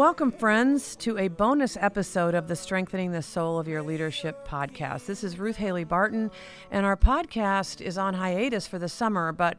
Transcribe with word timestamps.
Welcome, 0.00 0.32
friends, 0.32 0.96
to 0.96 1.18
a 1.18 1.28
bonus 1.28 1.76
episode 1.78 2.34
of 2.34 2.48
the 2.48 2.56
Strengthening 2.56 3.12
the 3.12 3.20
Soul 3.20 3.58
of 3.58 3.68
Your 3.68 3.82
Leadership 3.82 4.48
podcast. 4.48 5.04
This 5.04 5.22
is 5.22 5.38
Ruth 5.38 5.56
Haley 5.56 5.84
Barton, 5.84 6.30
and 6.70 6.86
our 6.86 6.96
podcast 6.96 7.82
is 7.82 7.98
on 7.98 8.14
hiatus 8.14 8.66
for 8.66 8.78
the 8.78 8.88
summer, 8.88 9.30
but 9.30 9.58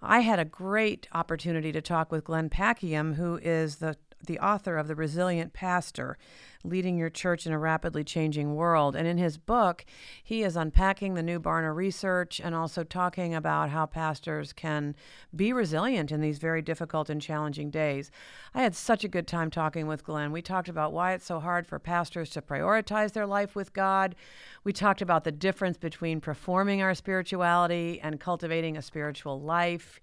I 0.00 0.20
had 0.20 0.38
a 0.38 0.46
great 0.46 1.08
opportunity 1.12 1.72
to 1.72 1.82
talk 1.82 2.10
with 2.10 2.24
Glenn 2.24 2.48
Packiam, 2.48 3.16
who 3.16 3.36
is 3.42 3.76
the 3.76 3.96
the 4.24 4.38
author 4.38 4.76
of 4.76 4.88
The 4.88 4.94
Resilient 4.94 5.52
Pastor 5.52 6.16
Leading 6.64 6.96
Your 6.96 7.10
Church 7.10 7.44
in 7.44 7.52
a 7.52 7.58
Rapidly 7.58 8.04
Changing 8.04 8.54
World. 8.54 8.94
And 8.94 9.06
in 9.06 9.18
his 9.18 9.36
book, 9.36 9.84
he 10.22 10.42
is 10.42 10.56
unpacking 10.56 11.14
the 11.14 11.22
new 11.22 11.40
Barna 11.40 11.74
research 11.74 12.40
and 12.42 12.54
also 12.54 12.84
talking 12.84 13.34
about 13.34 13.70
how 13.70 13.86
pastors 13.86 14.52
can 14.52 14.94
be 15.34 15.52
resilient 15.52 16.12
in 16.12 16.20
these 16.20 16.38
very 16.38 16.62
difficult 16.62 17.10
and 17.10 17.20
challenging 17.20 17.70
days. 17.70 18.10
I 18.54 18.62
had 18.62 18.76
such 18.76 19.02
a 19.02 19.08
good 19.08 19.26
time 19.26 19.50
talking 19.50 19.88
with 19.88 20.04
Glenn. 20.04 20.30
We 20.30 20.42
talked 20.42 20.68
about 20.68 20.92
why 20.92 21.14
it's 21.14 21.26
so 21.26 21.40
hard 21.40 21.66
for 21.66 21.80
pastors 21.80 22.30
to 22.30 22.42
prioritize 22.42 23.12
their 23.12 23.26
life 23.26 23.56
with 23.56 23.72
God. 23.72 24.14
We 24.62 24.72
talked 24.72 25.02
about 25.02 25.24
the 25.24 25.32
difference 25.32 25.78
between 25.78 26.20
performing 26.20 26.80
our 26.80 26.94
spirituality 26.94 27.98
and 28.00 28.20
cultivating 28.20 28.76
a 28.76 28.82
spiritual 28.82 29.40
life. 29.40 30.00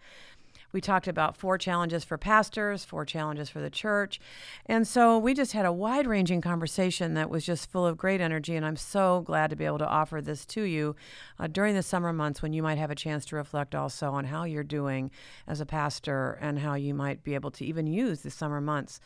We 0.71 0.81
talked 0.81 1.07
about 1.07 1.35
four 1.35 1.57
challenges 1.57 2.03
for 2.03 2.17
pastors, 2.17 2.85
four 2.85 3.05
challenges 3.05 3.49
for 3.49 3.59
the 3.59 3.69
church. 3.69 4.19
And 4.65 4.87
so 4.87 5.17
we 5.17 5.33
just 5.33 5.53
had 5.53 5.65
a 5.65 5.71
wide 5.71 6.05
ranging 6.05 6.41
conversation 6.41 7.15
that 7.15 7.29
was 7.29 7.45
just 7.45 7.71
full 7.71 7.85
of 7.85 7.98
great 7.98 8.21
energy. 8.21 8.55
And 8.55 8.65
I'm 8.65 8.76
so 8.76 9.21
glad 9.21 9.49
to 9.49 9.55
be 9.55 9.65
able 9.65 9.79
to 9.79 9.87
offer 9.87 10.21
this 10.21 10.45
to 10.48 10.61
you 10.61 10.95
uh, 11.39 11.48
during 11.48 11.76
the 11.76 11.84
summer 11.84 12.13
months 12.13 12.41
when 12.41 12.53
you 12.53 12.61
might 12.61 12.77
have 12.77 12.91
a 12.91 12.95
chance 12.95 13.26
to 13.26 13.35
reflect 13.35 13.73
also 13.73 14.11
on 14.11 14.26
how 14.26 14.43
you're 14.43 14.63
doing 14.63 15.11
as 15.48 15.59
a 15.59 15.65
pastor 15.65 16.37
and 16.41 16.59
how 16.59 16.76
you 16.76 16.93
might 16.93 17.23
be 17.23 17.33
able 17.33 17.51
to 17.51 17.65
even 17.65 17.87
use 17.87 18.21
the 18.21 18.31
summer 18.31 18.61
months 18.61 18.99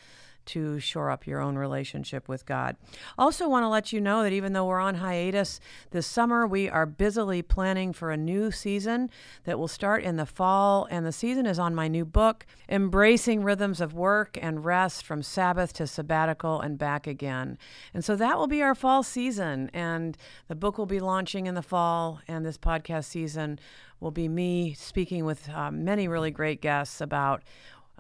to 0.45 0.80
shore 0.80 1.09
up 1.09 1.27
your 1.27 1.39
own 1.39 1.58
relationship 1.58 2.27
with 2.27 2.45
God. 2.45 2.75
Also, 3.17 3.47
want 3.47 3.63
to 3.63 3.69
let 3.69 3.94
you 3.94 4.02
know 4.02 4.23
that 4.23 4.33
even 4.33 4.53
though 4.53 4.66
we're 4.66 4.80
on 4.80 4.95
hiatus 4.95 5.59
this 5.91 6.08
summer, 6.08 6.45
we 6.45 6.69
are 6.69 6.86
busily 6.86 7.41
planning 7.41 7.94
for 7.94 8.11
a 8.11 8.17
new 8.17 8.52
season 8.52 9.09
that 9.45 9.58
will 9.58 9.67
start 9.67 10.03
in 10.03 10.17
the 10.17 10.25
fall. 10.25 10.88
And 10.89 11.05
the 11.05 11.11
season 11.11 11.45
is 11.45 11.59
on 11.59 11.75
my 11.75 11.88
new 11.88 12.05
book, 12.05 12.45
Embracing 12.69 13.44
Rhythms 13.44 13.81
of 13.81 13.94
Work 13.94 14.38
and 14.41 14.66
Rest 14.66 15.05
from 15.05 15.21
Sabbath 15.21 15.73
to 15.73 15.88
Sabbatical 15.88 16.61
and 16.61 16.77
Back 16.77 17.08
Again. 17.08 17.58
And 17.94 18.03
so 18.03 18.16
that 18.16 18.38
will 18.38 18.47
be 18.47 18.61
our 18.61 18.75
fall 18.75 19.03
season. 19.03 19.69
And 19.73 20.17
the 20.47 20.55
book 20.55 20.77
will 20.77 20.86
be 20.86 20.99
launching 20.99 21.47
in 21.47 21.55
the 21.55 21.61
fall, 21.61 22.21
and 22.27 22.45
this 22.45 22.58
podcast 22.58 23.05
season 23.05 23.59
will 23.99 24.11
be 24.11 24.27
me 24.27 24.73
speaking 24.73 25.25
with 25.25 25.49
uh, 25.49 25.71
many 25.71 26.08
really 26.08 26.31
great 26.31 26.61
guests 26.61 26.99
about 26.99 27.41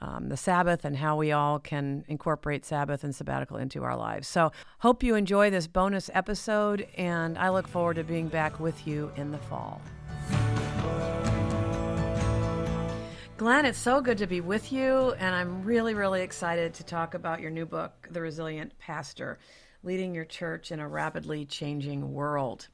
um, 0.03 0.27
the 0.27 0.35
Sabbath 0.35 0.83
and 0.83 0.97
how 0.97 1.15
we 1.15 1.31
all 1.31 1.59
can 1.59 2.03
incorporate 2.09 2.65
Sabbath 2.65 3.05
and 3.05 3.15
sabbatical 3.15 3.55
into 3.55 3.83
our 3.83 3.95
lives. 3.95 4.27
So, 4.27 4.51
hope 4.79 5.01
you 5.01 5.15
enjoy 5.15 5.49
this 5.49 5.65
bonus 5.65 6.09
episode, 6.13 6.85
and 6.97 7.37
I 7.37 7.49
look 7.49 7.69
forward 7.69 7.95
to 7.95 8.03
being 8.03 8.27
back 8.27 8.59
with 8.59 8.85
you 8.85 9.11
in 9.15 9.31
the 9.31 9.37
fall. 9.37 9.81
Glenn, 13.37 13.65
it's 13.65 13.79
so 13.79 14.01
good 14.01 14.17
to 14.17 14.27
be 14.27 14.41
with 14.41 14.73
you, 14.73 15.13
and 15.19 15.33
I'm 15.33 15.63
really, 15.63 15.93
really 15.93 16.21
excited 16.21 16.73
to 16.75 16.83
talk 16.83 17.13
about 17.13 17.39
your 17.39 17.49
new 17.49 17.65
book, 17.65 18.09
The 18.11 18.21
Resilient 18.21 18.77
Pastor 18.79 19.39
Leading 19.83 20.13
Your 20.13 20.25
Church 20.25 20.71
in 20.71 20.81
a 20.81 20.87
Rapidly 20.87 21.45
Changing 21.45 22.13
World. 22.13 22.67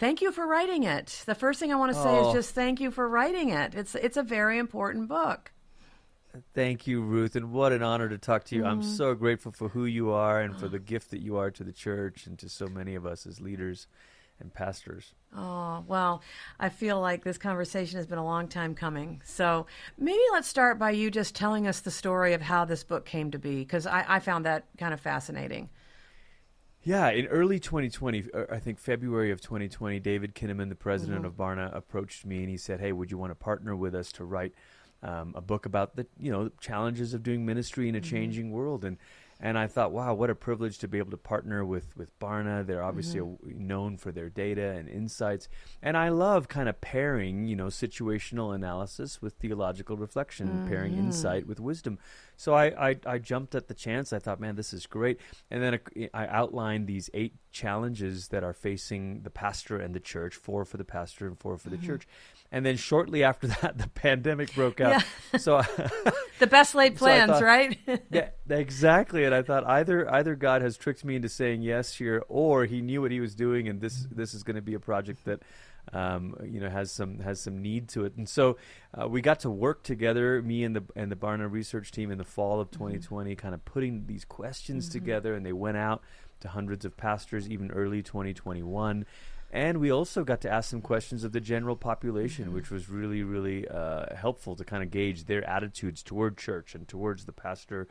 Thank 0.00 0.20
you 0.20 0.32
for 0.32 0.46
writing 0.46 0.82
it. 0.82 1.22
The 1.24 1.36
first 1.36 1.60
thing 1.60 1.72
I 1.72 1.76
want 1.76 1.92
to 1.92 2.02
say 2.02 2.08
oh. 2.08 2.28
is 2.28 2.34
just 2.34 2.54
thank 2.54 2.80
you 2.80 2.90
for 2.90 3.08
writing 3.08 3.50
it. 3.50 3.74
It's 3.76 3.94
it's 3.94 4.16
a 4.16 4.24
very 4.24 4.58
important 4.58 5.08
book. 5.08 5.52
Thank 6.52 6.86
you, 6.86 7.00
Ruth, 7.00 7.36
and 7.36 7.52
what 7.52 7.72
an 7.72 7.82
honor 7.82 8.08
to 8.08 8.18
talk 8.18 8.44
to 8.44 8.56
you. 8.56 8.62
Mm-hmm. 8.62 8.70
I'm 8.70 8.82
so 8.82 9.14
grateful 9.14 9.52
for 9.52 9.68
who 9.68 9.84
you 9.84 10.10
are 10.10 10.40
and 10.40 10.56
for 10.58 10.68
the 10.68 10.78
gift 10.80 11.10
that 11.10 11.20
you 11.20 11.36
are 11.36 11.50
to 11.50 11.64
the 11.64 11.72
church 11.72 12.26
and 12.26 12.38
to 12.38 12.48
so 12.48 12.66
many 12.66 12.94
of 12.94 13.06
us 13.06 13.26
as 13.26 13.40
leaders 13.40 13.86
and 14.40 14.52
pastors. 14.52 15.12
Oh, 15.36 15.84
well, 15.86 16.22
I 16.58 16.68
feel 16.68 17.00
like 17.00 17.22
this 17.22 17.38
conversation 17.38 17.98
has 17.98 18.06
been 18.06 18.18
a 18.18 18.24
long 18.24 18.48
time 18.48 18.74
coming. 18.74 19.22
So 19.24 19.66
maybe 19.96 20.22
let's 20.32 20.48
start 20.48 20.78
by 20.78 20.90
you 20.90 21.10
just 21.10 21.36
telling 21.36 21.66
us 21.66 21.80
the 21.80 21.90
story 21.90 22.32
of 22.32 22.42
how 22.42 22.64
this 22.64 22.82
book 22.82 23.04
came 23.04 23.30
to 23.30 23.38
be, 23.38 23.60
because 23.60 23.86
I, 23.86 24.04
I 24.08 24.18
found 24.18 24.44
that 24.44 24.66
kind 24.76 24.92
of 24.92 25.00
fascinating. 25.00 25.70
Yeah, 26.82 27.08
in 27.10 27.26
early 27.26 27.58
2020, 27.58 28.24
uh, 28.34 28.44
I 28.50 28.58
think 28.58 28.78
February 28.78 29.30
of 29.30 29.40
2020, 29.40 30.00
David 30.00 30.34
Kinnaman, 30.34 30.68
the 30.68 30.74
president 30.74 31.18
mm-hmm. 31.18 31.26
of 31.26 31.36
Barna, 31.36 31.74
approached 31.74 32.26
me 32.26 32.40
and 32.40 32.50
he 32.50 32.58
said, 32.58 32.80
Hey, 32.80 32.92
would 32.92 33.10
you 33.10 33.16
want 33.16 33.30
to 33.30 33.36
partner 33.36 33.74
with 33.74 33.94
us 33.94 34.12
to 34.12 34.24
write 34.24 34.52
um, 35.04 35.32
a 35.36 35.40
book 35.40 35.66
about 35.66 35.96
the 35.96 36.06
you 36.18 36.32
know 36.32 36.50
challenges 36.60 37.14
of 37.14 37.22
doing 37.22 37.46
ministry 37.46 37.88
in 37.88 37.94
a 37.94 38.00
mm-hmm. 38.00 38.10
changing 38.10 38.50
world 38.50 38.84
and 38.84 38.96
and 39.40 39.58
I 39.58 39.66
thought, 39.66 39.92
wow, 39.92 40.14
what 40.14 40.30
a 40.30 40.34
privilege 40.34 40.78
to 40.78 40.88
be 40.88 40.98
able 40.98 41.10
to 41.10 41.16
partner 41.16 41.64
with 41.64 41.96
with 41.96 42.18
Barna. 42.18 42.66
They're 42.66 42.82
obviously 42.82 43.20
mm-hmm. 43.20 43.66
known 43.66 43.96
for 43.96 44.12
their 44.12 44.30
data 44.30 44.70
and 44.70 44.88
insights, 44.88 45.48
and 45.82 45.96
I 45.96 46.10
love 46.10 46.48
kind 46.48 46.68
of 46.68 46.80
pairing, 46.80 47.46
you 47.46 47.56
know, 47.56 47.66
situational 47.66 48.54
analysis 48.54 49.20
with 49.20 49.34
theological 49.34 49.96
reflection, 49.96 50.48
mm-hmm. 50.48 50.68
pairing 50.68 50.96
insight 50.96 51.46
with 51.46 51.60
wisdom. 51.60 51.98
So 52.36 52.54
I, 52.54 52.90
I, 52.90 52.96
I 53.06 53.18
jumped 53.18 53.54
at 53.54 53.68
the 53.68 53.74
chance. 53.74 54.12
I 54.12 54.18
thought, 54.18 54.40
man, 54.40 54.56
this 54.56 54.72
is 54.72 54.86
great. 54.86 55.20
And 55.50 55.62
then 55.62 55.78
I 56.12 56.26
outlined 56.26 56.86
these 56.86 57.10
eight 57.14 57.34
challenges 57.52 58.28
that 58.28 58.42
are 58.42 58.52
facing 58.52 59.22
the 59.22 59.30
pastor 59.30 59.78
and 59.78 59.94
the 59.94 60.00
church: 60.00 60.36
four 60.36 60.64
for 60.64 60.76
the 60.76 60.84
pastor 60.84 61.26
and 61.26 61.38
four 61.38 61.58
for 61.58 61.70
the 61.70 61.76
mm-hmm. 61.76 61.86
church. 61.86 62.06
And 62.52 62.64
then 62.64 62.76
shortly 62.76 63.24
after 63.24 63.46
that, 63.62 63.78
the 63.78 63.88
pandemic 63.88 64.54
broke 64.54 64.80
out. 64.80 65.02
Yeah. 65.32 65.38
So 65.38 65.62
the 66.38 66.46
best 66.46 66.74
laid 66.74 66.96
plans, 66.98 67.30
so 67.30 67.34
thought, 67.34 67.42
right? 67.42 67.78
yeah, 68.10 68.28
exactly. 68.48 69.24
And 69.24 69.34
I 69.34 69.42
thought 69.42 69.64
either 69.66 70.10
either 70.12 70.34
God 70.34 70.62
has 70.62 70.76
tricked 70.76 71.04
me 71.04 71.16
into 71.16 71.28
saying 71.28 71.62
yes 71.62 71.94
here, 71.94 72.22
or 72.28 72.64
He 72.64 72.80
knew 72.80 73.02
what 73.02 73.10
He 73.10 73.20
was 73.20 73.34
doing, 73.34 73.68
and 73.68 73.80
this 73.80 74.06
this 74.10 74.34
is 74.34 74.42
going 74.42 74.56
to 74.56 74.62
be 74.62 74.74
a 74.74 74.80
project 74.80 75.24
that. 75.24 75.42
Um, 75.92 76.34
you 76.42 76.60
know, 76.60 76.70
has 76.70 76.90
some 76.90 77.18
has 77.18 77.42
some 77.42 77.60
need 77.60 77.90
to 77.90 78.06
it, 78.06 78.16
and 78.16 78.26
so 78.26 78.56
uh, 78.98 79.06
we 79.06 79.20
got 79.20 79.40
to 79.40 79.50
work 79.50 79.82
together, 79.82 80.40
me 80.40 80.64
and 80.64 80.74
the 80.74 80.82
and 80.96 81.12
the 81.12 81.14
Barna 81.14 81.52
research 81.52 81.90
team, 81.90 82.10
in 82.10 82.16
the 82.16 82.24
fall 82.24 82.58
of 82.58 82.70
2020, 82.70 83.30
mm-hmm. 83.30 83.38
kind 83.38 83.54
of 83.54 83.62
putting 83.66 84.06
these 84.06 84.24
questions 84.24 84.86
mm-hmm. 84.86 84.92
together, 84.94 85.34
and 85.34 85.44
they 85.44 85.52
went 85.52 85.76
out 85.76 86.02
to 86.40 86.48
hundreds 86.48 86.84
of 86.84 86.96
pastors, 86.96 87.48
even 87.48 87.70
early 87.70 88.02
2021. 88.02 89.04
And 89.54 89.78
we 89.78 89.92
also 89.92 90.24
got 90.24 90.40
to 90.40 90.50
ask 90.50 90.68
some 90.68 90.82
questions 90.82 91.22
of 91.22 91.30
the 91.30 91.40
general 91.40 91.76
population, 91.76 92.46
mm-hmm. 92.46 92.54
which 92.54 92.72
was 92.72 92.90
really, 92.90 93.22
really 93.22 93.68
uh, 93.68 94.06
helpful 94.16 94.56
to 94.56 94.64
kind 94.64 94.82
of 94.82 94.90
gauge 94.90 95.26
their 95.26 95.48
attitudes 95.48 96.02
toward 96.02 96.36
church 96.36 96.74
and 96.74 96.88
towards 96.88 97.24
the 97.24 97.32
pastor. 97.32 97.86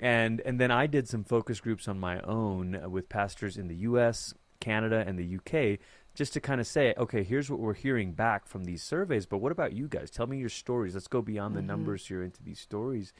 And 0.00 0.40
and 0.40 0.58
then 0.58 0.72
I 0.72 0.88
did 0.88 1.08
some 1.08 1.22
focus 1.22 1.60
groups 1.60 1.86
on 1.86 2.00
my 2.00 2.20
own 2.22 2.90
with 2.90 3.08
pastors 3.08 3.56
in 3.56 3.68
the 3.68 3.76
U.S., 3.76 4.34
Canada, 4.58 5.04
and 5.06 5.16
the 5.16 5.36
UK, 5.36 5.78
just 6.16 6.32
to 6.32 6.40
kind 6.40 6.60
of 6.60 6.66
say, 6.66 6.92
okay, 6.98 7.22
here's 7.22 7.48
what 7.48 7.60
we're 7.60 7.74
hearing 7.74 8.10
back 8.10 8.44
from 8.44 8.64
these 8.64 8.82
surveys. 8.82 9.26
But 9.26 9.38
what 9.38 9.52
about 9.52 9.72
you 9.72 9.86
guys? 9.86 10.10
Tell 10.10 10.26
me 10.26 10.38
your 10.38 10.48
stories. 10.48 10.94
Let's 10.94 11.06
go 11.06 11.22
beyond 11.22 11.54
mm-hmm. 11.54 11.68
the 11.68 11.72
numbers 11.72 12.04
here 12.04 12.24
into 12.24 12.42
these 12.42 12.58
stories. 12.58 13.12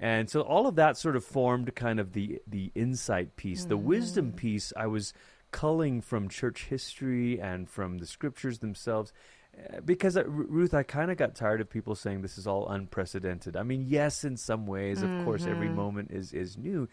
And 0.00 0.30
so 0.30 0.40
all 0.40 0.66
of 0.66 0.76
that 0.76 0.96
sort 0.96 1.16
of 1.16 1.24
formed 1.24 1.74
kind 1.74 2.00
of 2.00 2.14
the 2.14 2.40
the 2.46 2.72
insight 2.74 3.36
piece, 3.36 3.60
mm-hmm. 3.60 3.68
the 3.68 3.76
wisdom 3.76 4.28
mm-hmm. 4.28 4.36
piece. 4.36 4.72
I 4.74 4.86
was 4.86 5.12
culling 5.54 6.00
from 6.00 6.28
church 6.28 6.64
history 6.64 7.40
and 7.40 7.70
from 7.70 7.98
the 7.98 8.06
scriptures 8.06 8.58
themselves. 8.58 9.12
Uh, 9.56 9.80
because 9.82 10.16
uh, 10.16 10.24
Ruth, 10.24 10.74
I 10.74 10.82
kind 10.82 11.12
of 11.12 11.16
got 11.16 11.36
tired 11.36 11.60
of 11.60 11.70
people 11.70 11.94
saying 11.94 12.22
this 12.22 12.38
is 12.38 12.46
all 12.48 12.68
unprecedented. 12.68 13.56
I 13.56 13.62
mean, 13.62 13.84
yes, 13.86 14.24
in 14.24 14.36
some 14.36 14.66
ways, 14.66 15.00
of 15.00 15.08
mm-hmm. 15.08 15.24
course, 15.24 15.46
every 15.46 15.68
mm-hmm. 15.68 15.76
moment 15.76 16.10
is 16.10 16.32
is 16.32 16.58
new, 16.58 16.88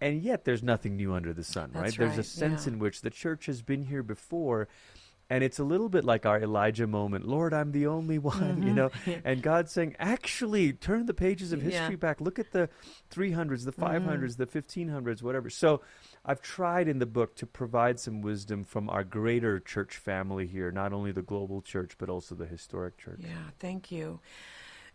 and 0.00 0.20
yet 0.20 0.44
there's 0.44 0.64
nothing 0.64 0.96
new 0.96 1.14
under 1.14 1.32
the 1.32 1.44
sun, 1.44 1.70
right? 1.72 1.82
right? 1.82 1.96
There's 1.96 2.18
a 2.18 2.24
sense 2.24 2.66
yeah. 2.66 2.72
in 2.72 2.80
which 2.80 3.02
the 3.02 3.10
church 3.10 3.46
has 3.46 3.62
been 3.62 3.84
here 3.84 4.02
before, 4.02 4.66
and 5.30 5.44
it's 5.44 5.60
a 5.60 5.64
little 5.64 5.88
bit 5.88 6.04
like 6.04 6.26
our 6.26 6.42
Elijah 6.42 6.88
moment. 6.88 7.24
Lord, 7.24 7.54
I'm 7.54 7.70
the 7.70 7.86
only 7.86 8.18
one, 8.18 8.34
mm-hmm. 8.56 8.66
you 8.66 8.74
know. 8.74 8.90
And 9.24 9.40
God 9.40 9.70
saying, 9.70 9.94
actually, 10.00 10.72
turn 10.72 11.06
the 11.06 11.14
pages 11.14 11.52
of 11.52 11.62
history 11.62 11.94
yeah. 11.94 11.96
back. 11.96 12.20
Look 12.20 12.40
at 12.40 12.50
the 12.50 12.68
300s, 13.14 13.64
the 13.64 13.72
500s, 13.72 14.02
mm-hmm. 14.02 14.42
the 14.42 14.46
1500s, 14.46 15.22
whatever. 15.22 15.48
So 15.50 15.82
I've 16.24 16.40
tried 16.40 16.86
in 16.86 17.00
the 17.00 17.06
book 17.06 17.34
to 17.36 17.46
provide 17.46 17.98
some 17.98 18.22
wisdom 18.22 18.62
from 18.62 18.88
our 18.88 19.02
greater 19.02 19.58
church 19.58 19.96
family 19.96 20.46
here, 20.46 20.70
not 20.70 20.92
only 20.92 21.10
the 21.10 21.22
global 21.22 21.60
church, 21.60 21.96
but 21.98 22.08
also 22.08 22.34
the 22.36 22.46
historic 22.46 22.96
church. 22.96 23.20
Yeah, 23.20 23.50
thank 23.58 23.90
you. 23.90 24.20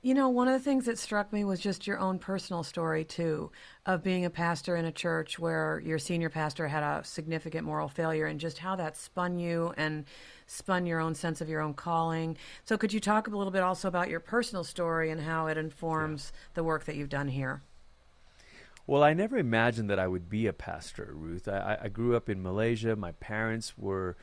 You 0.01 0.13
know, 0.13 0.29
one 0.29 0.47
of 0.47 0.53
the 0.53 0.63
things 0.63 0.85
that 0.85 0.97
struck 1.00 1.33
me 1.33 1.44
was 1.44 1.59
just 1.59 1.88
your 1.88 1.97
own 1.97 2.19
personal 2.19 2.63
story, 2.63 3.03
too, 3.03 3.51
of 3.85 4.03
being 4.03 4.24
a 4.24 4.29
pastor 4.29 4.77
in 4.77 4.85
a 4.85 4.91
church 4.91 5.38
where 5.39 5.81
your 5.83 5.97
senior 5.97 6.29
pastor 6.29 6.68
had 6.68 6.83
a 6.83 7.03
significant 7.03 7.65
moral 7.65 7.89
failure 7.89 8.27
and 8.27 8.39
just 8.39 8.59
how 8.59 8.75
that 8.75 8.95
spun 8.95 9.39
you 9.39 9.73
and 9.75 10.06
spun 10.45 10.85
your 10.85 11.00
own 11.01 11.15
sense 11.15 11.41
of 11.41 11.50
your 11.50 11.62
own 11.62 11.73
calling. 11.73 12.38
So, 12.63 12.77
could 12.77 12.94
you 12.94 13.00
talk 13.00 13.27
a 13.27 13.35
little 13.35 13.51
bit 13.51 13.63
also 13.63 13.88
about 13.88 14.07
your 14.07 14.19
personal 14.19 14.63
story 14.63 15.09
and 15.09 15.19
how 15.19 15.47
it 15.47 15.57
informs 15.57 16.31
yeah. 16.31 16.39
the 16.53 16.63
work 16.63 16.85
that 16.85 16.95
you've 16.95 17.09
done 17.09 17.27
here? 17.27 17.63
Well, 18.88 19.04
I 19.04 19.13
never 19.13 19.38
imagined 19.38 19.89
that 19.89 20.00
I 20.00 20.07
would 20.07 20.30
be 20.30 20.48
a 20.48 20.54
pastor, 20.54 21.12
Ruth. 21.13 21.50
I, 21.50 21.78
I 21.84 21.88
grew 21.89 22.16
up 22.16 22.30
in 22.30 22.42
Malaysia. 22.42 22.95
My 22.95 23.12
parents 23.12 23.78
were 23.78 24.16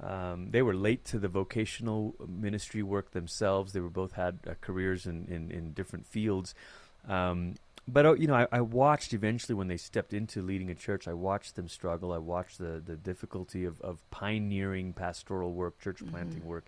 um, 0.00 0.50
they 0.50 0.62
were 0.62 0.74
late 0.74 1.04
to 1.06 1.18
the 1.18 1.28
vocational 1.28 2.14
ministry 2.26 2.82
work 2.82 3.12
themselves. 3.12 3.72
They 3.72 3.80
were 3.80 3.90
both 3.90 4.12
had 4.12 4.38
uh, 4.48 4.54
careers 4.60 5.06
in, 5.06 5.26
in, 5.26 5.50
in, 5.50 5.72
different 5.72 6.06
fields. 6.06 6.54
Um, 7.08 7.54
but 7.86 8.06
uh, 8.06 8.14
you 8.14 8.28
know, 8.28 8.34
I, 8.34 8.46
I, 8.52 8.60
watched 8.60 9.12
eventually 9.12 9.56
when 9.56 9.66
they 9.66 9.76
stepped 9.76 10.12
into 10.12 10.40
leading 10.40 10.70
a 10.70 10.74
church. 10.74 11.08
I 11.08 11.14
watched 11.14 11.56
them 11.56 11.68
struggle. 11.68 12.12
I 12.12 12.18
watched 12.18 12.58
the 12.58 12.82
the 12.84 12.96
difficulty 12.96 13.64
of 13.64 13.80
of 13.80 13.98
pioneering 14.10 14.92
pastoral 14.92 15.52
work, 15.52 15.80
church 15.80 16.00
planting 16.10 16.40
mm-hmm. 16.40 16.48
work, 16.48 16.66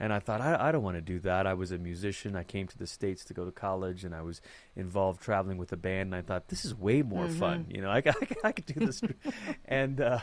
and 0.00 0.14
I 0.14 0.18
thought, 0.18 0.40
I, 0.40 0.56
I 0.68 0.72
don't 0.72 0.82
want 0.82 0.96
to 0.96 1.02
do 1.02 1.18
that. 1.20 1.46
I 1.46 1.52
was 1.52 1.72
a 1.72 1.78
musician. 1.78 2.34
I 2.34 2.42
came 2.42 2.66
to 2.66 2.78
the 2.78 2.86
States 2.86 3.22
to 3.26 3.34
go 3.34 3.44
to 3.44 3.52
college, 3.52 4.02
and 4.02 4.14
I 4.14 4.22
was 4.22 4.40
involved 4.74 5.20
traveling 5.20 5.58
with 5.58 5.72
a 5.72 5.76
band. 5.76 6.14
And 6.14 6.14
I 6.14 6.22
thought, 6.22 6.48
this 6.48 6.64
is 6.64 6.74
way 6.74 7.02
more 7.02 7.26
mm-hmm. 7.26 7.38
fun. 7.38 7.66
You 7.68 7.82
know, 7.82 7.90
I, 7.90 7.98
I, 8.06 8.14
I 8.44 8.52
could 8.52 8.64
do 8.64 8.86
this. 8.86 9.02
and, 9.66 10.00
uh, 10.00 10.20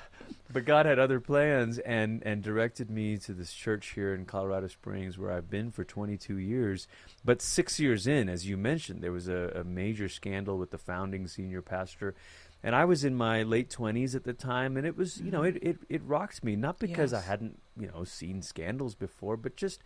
but 0.51 0.65
God 0.65 0.88
had 0.88 0.97
other 0.97 1.19
plans 1.19 1.77
and, 1.77 2.24
and 2.25 2.41
directed 2.41 2.89
me 2.89 3.18
to 3.19 3.33
this 3.33 3.53
church 3.53 3.91
here 3.94 4.15
in 4.15 4.25
Colorado 4.25 4.68
Springs 4.68 5.19
where 5.19 5.31
I've 5.31 5.50
been 5.50 5.69
for 5.69 5.83
22 5.83 6.38
years. 6.38 6.88
But 7.23 7.44
six 7.44 7.80
years 7.80 8.07
in, 8.07 8.30
as 8.30 8.47
you 8.47 8.57
mentioned, 8.57 9.03
there 9.03 9.12
was 9.12 9.27
a, 9.27 9.51
a 9.57 9.63
major 9.63 10.09
scandal 10.09 10.57
with 10.57 10.71
the 10.71 10.80
founding 10.80 11.27
senior 11.27 11.62
pastor 11.62 12.15
and 12.63 12.75
I 12.75 12.86
was 12.86 13.04
in 13.04 13.15
my 13.15 13.44
late 13.44 13.69
twenties 13.69 14.15
at 14.15 14.24
the 14.24 14.33
time, 14.33 14.77
and 14.77 14.86
it 14.86 14.98
was 14.98 15.21
you 15.21 15.31
know 15.31 15.44
it 15.44 15.56
mm. 15.56 15.69
it, 15.69 15.77
it 15.89 16.04
rocked 16.04 16.44
me. 16.44 16.56
Not 16.56 16.80
because 16.80 17.12
yes. 17.12 17.24
I 17.24 17.25
hadn't 17.25 17.59
you 17.80 17.88
know 17.88 18.04
seen 18.04 18.42
scandals 18.42 18.95
before, 18.95 19.38
but 19.38 19.56
just 19.56 19.83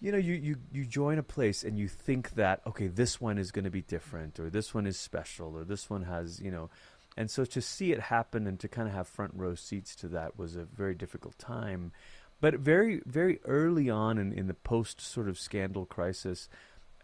you 0.00 0.12
know 0.12 0.18
you 0.18 0.34
you 0.34 0.56
you 0.72 0.84
join 0.84 1.18
a 1.18 1.22
place 1.22 1.64
and 1.64 1.78
you 1.78 1.88
think 1.88 2.34
that 2.34 2.60
okay 2.66 2.86
this 2.86 3.20
one 3.20 3.38
is 3.38 3.50
going 3.50 3.64
to 3.64 3.70
be 3.70 3.82
different 3.82 4.38
or 4.38 4.50
this 4.50 4.74
one 4.74 4.86
is 4.86 4.98
special 4.98 5.56
or 5.56 5.64
this 5.64 5.90
one 5.90 6.02
has 6.02 6.40
you 6.40 6.50
know. 6.50 6.70
And 7.18 7.30
so 7.30 7.46
to 7.46 7.62
see 7.62 7.92
it 7.92 8.00
happen 8.00 8.46
and 8.46 8.60
to 8.60 8.68
kind 8.68 8.86
of 8.86 8.92
have 8.92 9.08
front 9.08 9.32
row 9.34 9.54
seats 9.54 9.96
to 9.96 10.08
that 10.08 10.38
was 10.38 10.54
a 10.54 10.64
very 10.64 10.94
difficult 10.94 11.38
time. 11.38 11.92
But 12.40 12.56
very 12.56 13.00
very 13.06 13.40
early 13.44 13.88
on 13.88 14.18
in, 14.18 14.32
in 14.32 14.46
the 14.48 14.54
post 14.54 15.00
sort 15.00 15.28
of 15.28 15.38
scandal 15.38 15.86
crisis 15.86 16.48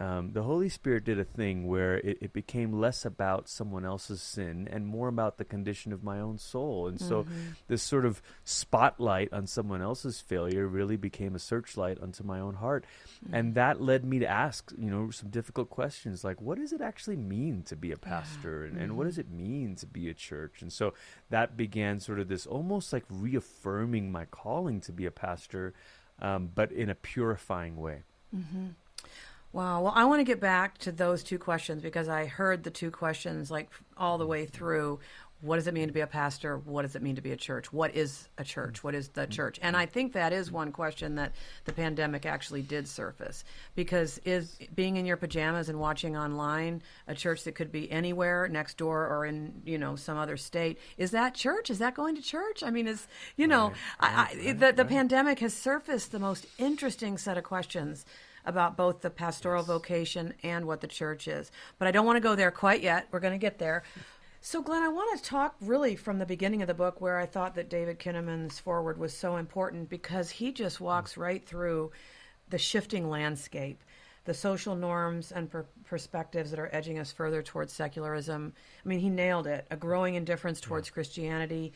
um, 0.00 0.32
the 0.32 0.42
Holy 0.42 0.68
Spirit 0.68 1.04
did 1.04 1.20
a 1.20 1.24
thing 1.24 1.66
where 1.66 1.98
it, 1.98 2.18
it, 2.22 2.32
became 2.32 2.72
less 2.72 3.04
about 3.04 3.48
someone 3.48 3.84
else's 3.84 4.22
sin 4.22 4.66
and 4.70 4.86
more 4.86 5.06
about 5.06 5.36
the 5.36 5.44
condition 5.44 5.92
of 5.92 6.02
my 6.02 6.18
own 6.18 6.38
soul. 6.38 6.88
And 6.88 6.98
so 6.98 7.22
mm-hmm. 7.22 7.50
this 7.68 7.82
sort 7.82 8.06
of 8.06 8.22
spotlight 8.42 9.32
on 9.32 9.46
someone 9.46 9.82
else's 9.82 10.18
failure 10.20 10.66
really 10.66 10.96
became 10.96 11.34
a 11.34 11.38
searchlight 11.38 12.00
onto 12.00 12.24
my 12.24 12.40
own 12.40 12.54
heart. 12.54 12.84
Mm-hmm. 13.24 13.34
And 13.34 13.54
that 13.54 13.82
led 13.82 14.04
me 14.04 14.18
to 14.20 14.26
ask, 14.26 14.72
you 14.76 14.90
know, 14.90 15.10
some 15.10 15.28
difficult 15.28 15.68
questions 15.68 16.24
like, 16.24 16.40
what 16.40 16.58
does 16.58 16.72
it 16.72 16.80
actually 16.80 17.16
mean 17.16 17.62
to 17.64 17.76
be 17.76 17.92
a 17.92 17.98
pastor? 17.98 18.62
Yeah. 18.62 18.64
And, 18.64 18.72
mm-hmm. 18.72 18.82
and 18.82 18.96
what 18.96 19.04
does 19.04 19.18
mm-hmm. 19.18 19.40
it 19.40 19.42
mean 19.42 19.76
to 19.76 19.86
be 19.86 20.08
a 20.08 20.14
church? 20.14 20.62
And 20.62 20.72
so 20.72 20.94
that 21.28 21.56
began 21.56 22.00
sort 22.00 22.18
of 22.18 22.28
this 22.28 22.46
almost 22.46 22.92
like 22.92 23.04
reaffirming 23.10 24.10
my 24.10 24.24
calling 24.24 24.80
to 24.80 24.92
be 24.92 25.04
a 25.04 25.12
pastor, 25.12 25.74
um, 26.20 26.50
but 26.52 26.72
in 26.72 26.88
a 26.88 26.94
purifying 26.94 27.76
way. 27.76 28.02
Wow. 29.52 29.82
Well, 29.82 29.92
I 29.94 30.06
want 30.06 30.20
to 30.20 30.24
get 30.24 30.40
back 30.40 30.78
to 30.78 30.92
those 30.92 31.22
two 31.22 31.38
questions 31.38 31.82
because 31.82 32.08
I 32.08 32.24
heard 32.24 32.64
the 32.64 32.70
two 32.70 32.90
questions 32.90 33.50
like 33.50 33.70
all 33.98 34.16
the 34.16 34.26
way 34.26 34.46
through. 34.46 35.00
What 35.42 35.56
does 35.56 35.66
it 35.66 35.74
mean 35.74 35.88
to 35.88 35.92
be 35.92 36.00
a 36.00 36.06
pastor? 36.06 36.56
What 36.56 36.82
does 36.82 36.94
it 36.94 37.02
mean 37.02 37.16
to 37.16 37.20
be 37.20 37.32
a 37.32 37.36
church? 37.36 37.72
What 37.72 37.96
is 37.96 38.28
a 38.38 38.44
church? 38.44 38.84
What 38.84 38.94
is 38.94 39.08
the 39.08 39.26
church? 39.26 39.58
And 39.60 39.76
I 39.76 39.86
think 39.86 40.12
that 40.12 40.32
is 40.32 40.52
one 40.52 40.70
question 40.70 41.16
that 41.16 41.32
the 41.64 41.72
pandemic 41.72 42.24
actually 42.24 42.62
did 42.62 42.86
surface 42.86 43.44
because 43.74 44.20
is 44.24 44.56
being 44.74 44.96
in 44.96 45.04
your 45.04 45.16
pajamas 45.16 45.68
and 45.68 45.80
watching 45.80 46.16
online 46.16 46.80
a 47.08 47.14
church 47.14 47.42
that 47.42 47.56
could 47.56 47.72
be 47.72 47.90
anywhere 47.90 48.46
next 48.46 48.78
door 48.78 49.06
or 49.08 49.26
in, 49.26 49.60
you 49.66 49.78
know, 49.78 49.96
some 49.96 50.16
other 50.16 50.36
state, 50.36 50.78
is 50.96 51.10
that 51.10 51.34
church? 51.34 51.70
Is 51.70 51.80
that 51.80 51.94
going 51.94 52.14
to 52.14 52.22
church? 52.22 52.62
I 52.62 52.70
mean, 52.70 52.86
is, 52.86 53.06
you 53.36 53.48
know, 53.48 53.72
right, 54.00 54.14
right, 54.14 54.36
I, 54.44 54.48
I, 54.48 54.52
the, 54.52 54.72
the 54.72 54.84
pandemic 54.84 55.40
has 55.40 55.52
surfaced 55.52 56.12
the 56.12 56.20
most 56.20 56.46
interesting 56.56 57.18
set 57.18 57.36
of 57.36 57.42
questions 57.42 58.06
about 58.44 58.76
both 58.76 59.00
the 59.00 59.10
pastoral 59.10 59.62
yes. 59.62 59.66
vocation 59.66 60.34
and 60.42 60.66
what 60.66 60.80
the 60.80 60.86
church 60.86 61.28
is. 61.28 61.50
But 61.78 61.88
I 61.88 61.90
don't 61.90 62.06
want 62.06 62.16
to 62.16 62.20
go 62.20 62.34
there 62.34 62.50
quite 62.50 62.82
yet. 62.82 63.08
We're 63.10 63.20
going 63.20 63.34
to 63.34 63.38
get 63.38 63.58
there. 63.58 63.84
So, 64.44 64.60
Glenn, 64.60 64.82
I 64.82 64.88
want 64.88 65.16
to 65.16 65.24
talk 65.24 65.54
really 65.60 65.94
from 65.94 66.18
the 66.18 66.26
beginning 66.26 66.62
of 66.62 66.68
the 66.68 66.74
book 66.74 67.00
where 67.00 67.18
I 67.18 67.26
thought 67.26 67.54
that 67.54 67.70
David 67.70 68.00
Kinnaman's 68.00 68.58
foreword 68.58 68.98
was 68.98 69.16
so 69.16 69.36
important 69.36 69.88
because 69.88 70.30
he 70.30 70.50
just 70.50 70.80
walks 70.80 71.16
right 71.16 71.46
through 71.46 71.92
the 72.48 72.58
shifting 72.58 73.08
landscape, 73.08 73.84
the 74.24 74.34
social 74.34 74.74
norms 74.74 75.30
and 75.30 75.48
per- 75.48 75.66
perspectives 75.84 76.50
that 76.50 76.58
are 76.58 76.70
edging 76.72 76.98
us 76.98 77.12
further 77.12 77.40
towards 77.40 77.72
secularism. 77.72 78.52
I 78.84 78.88
mean, 78.88 78.98
he 78.98 79.10
nailed 79.10 79.46
it 79.46 79.64
a 79.70 79.76
growing 79.76 80.16
indifference 80.16 80.60
towards 80.60 80.88
yeah. 80.88 80.94
Christianity, 80.94 81.72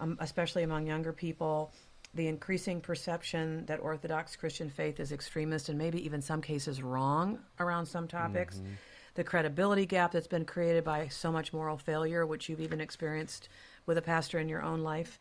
um, 0.00 0.16
especially 0.20 0.64
among 0.64 0.88
younger 0.88 1.12
people, 1.12 1.72
the 2.14 2.26
increasing 2.26 2.80
perception 2.80 3.66
that 3.66 3.80
Orthodox 3.80 4.36
Christian 4.36 4.70
faith 4.70 4.98
is 4.98 5.12
extremist 5.12 5.68
and 5.68 5.78
maybe 5.78 6.04
even 6.04 6.22
some 6.22 6.40
cases 6.40 6.82
wrong 6.82 7.38
around 7.60 7.86
some 7.86 8.08
topics, 8.08 8.56
mm-hmm. 8.56 8.72
the 9.14 9.24
credibility 9.24 9.86
gap 9.86 10.12
that's 10.12 10.26
been 10.26 10.44
created 10.44 10.84
by 10.84 11.08
so 11.08 11.30
much 11.30 11.52
moral 11.52 11.76
failure, 11.76 12.26
which 12.26 12.48
you've 12.48 12.60
even 12.60 12.80
experienced 12.80 13.48
with 13.86 13.98
a 13.98 14.02
pastor 14.02 14.38
in 14.38 14.48
your 14.48 14.62
own 14.62 14.80
life, 14.80 15.18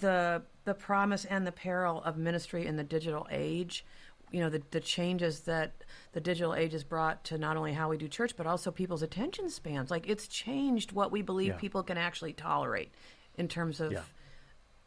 the 0.00 0.42
the 0.64 0.74
promise 0.74 1.24
and 1.24 1.46
the 1.46 1.52
peril 1.52 2.02
of 2.02 2.16
ministry 2.16 2.66
in 2.66 2.76
the 2.76 2.84
digital 2.84 3.26
age. 3.30 3.84
You 4.30 4.40
know 4.40 4.50
the 4.50 4.62
the 4.70 4.80
changes 4.80 5.40
that 5.40 5.84
the 6.12 6.20
digital 6.20 6.54
age 6.54 6.72
has 6.72 6.84
brought 6.84 7.24
to 7.24 7.38
not 7.38 7.56
only 7.56 7.72
how 7.72 7.88
we 7.88 7.96
do 7.96 8.06
church, 8.06 8.36
but 8.36 8.46
also 8.46 8.70
people's 8.70 9.02
attention 9.02 9.48
spans. 9.48 9.90
Like 9.90 10.08
it's 10.08 10.28
changed 10.28 10.92
what 10.92 11.10
we 11.10 11.22
believe 11.22 11.54
yeah. 11.54 11.56
people 11.56 11.82
can 11.82 11.96
actually 11.96 12.34
tolerate 12.34 12.92
in 13.36 13.48
terms 13.48 13.80
of 13.80 13.92
yeah 13.92 14.02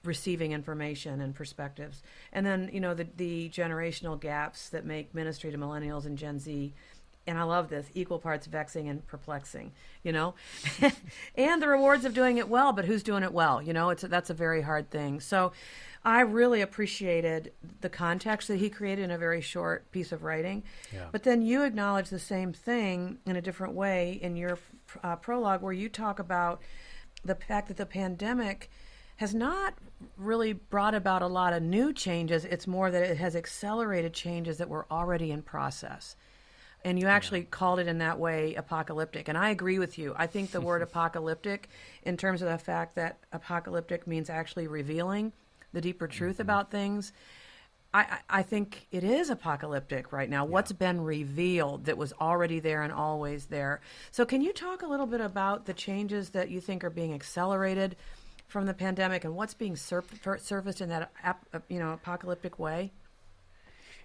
receiving 0.03 0.51
information 0.51 1.21
and 1.21 1.35
perspectives. 1.35 2.01
And 2.33 2.45
then, 2.45 2.69
you 2.73 2.79
know, 2.79 2.93
the, 2.93 3.07
the 3.17 3.49
generational 3.49 4.19
gaps 4.19 4.69
that 4.69 4.85
make 4.85 5.13
ministry 5.13 5.51
to 5.51 5.57
millennials 5.57 6.05
and 6.05 6.17
Gen 6.17 6.39
Z, 6.39 6.73
and 7.27 7.37
I 7.37 7.43
love 7.43 7.69
this, 7.69 7.87
equal 7.93 8.17
parts 8.17 8.47
vexing 8.47 8.89
and 8.89 9.05
perplexing, 9.05 9.71
you 10.03 10.11
know? 10.11 10.33
and 11.35 11.61
the 11.61 11.67
rewards 11.67 12.03
of 12.05 12.13
doing 12.13 12.37
it 12.37 12.49
well, 12.49 12.73
but 12.73 12.85
who's 12.85 13.03
doing 13.03 13.23
it 13.23 13.31
well? 13.31 13.61
You 13.61 13.73
know, 13.73 13.91
it's 13.91 14.03
a, 14.03 14.07
that's 14.07 14.31
a 14.31 14.33
very 14.33 14.63
hard 14.63 14.89
thing. 14.89 15.19
So 15.19 15.51
I 16.03 16.21
really 16.21 16.61
appreciated 16.61 17.51
the 17.81 17.89
context 17.89 18.47
that 18.47 18.57
he 18.57 18.71
created 18.71 19.03
in 19.03 19.11
a 19.11 19.19
very 19.19 19.41
short 19.41 19.91
piece 19.91 20.11
of 20.11 20.23
writing. 20.23 20.63
Yeah. 20.91 21.05
But 21.11 21.21
then 21.23 21.43
you 21.43 21.61
acknowledge 21.61 22.09
the 22.09 22.19
same 22.19 22.53
thing 22.53 23.19
in 23.27 23.35
a 23.35 23.41
different 23.41 23.75
way 23.75 24.17
in 24.19 24.35
your 24.35 24.57
uh, 25.03 25.15
prologue 25.17 25.61
where 25.61 25.73
you 25.73 25.89
talk 25.89 26.17
about 26.17 26.59
the 27.23 27.35
fact 27.35 27.67
that 27.67 27.77
the 27.77 27.85
pandemic– 27.85 28.71
has 29.21 29.35
not 29.35 29.75
really 30.17 30.53
brought 30.53 30.95
about 30.95 31.21
a 31.21 31.27
lot 31.27 31.53
of 31.53 31.63
new 31.63 31.93
changes. 31.93 32.45
It's 32.45 32.67
more 32.67 32.91
that 32.91 33.03
it 33.03 33.17
has 33.17 33.35
accelerated 33.35 34.13
changes 34.13 34.57
that 34.57 34.69
were 34.69 34.85
already 34.91 35.31
in 35.31 35.41
process. 35.41 36.15
And 36.83 36.99
you 36.99 37.07
actually 37.07 37.41
yeah. 37.41 37.47
called 37.51 37.79
it 37.79 37.87
in 37.87 37.99
that 37.99 38.19
way 38.19 38.55
apocalyptic. 38.55 39.27
And 39.27 39.37
I 39.37 39.49
agree 39.49 39.79
with 39.79 39.97
you. 39.97 40.15
I 40.17 40.27
think 40.27 40.51
the 40.51 40.61
word 40.69 40.81
apocalyptic, 40.81 41.69
in 42.03 42.17
terms 42.17 42.41
of 42.41 42.49
the 42.49 42.57
fact 42.57 42.95
that 42.95 43.19
apocalyptic 43.31 44.07
means 44.07 44.29
actually 44.29 44.67
revealing 44.67 45.33
the 45.73 45.81
deeper 45.81 46.07
truth 46.07 46.35
mm-hmm. 46.35 46.43
about 46.43 46.71
things, 46.71 47.13
I, 47.93 48.19
I, 48.29 48.43
think 48.43 48.87
it 48.91 49.03
is 49.03 49.29
apocalyptic 49.29 50.13
right 50.13 50.29
now. 50.29 50.45
Yeah. 50.45 50.51
What's 50.51 50.71
been 50.71 51.01
revealed 51.01 51.85
that 51.85 51.97
was 51.97 52.13
already 52.21 52.61
there 52.61 52.83
and 52.83 52.93
always 52.93 53.47
there. 53.47 53.81
So, 54.11 54.25
can 54.25 54.41
you 54.41 54.53
talk 54.53 54.81
a 54.81 54.87
little 54.87 55.05
bit 55.05 55.19
about 55.19 55.65
the 55.65 55.73
changes 55.73 56.29
that 56.29 56.49
you 56.49 56.61
think 56.61 56.85
are 56.85 56.89
being 56.89 57.13
accelerated 57.13 57.97
from 58.51 58.65
the 58.65 58.73
pandemic 58.73 59.23
and 59.23 59.35
what's 59.35 59.53
being 59.53 59.75
sur- 59.75 60.03
surfaced 60.37 60.81
in 60.81 60.89
that 60.89 61.11
ap- 61.23 61.45
uh, 61.53 61.59
you 61.69 61.79
know 61.79 61.93
apocalyptic 61.93 62.59
way? 62.59 62.91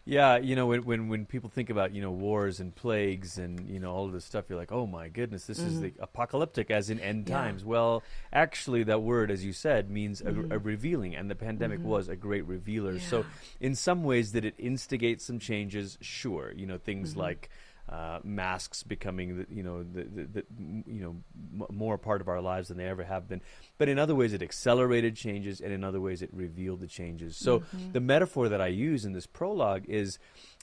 Yeah, 0.08 0.36
you 0.36 0.54
know 0.54 0.66
when, 0.66 0.84
when 0.84 1.08
when 1.08 1.26
people 1.26 1.50
think 1.50 1.68
about 1.68 1.92
you 1.92 2.00
know 2.00 2.12
wars 2.12 2.60
and 2.60 2.72
plagues 2.72 3.38
and 3.38 3.68
you 3.68 3.80
know 3.80 3.92
all 3.92 4.04
of 4.06 4.12
this 4.12 4.24
stuff, 4.24 4.44
you're 4.48 4.56
like, 4.56 4.70
oh 4.70 4.86
my 4.86 5.08
goodness, 5.08 5.46
this 5.46 5.58
mm-hmm. 5.58 5.68
is 5.68 5.80
the 5.80 5.92
apocalyptic, 5.98 6.70
as 6.70 6.90
in 6.90 7.00
end 7.00 7.28
yeah. 7.28 7.36
times. 7.36 7.64
Well, 7.64 8.04
actually, 8.32 8.84
that 8.84 9.02
word, 9.02 9.32
as 9.32 9.44
you 9.44 9.52
said, 9.52 9.90
means 9.90 10.22
mm-hmm. 10.22 10.52
a, 10.52 10.56
a, 10.56 10.58
revealing, 10.60 11.16
and 11.16 11.28
the 11.28 11.34
pandemic 11.34 11.80
mm-hmm. 11.80 11.88
was 11.88 12.08
a 12.08 12.14
great 12.14 12.46
revealer. 12.46 12.92
Yeah. 12.92 13.08
So, 13.08 13.26
in 13.58 13.74
some 13.74 14.04
ways, 14.04 14.30
did 14.30 14.44
it 14.44 14.54
instigate 14.58 15.20
some 15.20 15.40
changes? 15.40 15.98
Sure, 16.00 16.52
you 16.54 16.66
know 16.66 16.78
things 16.78 17.10
mm-hmm. 17.10 17.20
like 17.20 17.50
uh, 17.88 18.18
masks 18.24 18.82
becoming 18.82 19.38
the, 19.38 19.46
you 19.48 19.62
know 19.62 19.84
the, 19.84 20.02
the, 20.02 20.24
the 20.24 20.44
you 20.86 21.00
know 21.00 21.16
m- 21.54 21.76
more 21.76 21.96
part 21.96 22.20
of 22.20 22.28
our 22.28 22.40
lives 22.40 22.68
than 22.68 22.76
they 22.76 22.86
ever 22.86 23.04
have 23.04 23.28
been. 23.28 23.40
But 23.78 23.88
in 23.88 23.98
other 23.98 24.14
ways, 24.14 24.32
it 24.32 24.42
accelerated 24.42 25.14
changes, 25.14 25.60
and 25.60 25.72
in 25.72 25.84
other 25.84 26.00
ways, 26.00 26.20
it 26.20 26.30
revealed 26.32 26.80
the 26.80 26.88
changes. 26.88 27.36
So 27.36 27.60
mm-hmm. 27.60 27.92
the 27.92 28.00
metaphor 28.00 28.48
that 28.48 28.60
I 28.60 28.68
use 28.68 29.04
in 29.04 29.12
this 29.12 29.26
prologue 29.26 29.84
is. 29.88 30.18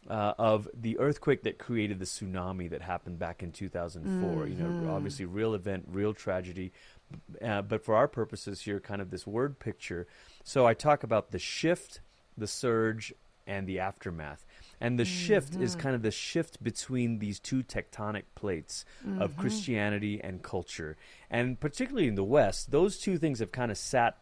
Uh, 0.06 0.34
of 0.38 0.68
the 0.74 1.00
earthquake 1.00 1.44
that 1.44 1.58
created 1.58 1.98
the 1.98 2.04
tsunami 2.04 2.70
that 2.70 2.82
happened 2.82 3.18
back 3.18 3.42
in 3.42 3.54
2004. 3.54 4.04
Mm-hmm. 4.12 4.52
You 4.52 4.60
know, 4.60 4.70
mm-hmm. 4.70 4.90
obviously, 4.90 5.24
real 5.24 5.54
event, 5.54 5.86
real 5.88 6.14
tragedy. 6.14 6.74
Uh, 7.42 7.62
but 7.62 7.86
for 7.86 7.96
our 7.96 8.10
purposes 8.10 8.60
here, 8.60 8.82
kind 8.82 9.02
of 9.02 9.12
this 9.12 9.26
word 9.26 9.60
picture. 9.60 10.06
So 10.44 10.68
I 10.68 10.74
talk 10.74 11.04
about 11.04 11.32
the 11.32 11.40
shift, 11.40 12.02
the 12.38 12.48
surge, 12.48 13.14
and 13.48 13.68
the 13.68 13.80
aftermath. 13.80 14.46
And 14.82 15.00
the 15.00 15.06
shift 15.06 15.56
is 15.56 15.72
mm-hmm. 15.72 15.82
kind 15.82 15.96
of 15.96 16.02
the 16.02 16.12
shift 16.12 16.62
between 16.62 17.20
these 17.20 17.40
two 17.40 17.64
tectonic 17.64 18.24
plates 18.36 18.86
mm-hmm. 19.06 19.22
of 19.22 19.38
Christianity 19.38 20.20
and 20.22 20.44
culture. 20.44 20.98
And 21.30 21.60
particularly 21.60 22.08
in 22.08 22.16
the 22.16 22.24
West, 22.24 22.72
those 22.72 22.98
two 22.98 23.18
things 23.18 23.40
have 23.40 23.52
kind 23.52 23.72
of 23.72 23.78
sat 23.78 24.18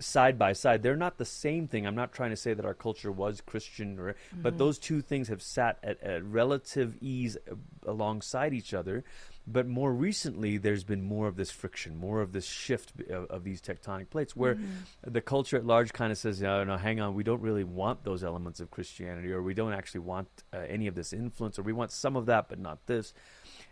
side 0.00 0.38
by 0.38 0.52
side. 0.52 0.82
They're 0.82 0.96
not 0.96 1.18
the 1.18 1.24
same 1.24 1.68
thing. 1.68 1.86
I'm 1.86 1.94
not 1.94 2.12
trying 2.12 2.30
to 2.30 2.36
say 2.36 2.54
that 2.54 2.64
our 2.64 2.74
culture 2.74 3.12
was 3.12 3.40
Christian, 3.40 3.98
or, 3.98 4.12
mm-hmm. 4.12 4.42
but 4.42 4.58
those 4.58 4.78
two 4.78 5.02
things 5.02 5.28
have 5.28 5.42
sat 5.42 5.78
at, 5.82 6.02
at 6.02 6.24
relative 6.24 6.96
ease 7.00 7.36
uh, 7.50 7.54
alongside 7.86 8.52
each 8.54 8.74
other. 8.74 9.04
But 9.46 9.66
more 9.66 9.92
recently, 9.92 10.58
there's 10.58 10.84
been 10.84 11.02
more 11.02 11.26
of 11.26 11.36
this 11.36 11.50
friction, 11.50 11.96
more 11.96 12.20
of 12.20 12.32
this 12.32 12.46
shift 12.46 12.92
of, 13.10 13.24
of 13.26 13.42
these 13.42 13.60
tectonic 13.60 14.10
plates, 14.10 14.36
where 14.36 14.54
mm-hmm. 14.54 15.10
the 15.10 15.20
culture 15.20 15.56
at 15.56 15.64
large 15.64 15.92
kind 15.92 16.12
of 16.12 16.18
says, 16.18 16.40
"No, 16.40 16.62
no, 16.62 16.76
hang 16.76 17.00
on, 17.00 17.14
we 17.14 17.24
don't 17.24 17.40
really 17.40 17.64
want 17.64 18.04
those 18.04 18.22
elements 18.22 18.60
of 18.60 18.70
Christianity, 18.70 19.32
or 19.32 19.42
we 19.42 19.54
don't 19.54 19.72
actually 19.72 20.00
want 20.00 20.28
uh, 20.52 20.58
any 20.68 20.86
of 20.86 20.94
this 20.94 21.12
influence, 21.12 21.58
or 21.58 21.62
we 21.62 21.72
want 21.72 21.90
some 21.90 22.16
of 22.16 22.26
that, 22.26 22.48
but 22.48 22.58
not 22.58 22.86
this." 22.86 23.12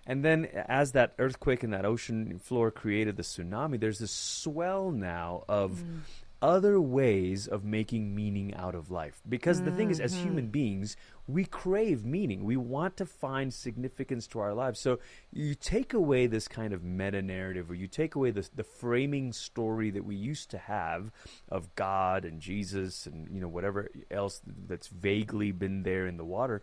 And 0.06 0.24
then, 0.24 0.46
as 0.46 0.92
that 0.92 1.14
earthquake 1.18 1.62
and 1.62 1.72
that 1.74 1.84
ocean 1.84 2.38
floor 2.38 2.70
created 2.70 3.16
the 3.16 3.22
tsunami, 3.22 3.78
there's 3.78 3.98
this 3.98 4.10
swell 4.10 4.90
now 4.90 5.44
of 5.48 5.72
mm 5.72 6.00
other 6.40 6.80
ways 6.80 7.48
of 7.48 7.64
making 7.64 8.14
meaning 8.14 8.54
out 8.54 8.74
of 8.74 8.90
life. 8.90 9.20
Because 9.28 9.62
the 9.62 9.72
thing 9.72 9.90
is, 9.90 10.00
as 10.00 10.14
human 10.14 10.44
mm-hmm. 10.44 10.52
beings, 10.52 10.96
we 11.26 11.44
crave 11.44 12.04
meaning. 12.04 12.44
We 12.44 12.56
want 12.56 12.96
to 12.98 13.06
find 13.06 13.52
significance 13.52 14.26
to 14.28 14.38
our 14.38 14.54
lives. 14.54 14.78
So 14.78 15.00
you 15.32 15.54
take 15.54 15.92
away 15.92 16.26
this 16.26 16.46
kind 16.46 16.72
of 16.72 16.84
meta 16.84 17.22
narrative, 17.22 17.70
or 17.70 17.74
you 17.74 17.88
take 17.88 18.14
away 18.14 18.30
the, 18.30 18.48
the 18.54 18.64
framing 18.64 19.32
story 19.32 19.90
that 19.90 20.04
we 20.04 20.14
used 20.14 20.50
to 20.50 20.58
have 20.58 21.10
of 21.48 21.74
God 21.74 22.24
and 22.24 22.40
Jesus 22.40 23.06
and 23.06 23.28
you 23.30 23.40
know 23.40 23.48
whatever 23.48 23.90
else 24.10 24.40
that's 24.66 24.88
vaguely 24.88 25.52
been 25.52 25.82
there 25.82 26.06
in 26.06 26.16
the 26.16 26.24
water. 26.24 26.62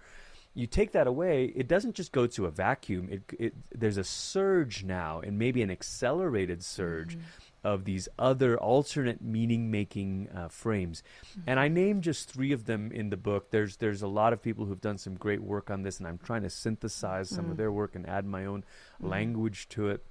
You 0.58 0.68
take 0.68 0.94
that 0.94 1.06
away, 1.06 1.52
it 1.54 1.68
doesn't 1.68 1.96
just 1.96 2.14
go 2.14 2.28
to 2.28 2.46
a 2.46 2.50
vacuum. 2.50 3.10
It, 3.12 3.24
it 3.38 3.54
there's 3.78 3.98
a 3.98 4.06
surge 4.06 4.86
now, 4.86 5.20
and 5.20 5.38
maybe 5.38 5.62
an 5.62 5.70
accelerated 5.70 6.64
surge. 6.64 7.18
Mm-hmm 7.18 7.26
of 7.66 7.84
these 7.84 8.08
other 8.20 8.58
alternate 8.60 9.24
meaning 9.24 9.72
making 9.72 10.30
uh, 10.30 10.48
frames. 10.48 11.02
Mm-hmm. 11.32 11.42
And 11.48 11.60
I 11.60 11.68
named 11.68 12.04
just 12.04 12.30
three 12.32 12.52
of 12.52 12.66
them 12.66 12.92
in 12.92 13.10
the 13.10 13.18
book. 13.18 13.50
There's 13.50 13.78
there's 13.78 14.04
a 14.04 14.08
lot 14.08 14.34
of 14.34 14.42
people 14.42 14.66
who've 14.66 14.80
done 14.80 15.00
some 15.00 15.16
great 15.16 15.42
work 15.42 15.72
on 15.72 15.82
this, 15.82 15.98
and 15.98 16.08
I'm 16.08 16.20
trying 16.20 16.44
to 16.44 16.50
synthesize 16.50 17.30
some 17.30 17.40
mm-hmm. 17.40 17.52
of 17.52 17.56
mm. 17.56 17.58
their 17.58 17.72
work 17.72 17.96
and 17.96 18.08
add 18.08 18.26
my 18.26 18.46
own 18.46 18.62
mm-hmm. 18.62 19.10
language 19.10 19.68
to 19.70 19.90
it. 19.90 20.06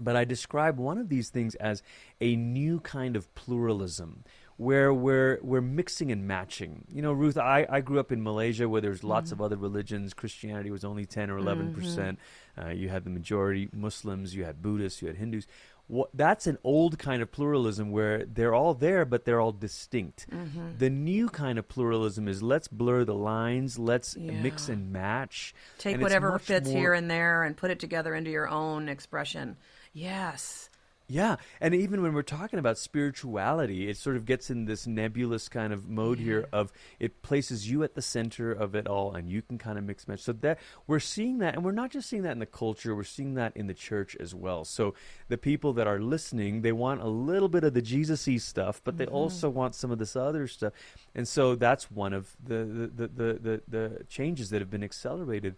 But 0.00 0.14
I 0.14 0.24
describe 0.24 0.78
one 0.78 0.98
of 0.98 1.08
these 1.08 1.30
things 1.30 1.54
as 1.56 1.82
a 2.20 2.36
new 2.36 2.80
kind 2.80 3.16
of 3.16 3.34
pluralism 3.34 4.24
where 4.58 4.92
we're 4.92 5.38
we're 5.42 5.60
mixing 5.60 6.10
and 6.10 6.26
matching. 6.26 6.84
You 6.88 7.02
know, 7.02 7.12
Ruth, 7.12 7.36
I, 7.36 7.66
I 7.68 7.80
grew 7.80 8.00
up 8.00 8.10
in 8.10 8.22
Malaysia 8.22 8.68
where 8.68 8.80
there's 8.80 9.04
lots 9.04 9.30
mm-hmm. 9.30 9.40
of 9.40 9.44
other 9.44 9.56
religions. 9.56 10.14
Christianity 10.14 10.70
was 10.70 10.84
only 10.84 11.04
ten 11.04 11.30
or 11.30 11.38
11 11.38 11.66
mm-hmm. 11.66 11.80
percent. 11.80 12.18
Uh, 12.56 12.70
you 12.70 12.88
had 12.88 13.04
the 13.04 13.10
majority 13.10 13.68
Muslims, 13.72 14.34
you 14.34 14.44
had 14.44 14.62
Buddhists, 14.62 15.02
you 15.02 15.08
had 15.08 15.16
Hindus 15.16 15.46
what, 15.88 16.10
that's 16.14 16.46
an 16.46 16.58
old 16.64 16.98
kind 16.98 17.22
of 17.22 17.30
pluralism 17.30 17.90
where 17.90 18.24
they're 18.24 18.54
all 18.54 18.74
there, 18.74 19.04
but 19.04 19.24
they're 19.24 19.40
all 19.40 19.52
distinct. 19.52 20.26
Mm-hmm. 20.30 20.78
The 20.78 20.90
new 20.90 21.28
kind 21.28 21.58
of 21.58 21.68
pluralism 21.68 22.28
is 22.28 22.42
let's 22.42 22.68
blur 22.68 23.04
the 23.04 23.14
lines, 23.14 23.78
let's 23.78 24.16
yeah. 24.16 24.32
mix 24.32 24.68
and 24.68 24.92
match. 24.92 25.54
Take 25.78 25.94
and 25.94 26.02
whatever 26.02 26.38
fits 26.38 26.68
more... 26.68 26.78
here 26.78 26.92
and 26.92 27.10
there 27.10 27.44
and 27.44 27.56
put 27.56 27.70
it 27.70 27.78
together 27.78 28.14
into 28.14 28.30
your 28.30 28.48
own 28.48 28.88
expression. 28.88 29.56
Yes. 29.92 30.68
Yeah, 31.08 31.36
and 31.60 31.72
even 31.72 32.02
when 32.02 32.14
we're 32.14 32.22
talking 32.22 32.58
about 32.58 32.78
spirituality, 32.78 33.88
it 33.88 33.96
sort 33.96 34.16
of 34.16 34.24
gets 34.24 34.50
in 34.50 34.64
this 34.64 34.88
nebulous 34.88 35.48
kind 35.48 35.72
of 35.72 35.88
mode 35.88 36.18
yeah. 36.18 36.24
here 36.24 36.48
of 36.52 36.72
it 36.98 37.22
places 37.22 37.70
you 37.70 37.84
at 37.84 37.94
the 37.94 38.02
center 38.02 38.50
of 38.50 38.74
it 38.74 38.88
all, 38.88 39.14
and 39.14 39.28
you 39.28 39.40
can 39.40 39.56
kind 39.56 39.78
of 39.78 39.84
mix 39.84 40.08
match. 40.08 40.20
So 40.20 40.32
that 40.32 40.58
we're 40.88 40.98
seeing 40.98 41.38
that, 41.38 41.54
and 41.54 41.64
we're 41.64 41.70
not 41.70 41.92
just 41.92 42.08
seeing 42.08 42.24
that 42.24 42.32
in 42.32 42.40
the 42.40 42.46
culture; 42.46 42.96
we're 42.96 43.04
seeing 43.04 43.34
that 43.34 43.56
in 43.56 43.68
the 43.68 43.74
church 43.74 44.16
as 44.18 44.34
well. 44.34 44.64
So 44.64 44.94
the 45.28 45.38
people 45.38 45.72
that 45.74 45.86
are 45.86 46.00
listening, 46.00 46.62
they 46.62 46.72
want 46.72 47.00
a 47.02 47.08
little 47.08 47.48
bit 47.48 47.62
of 47.62 47.72
the 47.72 47.82
Jesusy 47.82 48.40
stuff, 48.40 48.80
but 48.82 48.94
mm-hmm. 48.94 49.04
they 49.04 49.06
also 49.06 49.48
want 49.48 49.76
some 49.76 49.92
of 49.92 49.98
this 49.98 50.16
other 50.16 50.48
stuff, 50.48 50.72
and 51.14 51.28
so 51.28 51.54
that's 51.54 51.88
one 51.88 52.14
of 52.14 52.36
the 52.42 52.64
the 52.64 52.86
the, 52.88 53.08
the, 53.08 53.32
the, 53.38 53.62
the 53.68 54.04
changes 54.08 54.50
that 54.50 54.60
have 54.60 54.70
been 54.70 54.84
accelerated. 54.84 55.54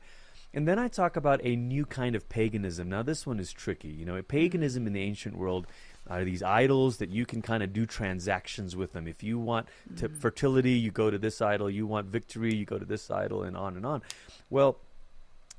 And 0.55 0.67
then 0.67 0.79
I 0.79 0.89
talk 0.89 1.17
about 1.17 1.41
a 1.45 1.57
new 1.57 1.85
kind 1.85 2.17
of 2.17 2.29
paganism. 2.29 2.89
Now, 2.89 3.03
this 3.03 3.27
one 3.27 3.39
is 3.39 3.53
tricky. 3.53 3.89
You 3.89 4.07
know, 4.07 4.21
paganism 4.23 4.87
in 4.87 4.93
the 4.93 5.03
ancient 5.03 5.37
world 5.37 5.67
are 6.09 6.25
these 6.25 6.43
idols 6.43 6.97
that 6.99 7.11
you 7.11 7.27
can 7.27 7.43
kind 7.43 7.63
of 7.63 7.73
do 7.73 7.85
transactions 7.85 8.75
with 8.75 8.93
them. 8.93 9.07
If 9.07 9.23
you 9.23 9.39
want 9.39 9.69
mm. 9.93 10.17
fertility, 10.17 10.73
you 10.73 10.91
go 10.91 11.11
to 11.11 11.19
this 11.19 11.43
idol. 11.43 11.69
You 11.69 11.87
want 11.87 12.07
victory, 12.07 12.55
you 12.55 12.65
go 12.65 12.79
to 12.79 12.87
this 12.87 13.11
idol, 13.11 13.43
and 13.43 13.57
on 13.57 13.77
and 13.77 13.85
on. 13.85 14.03
Well, 14.49 14.79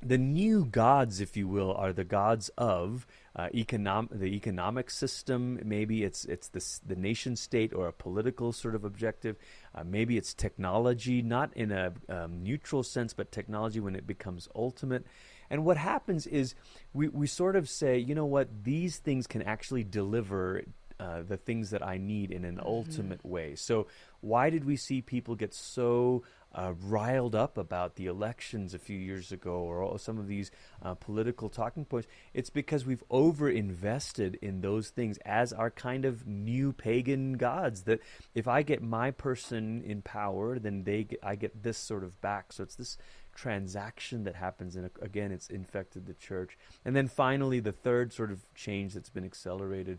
the 0.02 0.18
new 0.18 0.64
gods, 0.64 1.20
if 1.20 1.36
you 1.36 1.46
will, 1.46 1.72
are 1.74 1.92
the 1.92 2.04
gods 2.04 2.50
of 2.58 3.06
uh, 3.36 3.48
econom- 3.54 4.08
the 4.10 4.26
economic 4.26 4.90
system. 4.90 5.58
Maybe 5.64 6.04
it's 6.04 6.24
it's 6.24 6.48
the 6.48 6.64
the 6.86 6.96
nation 6.96 7.36
state 7.36 7.72
or 7.72 7.88
a 7.88 7.92
political 7.92 8.52
sort 8.52 8.74
of 8.74 8.84
objective. 8.84 9.36
Uh, 9.74 9.84
maybe 9.84 10.16
it's 10.16 10.34
technology, 10.34 11.22
not 11.22 11.56
in 11.56 11.70
a 11.72 11.92
um, 12.08 12.42
neutral 12.42 12.82
sense, 12.82 13.14
but 13.14 13.30
technology 13.30 13.80
when 13.80 13.94
it 13.94 14.06
becomes 14.06 14.48
ultimate. 14.54 15.04
And 15.50 15.64
what 15.64 15.76
happens 15.76 16.26
is 16.26 16.54
we, 16.92 17.08
we 17.08 17.26
sort 17.26 17.56
of 17.56 17.68
say, 17.68 17.98
you 17.98 18.14
know 18.14 18.26
what, 18.26 18.48
these 18.62 18.98
things 18.98 19.26
can 19.26 19.42
actually 19.42 19.82
deliver 19.82 20.62
uh, 21.00 21.22
the 21.26 21.36
things 21.36 21.70
that 21.70 21.84
I 21.84 21.96
need 21.96 22.30
in 22.30 22.44
an 22.44 22.56
mm-hmm. 22.56 22.66
ultimate 22.66 23.24
way. 23.24 23.54
So, 23.54 23.86
why 24.20 24.50
did 24.50 24.64
we 24.64 24.76
see 24.76 25.00
people 25.00 25.34
get 25.34 25.54
so 25.54 26.24
uh, 26.54 26.74
riled 26.80 27.34
up 27.34 27.56
about 27.56 27.96
the 27.96 28.06
elections 28.06 28.74
a 28.74 28.78
few 28.78 28.98
years 28.98 29.32
ago 29.32 29.52
or 29.52 29.98
some 29.98 30.18
of 30.18 30.26
these 30.26 30.50
uh, 30.82 30.94
political 30.94 31.48
talking 31.48 31.84
points? 31.84 32.08
It's 32.34 32.50
because 32.50 32.84
we've 32.84 33.04
over 33.10 33.48
invested 33.48 34.38
in 34.42 34.60
those 34.60 34.90
things 34.90 35.18
as 35.24 35.52
our 35.52 35.70
kind 35.70 36.04
of 36.04 36.26
new 36.26 36.72
pagan 36.72 37.34
gods. 37.34 37.82
That 37.82 38.00
if 38.34 38.48
I 38.48 38.62
get 38.62 38.82
my 38.82 39.10
person 39.10 39.82
in 39.82 40.02
power, 40.02 40.58
then 40.58 40.84
they 40.84 41.04
get, 41.04 41.20
I 41.22 41.36
get 41.36 41.62
this 41.62 41.78
sort 41.78 42.04
of 42.04 42.20
back. 42.20 42.52
So, 42.52 42.62
it's 42.62 42.76
this 42.76 42.98
transaction 43.34 44.24
that 44.24 44.34
happens 44.34 44.76
and 44.76 44.90
again 45.00 45.30
it's 45.30 45.48
infected 45.48 46.04
the 46.04 46.14
church 46.14 46.58
and 46.84 46.96
then 46.96 47.06
finally 47.06 47.60
the 47.60 47.72
third 47.72 48.12
sort 48.12 48.30
of 48.30 48.44
change 48.54 48.92
that's 48.92 49.08
been 49.08 49.24
accelerated 49.24 49.98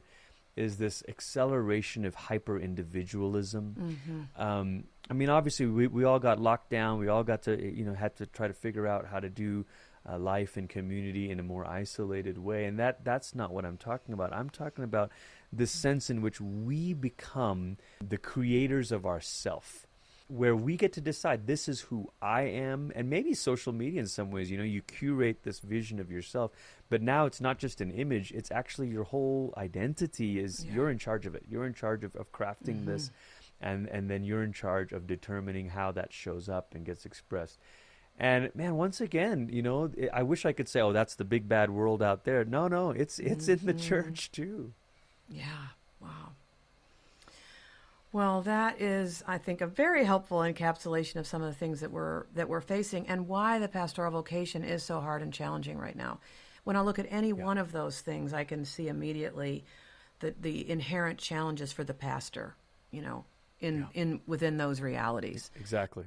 is 0.56 0.78
this 0.78 1.04
acceleration 1.08 2.06
of 2.06 2.16
hyper 2.16 2.60
individualism. 2.60 3.76
Mm-hmm. 3.80 4.42
Um, 4.42 4.84
I 5.10 5.14
mean, 5.14 5.30
obviously, 5.30 5.66
we, 5.66 5.88
we 5.88 6.04
all 6.04 6.20
got 6.20 6.40
locked 6.40 6.70
down. 6.70 7.00
We 7.00 7.08
all 7.08 7.24
got 7.24 7.44
to, 7.44 7.60
you 7.62 7.86
know, 7.86 7.94
had 7.94 8.16
to 8.18 8.26
try 8.26 8.48
to 8.48 8.54
figure 8.54 8.88
out 8.88 9.06
how 9.06 9.20
to 9.20 9.30
do 9.30 9.66
uh, 10.10 10.18
life 10.18 10.58
and 10.58 10.70
community 10.70 11.30
in 11.30 11.40
a 11.40 11.44
more 11.44 11.66
isolated 11.66 12.38
way. 12.38 12.66
And 12.66 12.80
that 12.80 13.04
that's 13.04 13.36
not 13.36 13.52
what 13.52 13.66
I'm 13.66 13.78
talking 13.78 14.14
about. 14.14 14.34
I'm 14.34 14.50
talking 14.50 14.84
about 14.84 15.12
the 15.54 15.68
sense 15.68 16.10
in 16.10 16.22
which 16.22 16.40
we 16.40 16.94
become 16.94 17.78
the 18.00 18.18
creators 18.18 18.92
of 18.92 19.06
ourself 19.06 19.86
where 20.32 20.56
we 20.56 20.78
get 20.78 20.94
to 20.94 21.02
decide 21.02 21.46
this 21.46 21.68
is 21.68 21.82
who 21.82 22.08
I 22.22 22.44
am, 22.44 22.92
and 22.96 23.10
maybe 23.10 23.34
social 23.34 23.74
media 23.74 24.00
in 24.00 24.08
some 24.08 24.32
ways, 24.32 24.50
you 24.50 24.58
know, 24.58 24.64
you 24.64 24.82
curate 24.82 25.44
this 25.44 25.60
vision 25.60 26.00
of 26.00 26.10
yourself, 26.10 26.52
but 26.90 27.02
now 27.02 27.26
it's 27.26 27.42
not 27.42 27.58
just 27.58 27.82
an 27.82 27.92
image, 27.92 28.32
it's 28.32 28.50
actually 28.50 28.88
your 28.88 29.04
whole 29.04 29.54
identity 29.58 30.40
is 30.40 30.64
yeah. 30.64 30.74
you're 30.74 30.90
in 30.90 30.98
charge 30.98 31.26
of 31.26 31.36
it. 31.36 31.44
You're 31.50 31.66
in 31.66 31.74
charge 31.74 32.06
of, 32.06 32.16
of 32.16 32.32
crafting 32.32 32.78
mm-hmm. 32.78 32.92
this, 32.92 33.12
and, 33.60 33.88
and 33.88 34.10
then 34.10 34.24
you're 34.24 34.44
in 34.44 34.54
charge 34.54 34.94
of 34.94 35.06
determining 35.06 35.68
how 35.68 35.92
that 35.92 36.14
shows 36.14 36.48
up 36.48 36.74
and 36.74 36.86
gets 36.86 37.06
expressed. 37.06 37.60
And 38.18 38.56
man, 38.56 38.76
once 38.76 39.02
again, 39.02 39.50
you 39.52 39.62
know, 39.62 39.92
I 40.14 40.24
wish 40.24 40.46
I 40.46 40.54
could 40.54 40.70
say, 40.70 40.80
"Oh, 40.80 40.94
that's 40.94 41.16
the 41.16 41.24
big 41.24 41.50
bad 41.50 41.72
world 41.72 42.04
out 42.04 42.24
there." 42.24 42.46
No, 42.46 42.68
no, 42.68 42.92
it's 42.92 43.18
it's 43.20 43.46
mm-hmm. 43.46 43.52
in 43.52 43.66
the 43.66 43.74
mm-hmm. 43.74 43.90
church 43.90 44.32
too. 44.32 44.74
Yeah. 45.30 45.70
Wow. 46.00 46.34
Well, 48.14 48.42
that 48.42 48.82
is, 48.82 49.24
I 49.26 49.38
think, 49.38 49.62
a 49.62 49.68
very 49.68 50.04
helpful 50.04 50.40
encapsulation 50.40 51.16
of 51.16 51.28
some 51.28 51.42
of 51.42 51.48
the 51.48 51.56
things 51.56 51.80
that 51.80 51.92
we're 51.92 52.26
that 52.36 52.50
we're 52.50 52.62
facing 52.62 53.08
and 53.08 53.28
why 53.28 53.60
the 53.60 53.70
pastoral 53.70 54.12
vocation 54.12 54.64
is 54.64 54.84
so 54.84 55.00
hard 55.00 55.22
and 55.22 55.34
challenging 55.34 55.78
right 55.78 55.96
now. 55.96 56.20
When 56.66 56.76
I 56.76 56.82
look 56.82 57.00
at 57.00 57.08
any 57.10 57.30
yeah. 57.30 57.46
one 57.46 57.58
of 57.58 57.72
those 57.72 58.02
things, 58.02 58.34
I 58.34 58.44
can 58.44 58.66
see 58.66 58.90
immediately 58.90 59.64
the 60.20 60.36
the 60.40 60.70
inherent 60.70 61.20
challenges 61.20 61.72
for 61.72 61.86
the 61.86 61.94
pastor. 61.94 62.56
You 62.92 63.02
know, 63.02 63.26
in 63.62 63.80
yeah. 63.80 64.02
in 64.02 64.22
within 64.28 64.58
those 64.58 64.82
realities. 64.82 65.50
Exactly. 65.56 66.06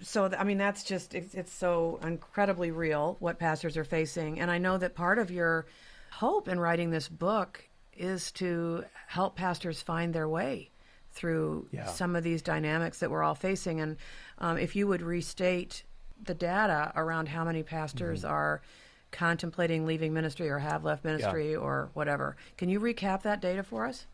So, 0.00 0.30
I 0.36 0.44
mean, 0.44 0.58
that's 0.58 0.84
just 0.84 1.14
it's, 1.14 1.34
it's 1.34 1.52
so 1.52 1.98
incredibly 2.02 2.70
real 2.70 3.16
what 3.18 3.40
pastors 3.40 3.76
are 3.76 3.84
facing, 3.84 4.40
and 4.40 4.50
I 4.52 4.58
know 4.58 4.78
that 4.78 4.94
part 4.94 5.18
of 5.18 5.32
your 5.32 5.66
hope 6.12 6.46
in 6.46 6.60
writing 6.60 6.90
this 6.90 7.08
book 7.08 7.68
is 7.96 8.30
to 8.32 8.84
help 9.08 9.36
pastors 9.36 9.82
find 9.82 10.14
their 10.14 10.28
way 10.28 10.71
through 11.12 11.68
yeah. 11.70 11.86
some 11.86 12.16
of 12.16 12.24
these 12.24 12.42
dynamics 12.42 12.98
that 13.00 13.10
we're 13.10 13.22
all 13.22 13.34
facing. 13.34 13.80
And 13.80 13.96
um, 14.38 14.58
if 14.58 14.74
you 14.74 14.86
would 14.86 15.02
restate 15.02 15.84
the 16.22 16.34
data 16.34 16.92
around 16.96 17.28
how 17.28 17.44
many 17.44 17.62
pastors 17.62 18.22
mm-hmm. 18.22 18.32
are 18.32 18.62
contemplating 19.10 19.84
leaving 19.84 20.14
ministry 20.14 20.48
or 20.48 20.58
have 20.58 20.84
left 20.84 21.04
ministry 21.04 21.52
yeah. 21.52 21.58
or 21.58 21.90
whatever, 21.94 22.36
can 22.56 22.68
you 22.68 22.80
recap 22.80 23.22
that 23.22 23.40
data 23.40 23.62
for 23.62 23.86
us? 23.86 24.06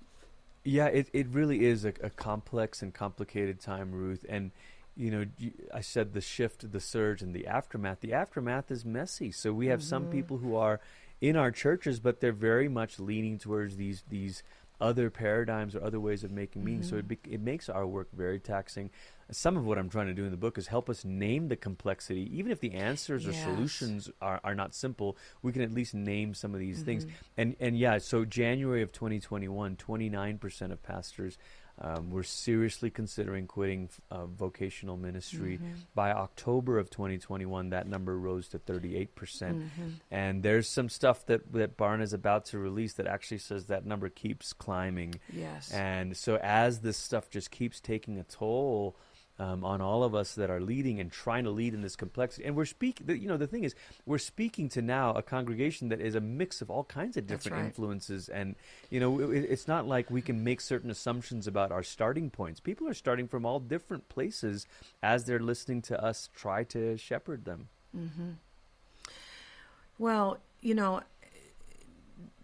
Yeah, 0.64 0.87
it, 0.87 1.09
it 1.12 1.28
really 1.28 1.64
is 1.64 1.85
a, 1.85 1.95
a 2.02 2.11
complex 2.11 2.83
and 2.83 2.93
complicated 2.93 3.61
time, 3.61 3.93
Ruth. 3.93 4.26
And 4.28 4.50
you 4.97 5.12
know, 5.12 5.25
I 5.73 5.81
said 5.81 6.12
the 6.12 6.21
shift, 6.21 6.73
the 6.73 6.81
surge, 6.81 7.23
and 7.23 7.33
the 7.33 7.47
aftermath. 7.47 8.00
The 8.00 8.12
aftermath 8.12 8.71
is 8.73 8.85
messy. 8.85 9.31
So 9.31 9.52
we 9.52 9.69
have 9.69 9.78
mm-hmm. 9.78 9.88
some 9.88 10.07
people 10.07 10.38
who 10.38 10.57
are 10.57 10.81
in 11.21 11.37
our 11.37 11.52
churches, 11.52 12.00
but 12.00 12.21
they're 12.21 12.33
very 12.33 12.69
much 12.69 12.99
leaning 12.99 13.38
towards 13.38 13.76
these 13.76 14.02
these 14.09 14.43
other 14.80 15.11
paradigms 15.11 15.75
or 15.75 15.82
other 15.82 16.00
ways 16.00 16.25
of 16.25 16.30
making 16.30 16.64
meaning. 16.64 16.82
So 16.82 16.97
it, 16.97 17.08
mm-hmm. 17.08 17.30
be, 17.30 17.35
it 17.35 17.40
makes 17.40 17.68
our 17.68 17.87
work 17.87 18.08
very 18.12 18.38
taxing. 18.38 18.90
Some 19.30 19.56
of 19.56 19.66
what 19.66 19.76
I'm 19.76 19.90
trying 19.90 20.06
to 20.06 20.14
do 20.14 20.25
in 20.25 20.30
the 20.30 20.37
book 20.37 20.56
is 20.56 20.68
help 20.68 20.88
us 20.88 21.04
name 21.04 21.49
the 21.49 21.56
complexity. 21.56 22.30
Even 22.32 22.50
if 22.50 22.61
the 22.61 22.73
answers 22.73 23.26
or 23.26 23.32
solutions 23.32 24.11
are, 24.23 24.40
are 24.42 24.54
not 24.54 24.75
simple, 24.75 25.18
we 25.42 25.52
can 25.52 25.61
at 25.62 25.73
least 25.73 25.94
name 25.94 26.32
some 26.32 26.54
of 26.54 26.61
these 26.61 26.82
things. 26.82 27.04
Mm-hmm. 27.04 27.14
And 27.37 27.56
and 27.61 27.78
yeah, 27.78 27.99
so 27.99 28.25
January 28.25 28.82
of 28.82 28.92
2021, 28.92 29.76
29% 29.76 30.73
of 30.73 30.82
pastors 30.82 31.37
um, 31.80 32.11
were 32.11 32.23
seriously 32.23 32.90
considering 32.90 33.47
quitting 33.47 33.88
uh, 34.11 34.26
vocational 34.26 34.97
ministry. 34.97 35.61
By 35.94 36.12
October 36.12 36.78
of 36.78 36.90
2021, 36.90 37.70
that 37.70 37.87
number 37.87 38.18
rose 38.18 38.49
to 38.49 38.58
38%. 38.58 39.14
percent 39.14 39.62
And 40.11 40.42
there's 40.42 40.68
some 40.68 40.88
stuff 40.88 41.26
that, 41.26 41.52
that 41.52 41.76
Barna 41.76 42.02
is 42.02 42.12
about 42.12 42.47
to 42.47 42.58
release 42.58 42.94
that 42.94 43.06
actually 43.06 43.38
says 43.38 43.66
that 43.66 43.87
number 43.87 44.08
keeps 44.08 44.52
climbing. 44.52 45.14
Yes. 45.32 45.70
And 45.73 46.16
so 46.16 46.37
as 46.37 46.80
this 46.80 46.97
stuff 46.97 47.30
just 47.30 47.50
keeps 47.50 47.80
taking 47.80 48.18
a 48.18 48.25
toll 48.25 48.97
um, 49.38 49.64
on 49.64 49.80
all 49.80 50.04
of 50.04 50.14
us 50.14 50.35
that 50.35 50.50
are 50.50 50.61
leading 50.61 51.00
and 51.00 51.11
trying 51.11 51.45
to 51.45 51.50
lead 51.50 51.75
in 51.75 51.83
this 51.83 51.97
complexity, 51.97 52.45
and 52.45 52.57
we're 52.57 52.64
speaking, 52.64 53.09
you 53.21 53.28
know, 53.28 53.37
the 53.37 53.47
thing 53.47 53.64
is, 53.64 53.75
we're 54.07 54.18
speaking 54.18 54.68
to 54.71 54.83
now 54.83 55.12
a 55.12 55.23
congregation 55.23 55.88
that 55.88 56.00
is 56.00 56.14
a 56.14 56.21
mix 56.21 56.61
of 56.61 56.71
all 56.71 56.85
kinds 56.85 57.16
of 57.16 57.26
different 57.26 57.57
right. 57.57 57.64
influences, 57.66 58.28
and 58.28 58.57
you 58.90 59.00
know, 59.00 59.21
it, 59.21 59.45
it's 59.45 59.68
not 59.68 59.87
like 59.87 60.11
we 60.11 60.23
can 60.23 60.45
make 60.45 60.61
certain 60.61 60.90
assumptions 60.90 61.47
about 61.47 61.73
our 61.73 61.83
starting 61.83 62.30
points. 62.30 62.61
People 62.61 62.88
are 62.88 62.95
starting 62.95 63.28
from 63.28 63.45
all 63.45 63.61
different 63.61 64.09
places 64.09 64.66
as 65.02 65.25
they're 65.25 65.38
listening 65.38 65.83
to 65.83 66.02
us 66.02 66.28
try 66.35 66.64
to 66.64 66.97
shepherd 66.97 67.45
them. 67.45 67.68
Well, 69.99 70.38
you 70.61 70.75
know, 70.75 71.02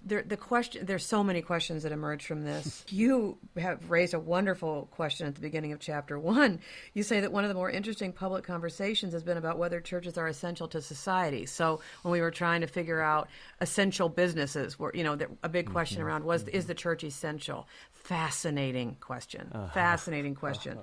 there, 0.04 0.23
the 0.23 0.37
question 0.37 0.84
there's 0.87 1.04
so 1.04 1.25
many 1.25 1.42
questions 1.42 1.82
that 1.82 1.92
emerge 1.92 2.26
from 2.26 2.42
this. 2.42 2.84
You 2.88 3.38
have 3.56 3.90
raised 3.90 4.14
a 4.14 4.18
wonderful 4.18 4.88
question 4.92 5.26
at 5.26 5.34
the 5.34 5.40
beginning 5.40 5.73
of 5.73 5.80
chapter 5.80 6.18
one. 6.18 6.61
You 6.92 7.02
say 7.02 7.20
that 7.20 7.32
one 7.32 7.44
of 7.44 7.49
the 7.49 7.54
more 7.54 7.70
interesting 7.70 8.12
public 8.12 8.44
conversations 8.44 9.12
has 9.12 9.23
been 9.23 9.37
about 9.37 9.58
whether 9.58 9.80
churches 9.80 10.18
are 10.18 10.28
essential 10.28 10.68
to 10.68 10.82
society. 10.82 11.46
So 11.46 11.80
when 12.02 12.12
we 12.12 12.20
were 12.20 12.30
trying 12.30 12.61
to 12.61 12.66
figure 12.66 13.00
out 13.00 13.28
essential 13.61 14.08
businesses, 14.08 14.78
were 14.78 14.92
you 14.94 15.04
know 15.04 15.16
the, 15.16 15.28
a 15.42 15.49
big 15.49 15.70
question 15.70 15.99
mm-hmm. 15.99 16.08
around 16.08 16.25
was 16.25 16.42
is 16.42 16.64
mm-hmm. 16.64 16.68
the 16.68 16.75
church 16.75 17.04
essential? 17.04 17.66
Fascinating 17.92 18.96
question. 19.00 19.50
Uh-huh. 19.52 19.73
Fascinating 19.73 20.34
question. 20.34 20.73
Uh-huh. 20.75 20.82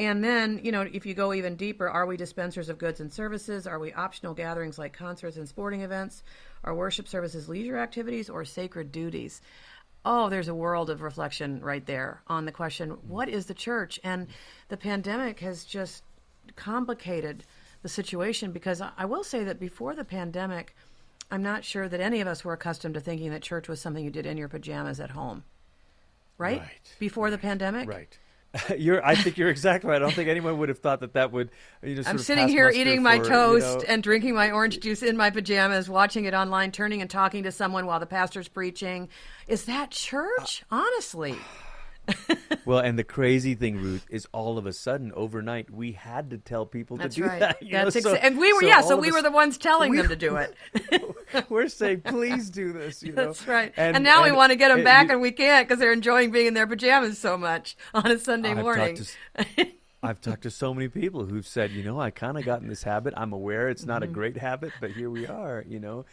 And 0.00 0.24
then, 0.24 0.62
you 0.64 0.72
know, 0.72 0.80
if 0.80 1.04
you 1.04 1.12
go 1.12 1.34
even 1.34 1.56
deeper, 1.56 1.86
are 1.86 2.06
we 2.06 2.16
dispensers 2.16 2.70
of 2.70 2.78
goods 2.78 3.00
and 3.00 3.12
services? 3.12 3.66
Are 3.66 3.78
we 3.78 3.92
optional 3.92 4.32
gatherings 4.32 4.78
like 4.78 4.94
concerts 4.94 5.36
and 5.36 5.46
sporting 5.46 5.82
events? 5.82 6.22
Are 6.64 6.74
worship 6.74 7.06
services 7.06 7.50
leisure 7.50 7.76
activities 7.76 8.30
or 8.30 8.46
sacred 8.46 8.92
duties? 8.92 9.42
Oh, 10.02 10.30
there's 10.30 10.48
a 10.48 10.54
world 10.54 10.88
of 10.88 11.02
reflection 11.02 11.60
right 11.60 11.84
there 11.84 12.22
on 12.28 12.46
the 12.46 12.50
question 12.50 12.92
what 13.08 13.28
is 13.28 13.44
the 13.44 13.52
church? 13.52 14.00
And 14.02 14.28
the 14.68 14.78
pandemic 14.78 15.40
has 15.40 15.66
just 15.66 16.02
complicated 16.56 17.44
the 17.82 17.88
situation 17.90 18.52
because 18.52 18.80
I 18.80 19.04
will 19.04 19.22
say 19.22 19.44
that 19.44 19.60
before 19.60 19.94
the 19.94 20.04
pandemic, 20.04 20.74
I'm 21.30 21.42
not 21.42 21.62
sure 21.62 21.90
that 21.90 22.00
any 22.00 22.22
of 22.22 22.26
us 22.26 22.42
were 22.42 22.54
accustomed 22.54 22.94
to 22.94 23.00
thinking 23.00 23.32
that 23.32 23.42
church 23.42 23.68
was 23.68 23.82
something 23.82 24.02
you 24.02 24.10
did 24.10 24.24
in 24.24 24.38
your 24.38 24.48
pajamas 24.48 24.98
at 24.98 25.10
home. 25.10 25.44
Right? 26.38 26.60
Right. 26.60 26.94
Before 26.98 27.30
the 27.30 27.36
pandemic? 27.36 27.86
Right. 27.86 28.18
you're. 28.78 29.04
I 29.04 29.14
think 29.14 29.38
you're 29.38 29.48
exactly 29.48 29.90
right. 29.90 29.96
I 29.96 29.98
don't 30.00 30.12
think 30.14 30.28
anyone 30.28 30.58
would 30.58 30.68
have 30.68 30.80
thought 30.80 31.00
that 31.00 31.14
that 31.14 31.32
would. 31.32 31.50
You 31.82 31.94
know, 31.94 32.02
sort 32.02 32.14
I'm 32.14 32.18
sitting 32.18 32.48
here 32.48 32.68
eating 32.68 33.02
my 33.02 33.18
for, 33.18 33.24
you 33.24 33.30
toast 33.30 33.78
know- 33.78 33.84
and 33.88 34.02
drinking 34.02 34.34
my 34.34 34.50
orange 34.50 34.80
juice 34.80 35.02
in 35.02 35.16
my 35.16 35.30
pajamas, 35.30 35.88
watching 35.88 36.24
it 36.24 36.34
online, 36.34 36.72
turning 36.72 37.00
and 37.00 37.08
talking 37.08 37.44
to 37.44 37.52
someone 37.52 37.86
while 37.86 38.00
the 38.00 38.06
pastor's 38.06 38.48
preaching. 38.48 39.08
Is 39.46 39.66
that 39.66 39.90
church? 39.90 40.64
Uh, 40.70 40.82
Honestly. 40.84 41.36
Well, 42.66 42.78
and 42.80 42.98
the 42.98 43.04
crazy 43.04 43.54
thing, 43.54 43.78
Ruth, 43.78 44.06
is 44.10 44.28
all 44.32 44.58
of 44.58 44.66
a 44.66 44.72
sudden 44.72 45.12
overnight 45.14 45.70
we 45.70 45.92
had 45.92 46.30
to 46.30 46.38
tell 46.38 46.66
people 46.66 46.98
That's 46.98 47.14
to 47.14 47.22
do 47.22 47.26
right. 47.26 47.40
that. 47.40 47.62
you 47.62 47.72
know? 47.72 47.84
That's 47.90 48.02
So- 48.02 48.14
and 48.14 48.38
we 48.38 48.52
were 48.52 48.60
so 48.60 48.66
yeah, 48.66 48.80
so 48.82 48.96
we 48.96 49.10
were 49.10 49.18
s- 49.18 49.24
the 49.24 49.30
ones 49.30 49.56
telling 49.58 49.90
we- 49.90 49.96
them 49.96 50.08
to 50.08 50.16
do 50.28 50.36
it. 50.36 50.54
We're 51.48 51.68
saying, 51.68 52.02
please 52.02 52.50
do 52.50 52.72
this. 52.72 53.02
You 53.02 53.12
know? 53.12 53.26
That's 53.26 53.48
right. 53.48 53.72
And, 53.76 54.04
now 54.04 54.22
we 54.24 54.30
want 54.30 54.50
to 54.50 54.56
get 54.56 54.68
them 54.68 54.84
back, 54.84 55.06
you- 55.06 55.12
and 55.14 55.22
we 55.22 55.32
can't 55.32 55.66
because 55.66 55.80
they're 55.80 55.92
enjoying 55.92 56.30
being 56.30 56.46
in 56.46 56.54
their 56.54 56.66
pajamas 56.66 57.18
so 57.18 57.36
much 57.38 57.76
on 57.94 58.08
a 58.10 58.18
Sunday 58.18 58.50
I've 58.50 58.56
talked 58.56 58.64
morning. 58.78 58.94
to 58.96 59.02
s- 59.02 59.66
I've 60.02 60.20
talked 60.20 60.42
to 60.42 60.50
so 60.50 60.72
many 60.74 60.88
people 60.88 61.24
who've 61.26 61.46
said, 61.46 61.70
you 61.72 61.82
know, 61.82 61.98
I 62.00 62.10
kind 62.10 62.38
of 62.38 62.44
got 62.44 62.60
in 62.62 62.68
this 62.68 62.82
habit. 62.82 63.14
I'm 63.16 63.32
aware 63.32 63.68
it's 63.68 63.84
not 63.86 64.02
Mm-hmm. 64.02 64.10
a 64.10 64.14
great 64.14 64.36
habit, 64.36 64.72
but 64.80 64.90
here 64.92 65.10
we 65.10 65.26
are, 65.26 65.64
you 65.66 65.80
know. 65.80 66.04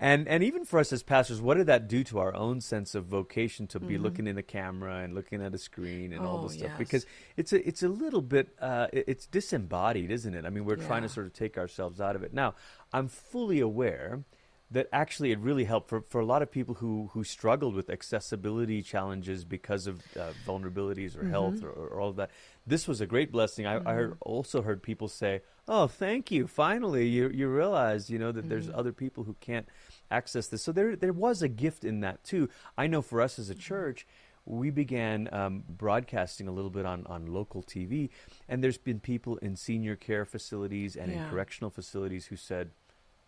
And 0.00 0.28
and 0.28 0.44
even 0.44 0.64
for 0.64 0.78
us 0.78 0.92
as 0.92 1.02
pastors, 1.02 1.40
what 1.42 1.56
did 1.56 1.66
that 1.66 1.88
do 1.88 2.04
to 2.04 2.20
our 2.20 2.32
own 2.34 2.60
sense 2.60 2.94
of 2.94 3.06
vocation 3.06 3.66
to 3.68 3.80
be 3.80 3.98
looking 3.98 4.28
in 4.28 4.36
the 4.36 4.44
camera 4.44 4.98
and 4.98 5.12
looking 5.12 5.42
at 5.42 5.52
a 5.54 5.58
screen 5.58 6.12
and 6.12 6.24
all 6.24 6.36
Mm-hmm. 6.36 6.44
Oh, 6.44 6.48
this 6.48 6.58
stuff? 6.58 6.70
yes. 6.70 6.78
Because 6.78 7.06
it's 7.36 7.52
a 7.52 7.66
it's 7.66 7.82
a 7.82 7.88
little 7.88 8.22
bit 8.22 8.48
uh, 8.60 8.86
it's 8.92 9.26
disembodied, 9.26 10.10
isn't 10.12 10.34
it? 10.34 10.44
I 10.44 10.50
mean, 10.50 10.64
we're 10.64 10.76
trying 10.76 11.02
to 11.02 11.08
sort 11.08 11.26
of 11.26 11.32
take 11.32 11.58
ourselves 11.58 12.00
out 12.00 12.14
of 12.14 12.22
it. 12.22 12.32
Now, 12.32 12.54
I'm 12.92 13.08
fully 13.08 13.58
aware 13.60 14.22
that 14.70 14.86
actually 14.92 15.32
it 15.32 15.38
really 15.38 15.64
helped 15.64 15.88
for, 15.88 16.02
for 16.02 16.20
a 16.20 16.26
lot 16.26 16.42
of 16.42 16.50
people 16.50 16.74
who, 16.74 17.08
who 17.14 17.24
struggled 17.24 17.74
with 17.74 17.88
accessibility 17.88 18.82
challenges 18.82 19.42
because 19.46 19.86
of 19.86 20.02
uh, 20.14 20.32
vulnerabilities 20.46 21.16
or 21.16 21.26
health 21.26 21.64
or, 21.64 21.70
or 21.70 21.98
all 22.00 22.10
of 22.10 22.16
that. 22.16 22.30
This 22.68 22.86
was 22.86 23.00
a 23.00 23.06
great 23.06 23.32
blessing. 23.32 23.66
I, 23.66 23.76
I 23.76 23.94
heard, 23.94 24.10
mm-hmm. 24.10 24.22
also 24.22 24.60
heard 24.62 24.82
people 24.82 25.08
say, 25.08 25.40
"Oh, 25.66 25.86
thank 25.86 26.30
you! 26.30 26.46
Finally, 26.46 27.08
you 27.08 27.30
you 27.30 27.48
realize 27.48 28.10
you 28.10 28.18
know 28.18 28.30
that 28.32 28.48
there's 28.48 28.68
mm-hmm. 28.68 28.78
other 28.78 28.92
people 28.92 29.24
who 29.24 29.36
can't 29.40 29.66
access 30.10 30.48
this." 30.48 30.62
So 30.62 30.72
there 30.72 30.94
there 30.94 31.14
was 31.14 31.40
a 31.40 31.48
gift 31.48 31.82
in 31.84 32.00
that 32.00 32.22
too. 32.24 32.50
I 32.76 32.86
know 32.86 33.00
for 33.00 33.22
us 33.22 33.38
as 33.38 33.48
a 33.48 33.54
mm-hmm. 33.54 33.60
church, 33.60 34.06
we 34.44 34.70
began 34.70 35.28
um, 35.32 35.64
broadcasting 35.68 36.48
a 36.48 36.52
little 36.52 36.70
bit 36.70 36.86
on, 36.86 37.06
on 37.06 37.26
local 37.26 37.62
TV, 37.62 38.10
and 38.48 38.62
there's 38.62 38.78
been 38.78 39.00
people 39.00 39.36
in 39.38 39.56
senior 39.56 39.96
care 39.96 40.24
facilities 40.24 40.96
and 40.96 41.12
Yeah. 41.12 41.24
in 41.24 41.30
correctional 41.30 41.70
facilities 41.70 42.26
who 42.26 42.36
said, 42.36 42.70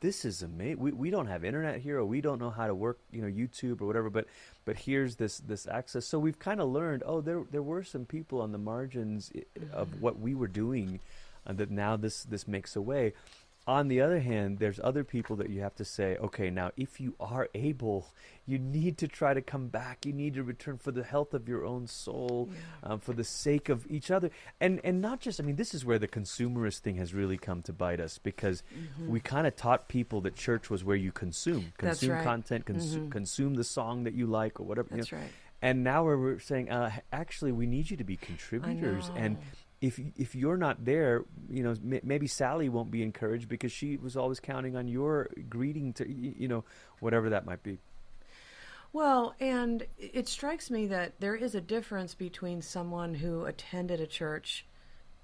"This 0.00 0.24
is 0.24 0.42
amazing. 0.42 0.78
We, 0.78 0.92
we 0.92 1.10
don't 1.10 1.26
have 1.26 1.44
internet 1.44 1.80
here, 1.80 1.98
or 1.98 2.04
we 2.04 2.20
don't 2.20 2.38
know 2.38 2.50
how 2.50 2.66
to 2.66 2.74
work, 2.74 2.98
you 3.12 3.22
know, 3.22 3.28
YouTube 3.28 3.80
or 3.80 3.86
whatever. 3.86 4.10
But 4.10 4.26
but 4.64 4.76
here's 4.76 5.16
this 5.16 5.38
this 5.38 5.66
access. 5.66 6.06
So 6.06 6.18
we've 6.18 6.38
kind 6.38 6.60
of 6.60 6.68
learned. 6.68 7.02
Oh, 7.06 7.20
there 7.20 7.44
there 7.50 7.62
were 7.62 7.84
some 7.84 8.04
people 8.04 8.40
on 8.40 8.52
the 8.52 8.58
margins 8.58 9.32
of 9.72 10.00
what 10.02 10.18
we 10.18 10.34
were 10.34 10.48
doing, 10.48 11.00
uh, 11.46 11.52
that 11.54 11.70
now 11.70 11.96
this 11.96 12.24
this 12.24 12.48
makes 12.48 12.76
a 12.76 12.82
way. 12.82 13.12
On 13.66 13.88
the 13.88 14.00
other 14.00 14.20
hand, 14.20 14.58
there's 14.58 14.80
other 14.82 15.04
people 15.04 15.36
that 15.36 15.50
you 15.50 15.60
have 15.60 15.74
to 15.76 15.84
say, 15.84 16.16
okay, 16.16 16.50
now 16.50 16.72
if 16.76 16.98
you 16.98 17.14
are 17.20 17.48
able, 17.54 18.08
you 18.46 18.58
need 18.58 18.96
to 18.98 19.06
try 19.06 19.32
to 19.34 19.42
come 19.42 19.68
back. 19.68 20.04
You 20.06 20.12
need 20.12 20.34
to 20.34 20.42
return 20.42 20.78
for 20.78 20.90
the 20.90 21.04
health 21.04 21.34
of 21.34 21.46
your 21.46 21.64
own 21.64 21.86
soul, 21.86 22.50
um, 22.82 22.98
for 22.98 23.12
the 23.12 23.22
sake 23.22 23.68
of 23.68 23.86
each 23.88 24.10
other, 24.10 24.30
and 24.60 24.80
and 24.82 25.00
not 25.00 25.20
just. 25.20 25.40
I 25.40 25.44
mean, 25.44 25.56
this 25.56 25.72
is 25.74 25.84
where 25.84 25.98
the 26.00 26.08
consumerist 26.08 26.78
thing 26.78 26.96
has 26.96 27.14
really 27.14 27.36
come 27.36 27.62
to 27.62 27.72
bite 27.72 28.00
us 28.00 28.18
because 28.18 28.62
we 29.06 29.20
kind 29.20 29.46
of 29.46 29.54
taught 29.56 29.88
people 29.88 30.20
that 30.22 30.34
church 30.36 30.68
was 30.70 30.82
where 30.82 30.96
you 30.96 31.12
consume, 31.12 31.60
Mm-hmm. 31.60 31.86
Consume 31.86 32.10
right. 32.12 32.24
content, 32.24 32.64
cons- 32.66 32.96
Mhm. 32.96 33.10
consume 33.10 33.54
the 33.54 33.64
song 33.64 34.04
that 34.04 34.14
you 34.14 34.26
like 34.26 34.58
or 34.58 34.64
whatever. 34.64 34.88
you 34.90 34.96
That's 34.96 35.12
know. 35.12 35.18
right. 35.18 35.30
And 35.62 35.84
now 35.84 36.02
we're, 36.04 36.38
saying, 36.38 36.70
uh, 36.70 36.90
actually, 37.12 37.52
we 37.52 37.66
need 37.66 37.90
you 37.90 37.96
to 37.98 38.04
be 38.04 38.16
contributors. 38.16 39.10
And. 39.14 39.36
If 39.80 39.98
if 40.16 40.34
you're 40.34 40.56
not 40.56 40.84
there, 40.84 41.24
you 41.48 41.62
know, 41.62 41.70
m- 41.70 42.00
maybe 42.02 42.26
Sally 42.26 42.68
won't 42.68 42.90
be 42.90 43.02
encouraged 43.02 43.48
because 43.48 43.72
she 43.72 43.96
was 43.96 44.16
always 44.16 44.40
counting 44.40 44.76
on 44.76 44.88
your 44.88 45.30
greeting 45.48 45.92
to, 45.94 46.10
you 46.10 46.48
know, 46.48 46.64
whatever 47.00 47.30
that 47.30 47.46
might 47.46 47.62
be. 47.62 47.78
Well, 48.92 49.34
and 49.40 49.86
it 49.98 50.28
strikes 50.28 50.70
me 50.70 50.88
that 50.88 51.20
there 51.20 51.36
is 51.36 51.54
a 51.54 51.60
difference 51.60 52.14
between 52.14 52.60
someone 52.60 53.14
who 53.14 53.44
attended 53.44 54.00
a 54.00 54.06
church 54.06 54.66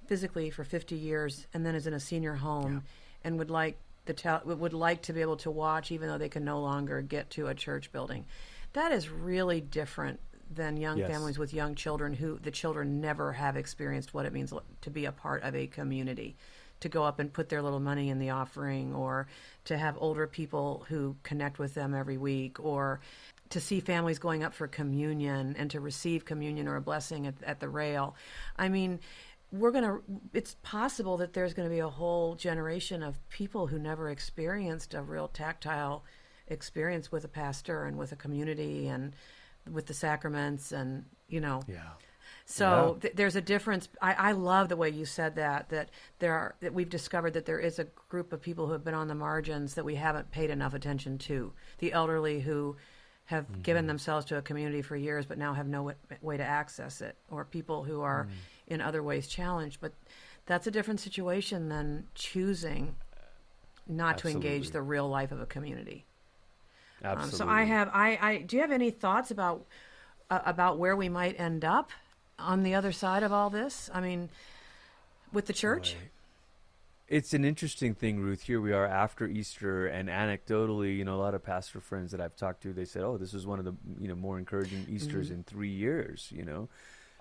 physically 0.06 0.50
for 0.50 0.62
50 0.62 0.94
years 0.94 1.46
and 1.52 1.66
then 1.66 1.74
is 1.74 1.86
in 1.88 1.92
a 1.92 2.00
senior 2.00 2.34
home 2.34 2.84
and 3.24 3.38
would 3.38 3.50
like 3.50 3.76
the 4.04 4.14
tel- 4.14 4.42
would 4.44 4.72
like 4.72 5.02
to 5.02 5.12
be 5.12 5.20
able 5.20 5.36
to 5.38 5.50
watch 5.50 5.90
even 5.90 6.08
though 6.08 6.18
they 6.18 6.28
can 6.28 6.44
no 6.44 6.60
longer 6.60 7.02
get 7.02 7.28
to 7.30 7.48
a 7.48 7.54
church 7.54 7.90
building. 7.92 8.24
That 8.72 8.92
is 8.92 9.08
really 9.10 9.60
different 9.60 10.20
than 10.50 10.76
young 10.76 10.98
Yes. 10.98 11.10
families 11.10 11.38
with 11.38 11.52
young 11.52 11.74
children 11.74 12.12
who 12.14 12.38
the 12.38 12.50
children 12.50 13.00
never 13.00 13.32
have 13.32 13.56
experienced 13.56 14.14
what 14.14 14.26
it 14.26 14.32
means 14.32 14.52
to 14.80 14.90
be 14.90 15.04
a 15.04 15.12
part 15.12 15.42
of 15.42 15.54
a 15.54 15.66
community 15.66 16.36
to 16.80 16.88
go 16.88 17.04
up 17.04 17.18
and 17.18 17.32
put 17.32 17.48
their 17.48 17.62
little 17.62 17.80
money 17.80 18.10
in 18.10 18.18
the 18.18 18.30
offering 18.30 18.94
or 18.94 19.26
to 19.64 19.78
have 19.78 19.96
older 19.98 20.26
people 20.26 20.84
who 20.88 21.16
connect 21.22 21.58
with 21.58 21.74
them 21.74 21.94
every 21.94 22.18
week 22.18 22.60
or 22.60 23.00
to 23.48 23.60
see 23.60 23.80
families 23.80 24.18
going 24.18 24.42
up 24.44 24.52
for 24.52 24.66
communion 24.66 25.54
and 25.58 25.70
to 25.70 25.80
receive 25.80 26.24
communion 26.24 26.68
or 26.68 26.76
a 26.76 26.80
blessing 26.80 27.26
at, 27.26 27.34
at 27.44 27.60
the 27.60 27.68
rail. 27.68 28.14
I 28.56 28.68
mean, 28.68 29.00
we're 29.52 29.70
going 29.70 29.84
to, 29.84 30.02
it's 30.34 30.56
possible 30.62 31.16
that 31.18 31.32
there's 31.32 31.54
going 31.54 31.68
to 31.68 31.74
be 31.74 31.78
a 31.80 31.88
whole 31.88 32.34
generation 32.34 33.02
of 33.02 33.16
people 33.30 33.68
who 33.68 33.78
never 33.78 34.10
experienced 34.10 34.92
a 34.94 35.02
real 35.02 35.28
tactile 35.28 36.04
experience 36.48 37.10
with 37.10 37.24
a 37.24 37.28
pastor 37.28 37.84
and 37.84 37.96
with 37.96 38.12
a 38.12 38.16
community 38.16 38.88
and 38.88 39.14
with 39.70 39.86
the 39.86 39.94
sacraments 39.94 40.72
and, 40.72 41.04
you 41.28 41.40
know, 41.40 41.62
Yeah. 41.68 41.82
so 42.44 42.94
Yeah. 42.94 43.00
th- 43.00 43.14
there's 43.16 43.36
a 43.36 43.40
difference. 43.40 43.88
I, 44.00 44.12
I 44.14 44.32
love 44.32 44.68
the 44.68 44.76
way 44.76 44.90
you 44.90 45.04
said 45.04 45.34
that. 45.36 45.68
That 45.70 45.90
there 46.18 46.32
are 46.34 46.54
that 46.60 46.72
we've 46.74 46.88
discovered 46.88 47.32
that 47.34 47.46
there 47.46 47.58
is 47.58 47.78
a 47.78 47.84
group 48.08 48.32
of 48.32 48.40
people 48.40 48.66
who 48.66 48.72
have 48.72 48.84
been 48.84 48.94
on 48.94 49.08
the 49.08 49.14
margins 49.14 49.74
that 49.74 49.84
we 49.84 49.96
haven't 49.96 50.30
paid 50.30 50.50
enough 50.50 50.74
attention 50.74 51.18
to. 51.18 51.52
The 51.78 51.92
elderly 51.92 52.40
who 52.40 52.76
have 53.26 53.48
Mm-hmm. 53.50 53.62
given 53.62 53.86
themselves 53.88 54.24
to 54.26 54.36
a 54.38 54.42
community 54.42 54.82
for 54.82 54.94
years 54.96 55.26
but 55.26 55.36
now 55.36 55.52
have 55.54 55.66
no 55.66 55.82
way, 55.82 55.94
way 56.22 56.36
to 56.36 56.44
access 56.44 57.00
it, 57.00 57.16
or 57.28 57.44
people 57.44 57.82
who 57.82 58.00
are 58.02 58.24
Mm. 58.26 58.30
in 58.68 58.80
other 58.80 59.02
ways 59.02 59.26
challenged. 59.26 59.80
But 59.80 59.92
that's 60.46 60.68
a 60.68 60.70
different 60.70 61.00
situation 61.00 61.68
than 61.68 62.06
choosing 62.14 62.94
not 63.88 64.18
to 64.18 64.28
engage 64.28 64.70
the 64.70 64.80
real 64.82 65.08
life 65.08 65.32
of 65.32 65.40
a 65.40 65.46
community. 65.46 66.05
Um, 67.04 67.12
Absolutely. 67.18 67.38
so 67.38 67.48
I 67.48 67.64
have, 67.64 67.90
I, 67.92 68.18
I, 68.20 68.38
do 68.38 68.56
you 68.56 68.62
have 68.62 68.72
any 68.72 68.90
thoughts 68.90 69.30
about 69.30 69.66
uh, 70.30 70.40
about 70.44 70.78
where 70.78 70.96
we 70.96 71.08
might 71.08 71.38
end 71.38 71.64
up 71.64 71.90
on 72.38 72.62
the 72.62 72.74
other 72.74 72.92
side 72.92 73.22
of 73.22 73.32
all 73.32 73.50
this? 73.50 73.90
I 73.92 74.00
mean, 74.00 74.28
with 75.32 75.46
the 75.46 75.52
church. 75.52 75.94
Boy. 75.94 76.00
It's 77.08 77.32
an 77.34 77.44
interesting 77.44 77.94
thing, 77.94 78.18
Ruth. 78.18 78.42
Here 78.42 78.60
we 78.60 78.72
are 78.72 78.84
after 78.84 79.28
Easter, 79.28 79.86
and 79.86 80.08
anecdotally, 80.08 80.96
you 80.96 81.04
know, 81.04 81.14
a 81.14 81.22
lot 81.22 81.34
of 81.34 81.44
pastor 81.44 81.80
friends 81.80 82.10
that 82.10 82.20
I've 82.20 82.34
talked 82.34 82.62
to, 82.64 82.72
they 82.72 82.84
said, 82.84 83.04
"Oh, 83.04 83.16
this 83.16 83.32
was 83.32 83.46
one 83.46 83.60
of 83.60 83.64
the 83.64 83.74
you 84.00 84.08
know 84.08 84.16
more 84.16 84.38
encouraging 84.38 84.86
Easters 84.90 85.26
Mm-hmm. 85.26 85.34
in 85.36 85.44
three 85.44 85.70
years." 85.70 86.32
You 86.34 86.44
know, 86.44 86.68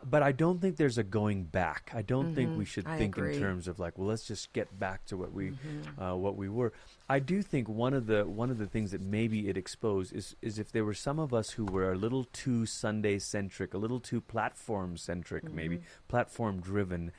but 0.10 0.22
I 0.24 0.32
don't 0.32 0.62
think 0.62 0.78
there's 0.78 0.98
a 0.98 1.04
going 1.04 1.44
back. 1.44 1.92
I 1.94 2.02
don't 2.02 2.36
think 2.36 2.58
we 2.58 2.66
should 2.66 2.86
Mm-hmm. 2.86 2.94
I 2.94 2.98
think 2.98 3.18
agree. 3.18 3.30
Mm-hmm. 3.30 3.44
in 3.44 3.50
terms 3.50 3.68
of 3.68 3.80
like, 3.80 3.98
well, 3.98 4.08
let's 4.08 4.28
just 4.28 4.54
get 4.54 4.78
back 4.78 5.06
to 5.06 5.18
what 5.18 5.34
we 5.34 5.54
uh, 6.00 6.16
what 6.16 6.36
we 6.36 6.50
were. 6.50 6.74
I 7.10 7.20
do 7.20 7.42
think 7.42 7.68
one 7.68 7.94
of 7.94 8.06
the 8.08 8.26
one 8.26 8.50
of 8.52 8.58
the 8.58 8.68
things 8.68 8.92
that 8.92 9.02
maybe 9.02 9.50
it 9.50 9.58
exposed 9.58 10.14
is 10.14 10.36
is 10.42 10.60
if 10.60 10.72
there 10.72 10.86
were 10.86 10.94
some 10.94 11.20
of 11.20 11.34
us 11.34 11.52
who 11.52 11.66
were 11.66 11.92
a 11.92 11.96
little 11.96 12.26
too 12.26 12.66
Sunday 12.66 13.20
centric, 13.20 13.74
a 13.74 13.78
little 13.78 14.00
too 14.00 14.22
platform 14.22 14.98
centric, 14.98 15.52
maybe 15.52 15.82
platform 16.08 16.62
driven. 16.62 17.12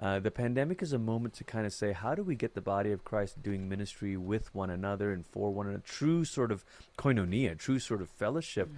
Uh, 0.00 0.18
the 0.18 0.30
pandemic 0.30 0.82
is 0.82 0.92
a 0.92 0.98
moment 0.98 1.34
to 1.34 1.44
kind 1.44 1.64
of 1.64 1.72
say, 1.72 1.92
how 1.92 2.16
do 2.16 2.24
we 2.24 2.34
get 2.34 2.54
the 2.54 2.60
body 2.60 2.90
of 2.90 3.04
Christ 3.04 3.40
doing 3.40 3.68
ministry 3.68 4.16
with 4.16 4.52
one 4.52 4.68
another 4.68 5.12
and 5.12 5.24
for 5.24 5.52
one 5.52 5.66
another? 5.68 5.84
True 5.86 6.24
sort 6.24 6.50
of 6.50 6.64
koinonia, 6.98 7.56
true 7.56 7.78
sort 7.78 8.02
of 8.02 8.08
fellowship. 8.10 8.68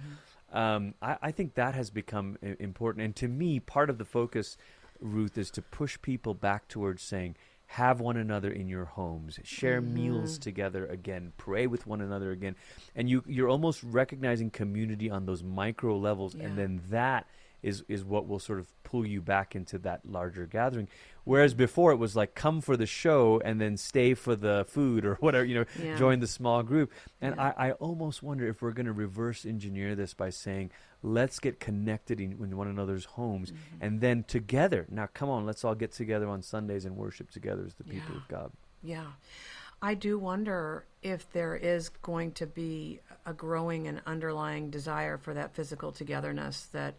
Um, 0.51 0.93
I, 1.01 1.17
I 1.21 1.31
think 1.31 1.55
that 1.55 1.75
has 1.75 1.89
become 1.89 2.37
important. 2.59 3.03
And 3.05 3.15
to 3.17 3.27
me, 3.27 3.59
part 3.59 3.89
of 3.89 3.97
the 3.97 4.05
focus, 4.05 4.57
Ruth, 4.99 5.37
is 5.37 5.51
to 5.51 5.61
push 5.61 5.97
people 6.01 6.33
back 6.33 6.67
towards 6.67 7.03
saying, 7.03 7.35
have 7.71 7.99
one 7.99 8.15
another 8.15 8.49
in 8.49 8.69
your 8.69 8.85
homes, 8.85 9.39
share 9.43 9.81
meals 9.81 10.37
together 10.37 10.85
again, 10.85 11.33
pray 11.35 11.67
with 11.67 11.85
one 11.85 11.99
another 11.99 12.31
again, 12.31 12.55
and 12.95 13.09
you 13.09 13.21
you're 13.27 13.49
almost 13.49 13.83
recognizing 13.83 14.49
community 14.49 15.09
on 15.09 15.25
those 15.25 15.43
micro 15.43 15.97
levels, 15.97 16.33
Yeah. 16.33 16.45
and 16.45 16.57
then 16.57 16.81
that 16.89 17.27
is 17.63 17.83
is 17.87 18.03
what 18.05 18.27
will 18.27 18.39
sort 18.39 18.59
of 18.59 18.67
pull 18.83 19.05
you 19.05 19.21
back 19.21 19.55
into 19.55 19.77
that 19.79 20.01
larger 20.05 20.45
gathering. 20.45 20.87
Whereas 21.23 21.53
before 21.53 21.91
it 21.91 21.97
was 21.97 22.15
like 22.15 22.35
come 22.35 22.61
for 22.61 22.77
the 22.77 22.85
show 22.85 23.41
and 23.43 23.59
then 23.59 23.75
stay 23.77 24.13
for 24.13 24.35
the 24.35 24.65
food 24.69 25.05
or 25.05 25.15
whatever, 25.19 25.43
you 25.45 25.55
know, 25.55 25.65
Yeah. 25.81 25.97
join 25.97 26.19
the 26.19 26.27
small 26.27 26.63
group. 26.63 26.91
And 27.19 27.35
Yeah. 27.35 27.53
I, 27.57 27.69
I 27.69 27.71
almost 27.73 28.23
wonder 28.23 28.47
if 28.47 28.61
we're 28.61 28.71
going 28.71 28.85
to 28.85 28.93
reverse 28.93 29.45
engineer 29.45 29.93
this 29.95 30.13
by 30.13 30.29
saying, 30.29 30.71
let's 31.03 31.39
get 31.39 31.59
connected 31.59 32.21
in, 32.21 32.31
in 32.33 32.55
one 32.55 32.67
another's 32.67 33.05
homes 33.05 33.51
Mm-hmm. 33.51 33.77
and 33.81 33.99
then 34.01 34.23
together. 34.23 34.85
Now, 34.89 35.09
come 35.13 35.29
on, 35.29 35.45
let's 35.45 35.65
all 35.65 35.75
get 35.75 35.91
together 35.91 36.29
on 36.29 36.41
Sundays 36.41 36.85
and 36.85 36.95
worship 36.95 37.29
together 37.31 37.63
as 37.65 37.73
the 37.75 37.83
people 37.83 38.11
Yeah. 38.13 38.17
of 38.17 38.27
God. 38.29 38.51
Yeah. 38.83 39.05
I 39.81 39.93
do 39.95 40.17
wonder 40.17 40.85
if 41.03 41.29
there 41.33 41.55
is 41.55 41.89
going 41.89 42.31
to 42.33 42.47
be 42.47 42.99
a 43.25 43.33
growing 43.33 43.87
and 43.87 44.01
underlying 44.07 44.69
desire 44.71 45.17
for 45.17 45.33
that 45.35 45.53
physical 45.53 45.91
togetherness 45.91 46.67
that 46.71 46.95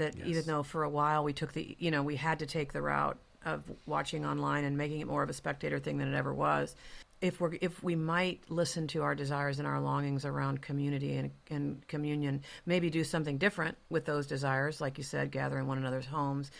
that 0.00 0.16
even 0.24 0.42
though 0.44 0.62
for 0.62 0.82
a 0.82 0.88
while 0.88 1.22
we 1.22 1.32
took 1.32 1.52
the 1.52 1.76
you 1.78 1.90
know 1.90 2.02
we 2.02 2.16
had 2.16 2.38
to 2.38 2.46
take 2.46 2.72
the 2.72 2.82
route 2.82 3.18
of 3.44 3.62
watching 3.86 4.26
online 4.26 4.64
and 4.64 4.76
making 4.76 5.00
it 5.00 5.06
more 5.06 5.22
of 5.22 5.30
a 5.30 5.34
spectator 5.34 5.78
thing 5.78 5.98
than 5.98 6.12
it 6.12 6.16
ever 6.16 6.34
was 6.34 6.74
if 7.20 7.40
we're 7.40 7.52
if 7.60 7.82
we 7.82 7.94
might 7.94 8.40
listen 8.48 8.86
to 8.86 9.02
our 9.02 9.14
desires 9.14 9.58
and 9.58 9.68
our 9.68 9.80
longings 9.80 10.24
around 10.24 10.62
community 10.62 11.16
and, 11.16 11.30
and 11.50 11.86
communion 11.86 12.42
maybe 12.66 12.90
do 12.90 13.04
something 13.04 13.38
different 13.38 13.76
with 13.90 14.04
those 14.04 14.26
desires 14.26 14.80
like 14.80 14.98
you 14.98 15.04
said 15.04 15.30
gather 15.30 15.58
in 15.58 15.66
one 15.66 15.78
another's 15.78 16.06
homes 16.06 16.50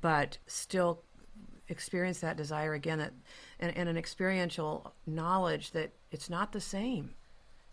but 0.00 0.38
still 0.46 1.02
experience 1.68 2.20
that 2.20 2.36
desire 2.36 2.74
again 2.74 2.98
that 2.98 3.12
and, 3.60 3.76
and 3.76 3.88
an 3.88 3.96
experiential 3.96 4.92
knowledge 5.06 5.70
that 5.72 5.92
it's 6.10 6.30
not 6.30 6.52
the 6.52 6.60
same 6.60 7.10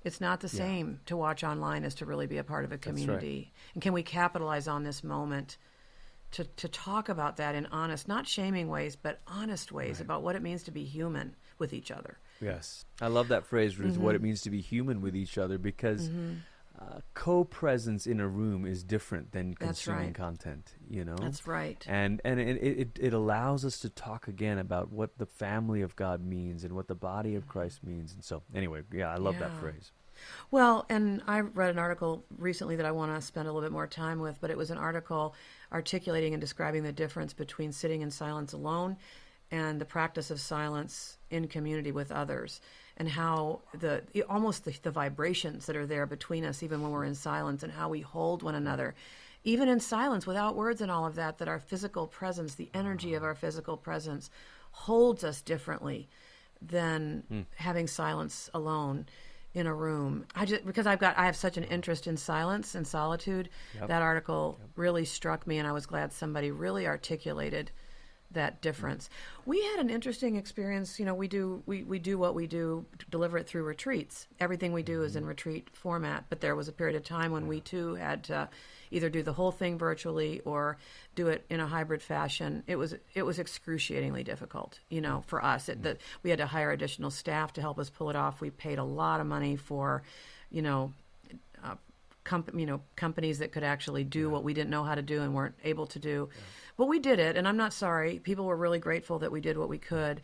it's 0.04 0.22
not 0.22 0.40
the 0.40 0.48
Yeah. 0.48 0.64
same 0.66 1.00
to 1.06 1.18
watch 1.18 1.44
online 1.44 1.84
as 1.84 1.96
to 1.96 2.06
really 2.06 2.28
be 2.28 2.38
a 2.38 2.44
part 2.44 2.66
of 2.66 2.72
a 2.72 2.76
right. 2.76 2.82
community 2.82 3.54
and 3.74 3.82
can 3.84 3.94
we 3.94 4.04
capitalize 4.04 4.68
on 4.68 4.84
this 4.84 5.04
moment 5.04 5.58
to, 6.32 6.44
to 6.44 6.68
talk 6.68 7.08
about 7.10 7.38
that 7.38 7.56
in 7.56 7.66
honest 7.68 8.08
not 8.08 8.28
shaming 8.28 8.68
ways 8.68 8.96
but 8.96 9.20
honest 9.28 9.72
ways 9.72 10.02
about 10.02 10.22
what 10.24 10.36
it 10.36 10.42
means 10.42 10.64
to 10.64 10.72
be 10.72 10.84
human 10.84 11.36
with 11.58 11.74
each 11.74 11.92
other 11.92 12.18
Yes. 12.40 12.86
I 13.02 13.08
love 13.08 13.30
that 13.30 13.48
phrase, 13.48 13.80
Ruth, 13.80 13.94
Mm-hmm. 13.94 14.04
what 14.04 14.14
it 14.14 14.22
means 14.22 14.42
to 14.42 14.52
be 14.52 14.62
human 14.62 15.02
with 15.02 15.16
each 15.16 15.40
other 15.40 15.58
because 15.58 16.12
uh, 16.80 17.00
co 17.14 17.44
presence 17.44 18.06
in 18.06 18.20
a 18.20 18.28
room 18.28 18.66
is 18.66 18.84
different 18.84 19.32
than 19.32 19.54
consuming 19.56 20.06
right. 20.06 20.14
content, 20.14 20.76
you 20.90 21.04
know? 21.04 21.16
that's 21.16 21.48
right 21.48 21.84
and 21.88 22.22
and 22.24 22.40
it, 22.40 22.58
it 22.58 23.00
it 23.00 23.14
allows 23.14 23.66
us 23.66 23.80
to 23.80 23.90
talk 23.90 24.28
again 24.28 24.58
about 24.60 24.92
what 24.92 25.18
the 25.18 25.26
family 25.26 25.82
of 25.82 25.96
God 25.96 26.24
means 26.24 26.64
and 26.64 26.74
what 26.74 26.88
the 26.88 26.96
body 26.96 27.36
of 27.36 27.48
Christ 27.48 27.84
means. 27.84 28.14
And 28.14 28.24
so, 28.24 28.44
anyway, 28.54 28.82
yeah, 28.94 29.10
I 29.10 29.16
love 29.16 29.40
that 29.40 29.56
phrase. 29.60 29.92
Well, 30.50 30.86
and 30.90 31.22
I 31.28 31.42
read 31.42 31.70
an 31.70 31.80
article 31.80 32.26
recently 32.38 32.76
that 32.76 32.86
I 32.86 32.92
want 32.92 33.16
to 33.16 33.22
spend 33.22 33.48
a 33.48 33.52
little 33.52 33.68
bit 33.68 33.72
more 33.72 33.88
time 33.88 34.20
with, 34.20 34.40
but 34.42 34.50
it 34.50 34.58
was 34.58 34.72
an 34.72 34.78
article 34.78 35.36
articulating 35.72 36.34
and 36.34 36.42
describing 36.42 36.84
the 36.84 36.92
difference 36.92 37.34
between 37.34 37.72
sitting 37.72 38.02
in 38.02 38.10
silence 38.10 38.54
alone 38.54 38.98
and 39.52 39.80
the 39.80 39.86
practice 39.86 40.32
of 40.32 40.40
silence 40.40 41.18
in 41.30 41.48
community 41.48 41.92
with 41.92 42.12
others 42.12 42.62
and 42.98 43.08
how 43.10 43.62
the 43.80 44.02
almost 44.30 44.66
the, 44.66 44.76
the 44.82 44.92
vibrations 44.92 45.66
that 45.66 45.76
are 45.76 45.86
there 45.86 46.06
between 46.06 46.44
us 46.44 46.62
even 46.64 46.82
when 46.82 46.92
we're 46.92 47.06
in 47.06 47.16
silence 47.16 47.64
and 47.64 47.72
how 47.72 47.88
we 47.90 48.02
hold 48.02 48.44
one 48.44 48.56
another 48.56 48.96
even 49.44 49.70
in 49.70 49.80
silence 49.80 50.28
without 50.28 50.56
words 50.56 50.82
and 50.82 50.92
all 50.92 51.06
of 51.06 51.16
that 51.16 51.38
that 51.38 51.48
our 51.48 51.60
physical 51.60 52.08
presence 52.08 52.56
the 52.56 52.70
energy 52.74 53.14
of 53.14 53.24
our 53.24 53.36
physical 53.36 53.78
presence 53.78 54.30
holds 54.72 55.24
us 55.24 55.42
differently 55.42 56.08
than 56.62 57.24
hmm. 57.30 57.42
having 57.56 57.88
silence 57.88 58.50
alone 58.54 59.06
in 59.54 59.66
a 59.66 59.74
room. 59.74 60.26
I 60.36 60.46
just 60.46 60.66
because 60.66 60.86
I've 60.86 61.00
got 61.00 61.18
I 61.18 61.26
have 61.26 61.36
such 61.36 61.58
an 61.58 61.64
interest 61.64 62.08
in 62.08 62.18
silence 62.18 62.76
and 62.76 62.86
solitude. 62.86 63.50
Yep. 63.76 63.88
That 63.88 64.02
article 64.02 64.60
really 64.76 65.06
struck 65.06 65.48
me, 65.48 65.58
and 65.58 65.68
I 65.68 65.72
was 65.72 65.86
glad 65.86 66.14
somebody 66.14 66.52
really 66.52 66.86
articulated 66.86 67.72
that 68.32 68.62
difference. 68.62 69.10
We 69.46 69.64
had 69.64 69.80
an 69.80 69.90
interesting 69.90 70.36
experience. 70.36 71.00
You 71.00 71.06
know, 71.06 71.16
we 71.16 71.28
do 71.28 71.64
we, 71.66 71.84
we 71.84 72.00
do 72.00 72.18
what 72.18 72.36
we 72.36 72.48
do, 72.48 72.86
deliver 73.10 73.38
it 73.38 73.48
through 73.48 73.64
retreats. 73.64 74.28
Everything 74.40 74.74
we 74.74 74.84
do 74.84 75.04
is 75.04 75.16
in 75.16 75.22
mm-hmm. 75.22 75.30
retreat 75.30 75.70
format. 75.74 76.26
But 76.30 76.42
there 76.42 76.56
was 76.56 76.68
a 76.68 76.74
period 76.74 76.96
of 76.96 77.04
time 77.04 77.32
when 77.32 77.48
we 77.48 77.62
too 77.62 77.96
had 77.96 78.26
to 78.26 78.50
either 78.92 79.10
do 79.10 79.24
the 79.24 79.34
whole 79.34 79.52
thing 79.52 79.78
virtually 79.78 80.42
or 80.42 80.78
do 81.16 81.28
it 81.28 81.46
in 81.50 81.60
a 81.60 81.68
hybrid 81.68 82.02
fashion. 82.02 82.64
It 82.68 82.76
was 82.76 82.96
it 83.14 83.24
was 83.24 83.40
excruciatingly 83.40 84.24
difficult. 84.24 84.80
You 84.90 85.02
know, 85.02 85.24
for 85.28 85.44
us, 85.44 85.70
it, 85.70 85.84
that 85.84 85.98
mm-hmm. 85.98 86.20
we 86.24 86.30
had 86.30 86.40
to 86.40 86.48
hire 86.48 86.72
additional 86.72 87.12
staff 87.12 87.54
to 87.54 87.62
help 87.62 87.80
us 87.80 87.90
pull 87.90 88.10
it 88.10 88.16
off. 88.16 88.42
We 88.42 88.50
paid 88.50 88.80
a 88.80 88.84
lot 88.84 89.22
of 89.22 89.28
money 89.28 89.56
for, 89.56 90.04
you 90.50 90.62
know, 90.62 90.94
comp- 92.28 92.54
you 92.54 92.66
know 92.66 92.82
companies 92.96 93.40
that 93.40 93.52
could 93.52 93.64
actually 93.64 94.04
do 94.04 94.30
what 94.30 94.44
we 94.44 94.54
didn't 94.54 94.70
know 94.70 94.84
how 94.84 94.94
to 94.94 95.02
do 95.02 95.22
and 95.22 95.34
weren't 95.34 95.56
able 95.64 95.88
to 95.88 96.00
do. 96.00 96.30
But 96.78 96.88
we 96.88 97.00
did 97.00 97.20
it, 97.20 97.36
and 97.38 97.48
I'm 97.48 97.58
not 97.58 97.74
sorry. 97.74 98.20
People 98.20 98.46
were 98.46 98.58
really 98.58 98.80
grateful 98.80 99.20
that 99.20 99.32
we 99.32 99.42
did 99.42 99.58
what 99.58 99.70
we 99.70 99.80
could. 99.80 100.22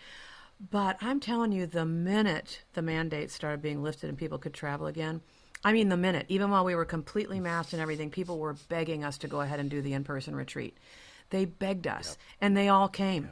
But 0.70 0.98
I'm 1.02 1.20
telling 1.20 1.52
you, 1.52 1.66
the 1.66 1.86
minute 1.86 2.62
the 2.74 2.82
mandates 2.82 3.34
started 3.34 3.62
being 3.62 3.82
lifted 3.82 4.10
and 4.10 4.18
people 4.18 4.38
could 4.38 4.54
travel 4.54 4.88
again, 4.88 5.22
I 5.64 5.74
mean, 5.74 5.90
the 5.90 5.98
minute, 5.98 6.26
even 6.30 6.52
while 6.52 6.66
we 6.66 6.76
were 6.76 6.86
completely 6.86 7.40
masked 7.40 7.74
and 7.74 7.82
everything, 7.82 8.12
people 8.12 8.38
were 8.38 8.56
begging 8.70 9.04
us 9.04 9.18
to 9.20 9.28
go 9.28 9.42
ahead 9.42 9.60
and 9.60 9.70
do 9.70 9.82
the 9.82 9.94
in 9.94 10.04
person 10.04 10.36
retreat. 10.36 10.78
They 11.32 11.46
begged 11.46 11.88
us, 11.88 12.18
and 12.40 12.56
they 12.56 12.70
all 12.70 12.90
came. 12.90 13.32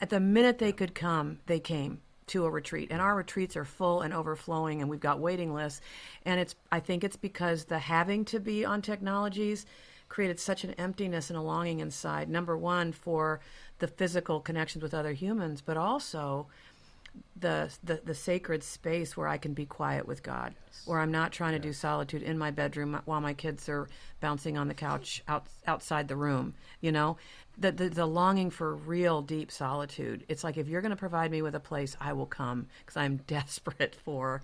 At 0.00 0.10
the 0.10 0.20
minute 0.20 0.58
they 0.58 0.72
could 0.72 0.94
come, 0.94 1.38
they 1.46 1.60
came 1.60 2.00
to 2.32 2.44
a 2.44 2.50
retreat. 2.50 2.88
And 2.90 3.00
our 3.00 3.14
retreats 3.14 3.56
are 3.56 3.64
full 3.64 4.00
and 4.00 4.12
overflowing, 4.12 4.80
and 4.80 4.90
we've 4.90 5.00
got 5.00 5.20
waiting 5.20 5.54
lists. 5.54 5.80
And 6.24 6.40
it's, 6.40 6.54
I 6.70 6.80
think 6.80 7.04
it's 7.04 7.16
because 7.16 7.64
the 7.64 7.78
having 7.78 8.24
to 8.26 8.40
be 8.40 8.64
on 8.64 8.82
technologies 8.82 9.66
created 10.08 10.38
such 10.38 10.64
an 10.64 10.72
emptiness 10.72 11.30
and 11.30 11.38
a 11.38 11.42
longing 11.42 11.80
inside. 11.80 12.28
Number 12.28 12.56
one, 12.56 12.92
for 12.92 13.40
the 13.78 13.86
physical 13.86 14.40
connections 14.40 14.82
with 14.82 14.94
other 14.94 15.12
humans, 15.12 15.62
but 15.62 15.76
also 15.76 16.46
the, 17.38 17.70
the 17.84 18.00
the 18.04 18.14
sacred 18.14 18.62
space 18.62 19.16
where 19.16 19.28
I 19.28 19.36
can 19.36 19.52
be 19.52 19.66
quiet 19.66 20.06
with 20.06 20.22
God, 20.22 20.54
where 20.86 20.98
I'm 20.98 21.10
not 21.10 21.32
trying 21.32 21.52
to 21.52 21.58
do 21.58 21.72
solitude 21.72 22.22
in 22.22 22.38
my 22.38 22.50
bedroom 22.50 23.00
while 23.04 23.20
my 23.20 23.34
kids 23.34 23.68
are 23.68 23.88
bouncing 24.20 24.56
on 24.56 24.68
the 24.68 24.74
couch 24.74 25.22
out, 25.28 25.46
outside 25.66 26.08
the 26.08 26.16
room. 26.16 26.54
You 26.80 26.92
know, 26.92 27.18
the, 27.58 27.72
the 27.72 27.88
the 27.88 28.06
longing 28.06 28.50
for 28.50 28.74
real 28.74 29.22
deep 29.22 29.50
solitude. 29.50 30.24
It's 30.28 30.44
like 30.44 30.56
if 30.56 30.68
you're 30.68 30.80
going 30.80 30.90
to 30.90 30.96
provide 30.96 31.30
me 31.30 31.42
with 31.42 31.54
a 31.54 31.60
place, 31.60 31.96
I 32.00 32.12
will 32.12 32.26
come 32.26 32.66
because 32.80 32.96
I'm 32.96 33.16
desperate 33.26 33.94
for 33.94 34.42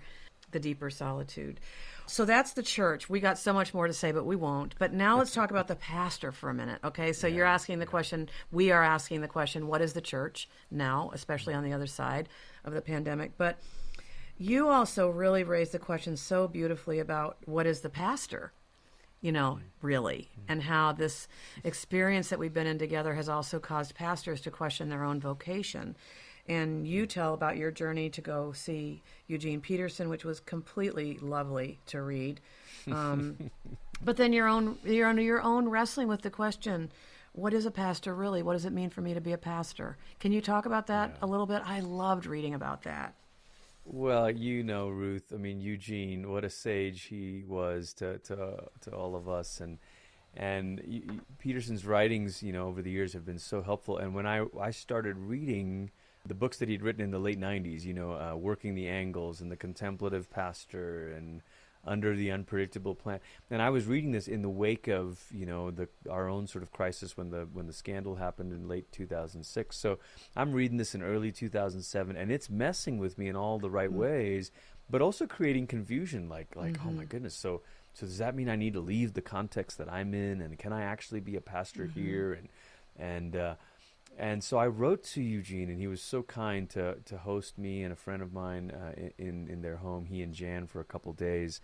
the 0.51 0.59
deeper 0.59 0.89
solitude. 0.89 1.59
So 2.07 2.25
that's 2.25 2.53
the 2.53 2.63
church. 2.63 3.07
We 3.07 3.19
got 3.19 3.37
so 3.37 3.53
much 3.53 3.71
more 3.71 3.85
to 3.85 3.93
say, 3.93 4.11
but 4.11 4.25
we 4.25 4.35
won't. 4.35 4.73
But 4.79 4.93
now 4.93 5.19
let's 5.19 5.31
talk 5.33 5.51
about 5.51 5.67
the 5.67 5.75
pastor 5.75 6.31
for 6.31 6.49
a 6.49 6.55
minute, 6.55 6.79
okay? 6.83 7.13
So 7.13 7.27
you're 7.27 7.45
asking 7.45 7.77
the 7.77 7.85
question, 7.85 8.29
we 8.51 8.71
are 8.71 8.83
asking 8.83 9.21
the 9.21 9.27
question, 9.27 9.67
what 9.67 9.81
is 9.81 9.93
the 9.93 10.01
church 10.01 10.49
now, 10.71 11.11
especially 11.13 11.53
on 11.53 11.63
the 11.63 11.73
other 11.73 11.85
side 11.85 12.27
of 12.65 12.73
the 12.73 12.81
pandemic? 12.81 13.33
But 13.37 13.59
You 14.39 14.69
also 14.69 15.09
really 15.09 15.43
raised 15.43 15.73
the 15.73 15.79
question 15.79 16.15
so 16.17 16.47
beautifully 16.47 16.97
about 16.97 17.37
what 17.45 17.67
is 17.67 17.81
the 17.81 17.89
pastor, 17.89 18.53
you 19.21 19.31
know, 19.31 19.59
mm-hmm. 19.59 19.87
really, 19.87 20.29
mm-hmm. 20.31 20.51
and 20.51 20.63
how 20.63 20.91
this 20.91 21.27
experience 21.63 22.29
that 22.29 22.39
we've 22.39 22.53
been 22.53 22.67
in 22.67 22.79
together 22.79 23.13
has 23.15 23.29
also 23.29 23.59
caused 23.59 23.95
pastors 23.95 24.41
to 24.41 24.51
question 24.51 24.89
their 24.89 25.03
own 25.03 25.19
vocation. 25.19 25.95
And 26.47 26.87
you 26.87 27.03
mm-hmm. 27.03 27.09
tell 27.09 27.33
about 27.33 27.57
your 27.57 27.71
journey 27.71 28.09
to 28.11 28.21
go 28.21 28.51
see 28.53 29.03
Eugene 29.27 29.61
Peterson, 29.61 30.09
which 30.09 30.25
was 30.25 30.39
completely 30.39 31.17
lovely 31.21 31.79
to 31.87 32.01
read. 32.01 32.39
Um, 32.91 33.51
but 34.03 34.17
then 34.17 34.33
your 34.33 34.47
own 34.47 34.77
your 34.83 35.07
own 35.07 35.17
your 35.19 35.41
own 35.41 35.69
wrestling 35.69 36.07
with 36.07 36.21
the 36.21 36.29
question 36.29 36.91
what 37.33 37.53
is 37.53 37.65
a 37.65 37.71
pastor 37.71 38.15
really? 38.15 38.41
What 38.41 38.53
does 38.53 38.65
it 38.65 38.73
mean 38.73 38.89
for 38.89 39.01
me 39.01 39.13
to 39.13 39.21
be 39.21 39.33
a 39.33 39.37
pastor? 39.37 39.97
Can 40.19 40.31
you 40.31 40.41
talk 40.41 40.65
about 40.65 40.87
that 40.87 41.17
a 41.21 41.27
little 41.27 41.45
bit? 41.45 41.61
I 41.63 41.79
loved 41.79 42.25
reading 42.25 42.53
about 42.53 42.83
that 42.83 43.13
Well, 43.91 44.29
you 44.29 44.63
know, 44.63 44.89
Ruth. 44.89 45.31
I 45.33 45.37
mean, 45.37 45.61
Eugene. 45.61 46.29
What 46.31 46.43
a 46.45 46.49
sage 46.49 47.03
he 47.03 47.43
was 47.47 47.93
to 47.95 48.19
to 48.19 48.67
to 48.81 48.91
all 48.91 49.15
of 49.15 49.27
us, 49.27 49.59
and 49.59 49.79
and 50.35 51.21
Peterson's 51.39 51.85
writings, 51.85 52.43
you 52.43 52.53
know, 52.53 52.67
over 52.67 52.81
the 52.83 52.91
years 52.91 53.13
have 53.13 53.25
been 53.25 53.39
so 53.39 53.61
helpful. 53.63 53.97
And 53.97 54.13
when 54.13 54.27
I 54.27 54.45
I 54.59 54.71
started 54.71 55.17
reading 55.17 55.89
the 56.25 56.35
books 56.35 56.57
that 56.57 56.69
he'd 56.69 56.83
written 56.83 57.01
in 57.01 57.09
the 57.11 57.19
late 57.19 57.39
'90s, 57.39 57.83
you 57.83 57.93
know, 57.95 58.11
uh, 58.13 58.35
working 58.35 58.75
the 58.75 58.87
angles 58.87 59.41
and 59.41 59.51
the 59.51 59.57
contemplative 59.57 60.29
pastor 60.29 61.11
and 61.11 61.41
under 61.85 62.15
the 62.15 62.31
unpredictable 62.31 62.95
plant. 62.95 63.21
And 63.49 63.61
I 63.61 63.69
was 63.69 63.85
reading 63.85 64.11
this 64.11 64.27
in 64.27 64.41
the 64.41 64.49
wake 64.49 64.87
of 64.87 65.19
you 65.31 65.45
know 65.45 65.71
the 65.71 65.87
our 66.09 66.27
own 66.27 66.47
sort 66.47 66.63
of 66.63 66.71
crisis 66.71 67.17
when 67.17 67.29
the 67.29 67.47
when 67.51 67.67
the 67.67 67.73
scandal 67.73 68.15
happened 68.15 68.51
in 68.51 68.67
late 68.67 68.91
2006. 68.91 69.77
So 69.77 69.99
I'm 70.35 70.53
reading 70.53 70.77
this 70.77 70.95
in 70.95 71.01
early 71.01 71.31
2007, 71.31 72.15
and 72.15 72.31
it's 72.31 72.49
messing 72.49 72.97
with 72.97 73.17
me 73.17 73.27
in 73.27 73.35
all 73.35 73.59
the 73.59 73.69
right 73.69 73.89
mm-hmm. 73.89 73.99
ways, 73.99 74.51
but 74.89 75.01
also 75.01 75.25
creating 75.25 75.67
confusion. 75.67 76.29
Like 76.29 76.55
like 76.55 76.77
oh 76.81 76.91
my 76.91 77.01
mm-hmm. 77.01 77.09
goodness, 77.09 77.35
so. 77.35 77.61
So 77.95 78.05
does 78.05 78.19
that 78.19 78.35
mean 78.35 78.47
I 78.49 78.55
need 78.55 78.73
to 78.73 78.79
leave 78.79 79.13
the 79.13 79.21
context 79.21 79.79
that 79.79 79.91
I'm 79.91 80.13
in, 80.13 80.41
and 80.41 80.57
can 80.57 80.71
I 80.71 80.83
actually 80.83 81.19
be 81.19 81.35
a 81.35 81.41
pastor 81.41 81.85
mm-hmm. 81.85 81.99
here? 81.99 82.33
And 82.33 82.47
and 82.99 83.35
uh, 83.35 83.55
and 84.17 84.43
so 84.43 84.57
I 84.57 84.67
wrote 84.67 85.03
to 85.05 85.21
Eugene, 85.21 85.69
and 85.69 85.79
he 85.79 85.87
was 85.87 86.01
so 86.01 86.23
kind 86.23 86.69
to 86.71 86.97
to 87.05 87.17
host 87.17 87.57
me 87.57 87.83
and 87.83 87.93
a 87.93 87.95
friend 87.95 88.21
of 88.21 88.33
mine 88.33 88.71
uh, 88.71 89.09
in 89.17 89.47
in 89.47 89.61
their 89.61 89.77
home. 89.77 90.05
He 90.05 90.21
and 90.21 90.33
Jan 90.33 90.67
for 90.67 90.79
a 90.79 90.85
couple 90.85 91.13
days, 91.13 91.61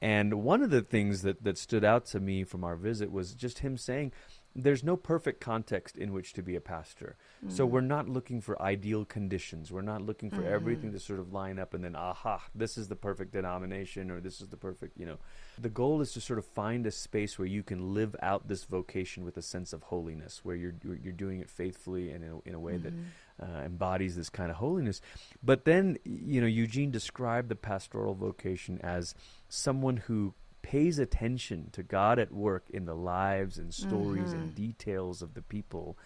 and 0.00 0.42
one 0.42 0.62
of 0.62 0.70
the 0.70 0.82
things 0.82 1.22
that 1.22 1.44
that 1.44 1.58
stood 1.58 1.84
out 1.84 2.06
to 2.06 2.20
me 2.20 2.44
from 2.44 2.64
our 2.64 2.76
visit 2.76 3.10
was 3.12 3.34
just 3.34 3.60
him 3.60 3.76
saying. 3.76 4.12
There's 4.54 4.84
no 4.84 4.96
perfect 4.96 5.40
context 5.40 5.96
in 5.96 6.12
which 6.12 6.34
to 6.34 6.42
be 6.42 6.56
a 6.56 6.60
pastor. 6.60 7.16
So 7.48 7.66
mm. 7.66 7.70
we're 7.70 7.80
not 7.80 8.08
looking 8.08 8.40
for 8.40 8.60
ideal 8.60 9.04
conditions. 9.04 9.72
We're 9.72 9.82
not 9.82 10.02
looking 10.02 10.30
for 10.30 10.44
everything 10.44 10.90
mm. 10.90 10.94
to 10.94 11.00
sort 11.00 11.20
of 11.20 11.32
line 11.32 11.58
up 11.58 11.74
and 11.74 11.82
then, 11.82 11.96
aha, 11.96 12.42
this 12.54 12.76
is 12.76 12.88
the 12.88 12.96
perfect 12.96 13.32
denomination 13.32 14.10
or 14.10 14.20
this 14.20 14.40
is 14.40 14.48
the 14.48 14.56
perfect, 14.56 14.98
you 14.98 15.06
know. 15.06 15.18
The 15.58 15.68
goal 15.68 16.00
is 16.00 16.12
to 16.12 16.20
sort 16.20 16.38
of 16.38 16.44
find 16.44 16.86
a 16.86 16.90
space 16.90 17.38
where 17.38 17.48
you 17.48 17.62
can 17.62 17.94
live 17.94 18.14
out 18.22 18.48
this 18.48 18.64
vocation 18.64 19.24
with 19.24 19.36
a 19.36 19.42
sense 19.42 19.72
of 19.72 19.82
holiness, 19.82 20.40
where 20.44 20.56
you're 20.56 20.74
you're 21.02 21.12
doing 21.12 21.40
it 21.40 21.50
faithfully 21.50 22.10
and 22.10 22.24
in 22.24 22.30
a, 22.30 22.48
in 22.48 22.54
a 22.54 22.60
way 22.60 22.76
that 22.76 22.92
mm-hmm. 22.94 23.42
uh, 23.42 23.62
embodies 23.64 24.16
this 24.16 24.30
kind 24.30 24.50
of 24.50 24.56
holiness. 24.56 25.00
But 25.42 25.64
then, 25.64 25.98
you 26.04 26.40
know, 26.40 26.46
Eugene 26.46 26.90
described 26.90 27.48
the 27.48 27.56
pastoral 27.56 28.14
vocation 28.14 28.80
as 28.82 29.14
someone 29.48 29.96
who 29.96 30.34
pays 30.62 30.98
attention 30.98 31.68
to 31.72 31.82
God 31.82 32.18
at 32.18 32.32
work 32.32 32.64
in 32.70 32.86
the 32.86 32.94
lives 32.94 33.58
and 33.58 33.74
stories 33.74 34.32
and 34.32 34.44
mm-hmm. 34.44 34.62
details 34.62 35.20
of 35.22 35.34
the 35.34 35.42
people, 35.42 35.98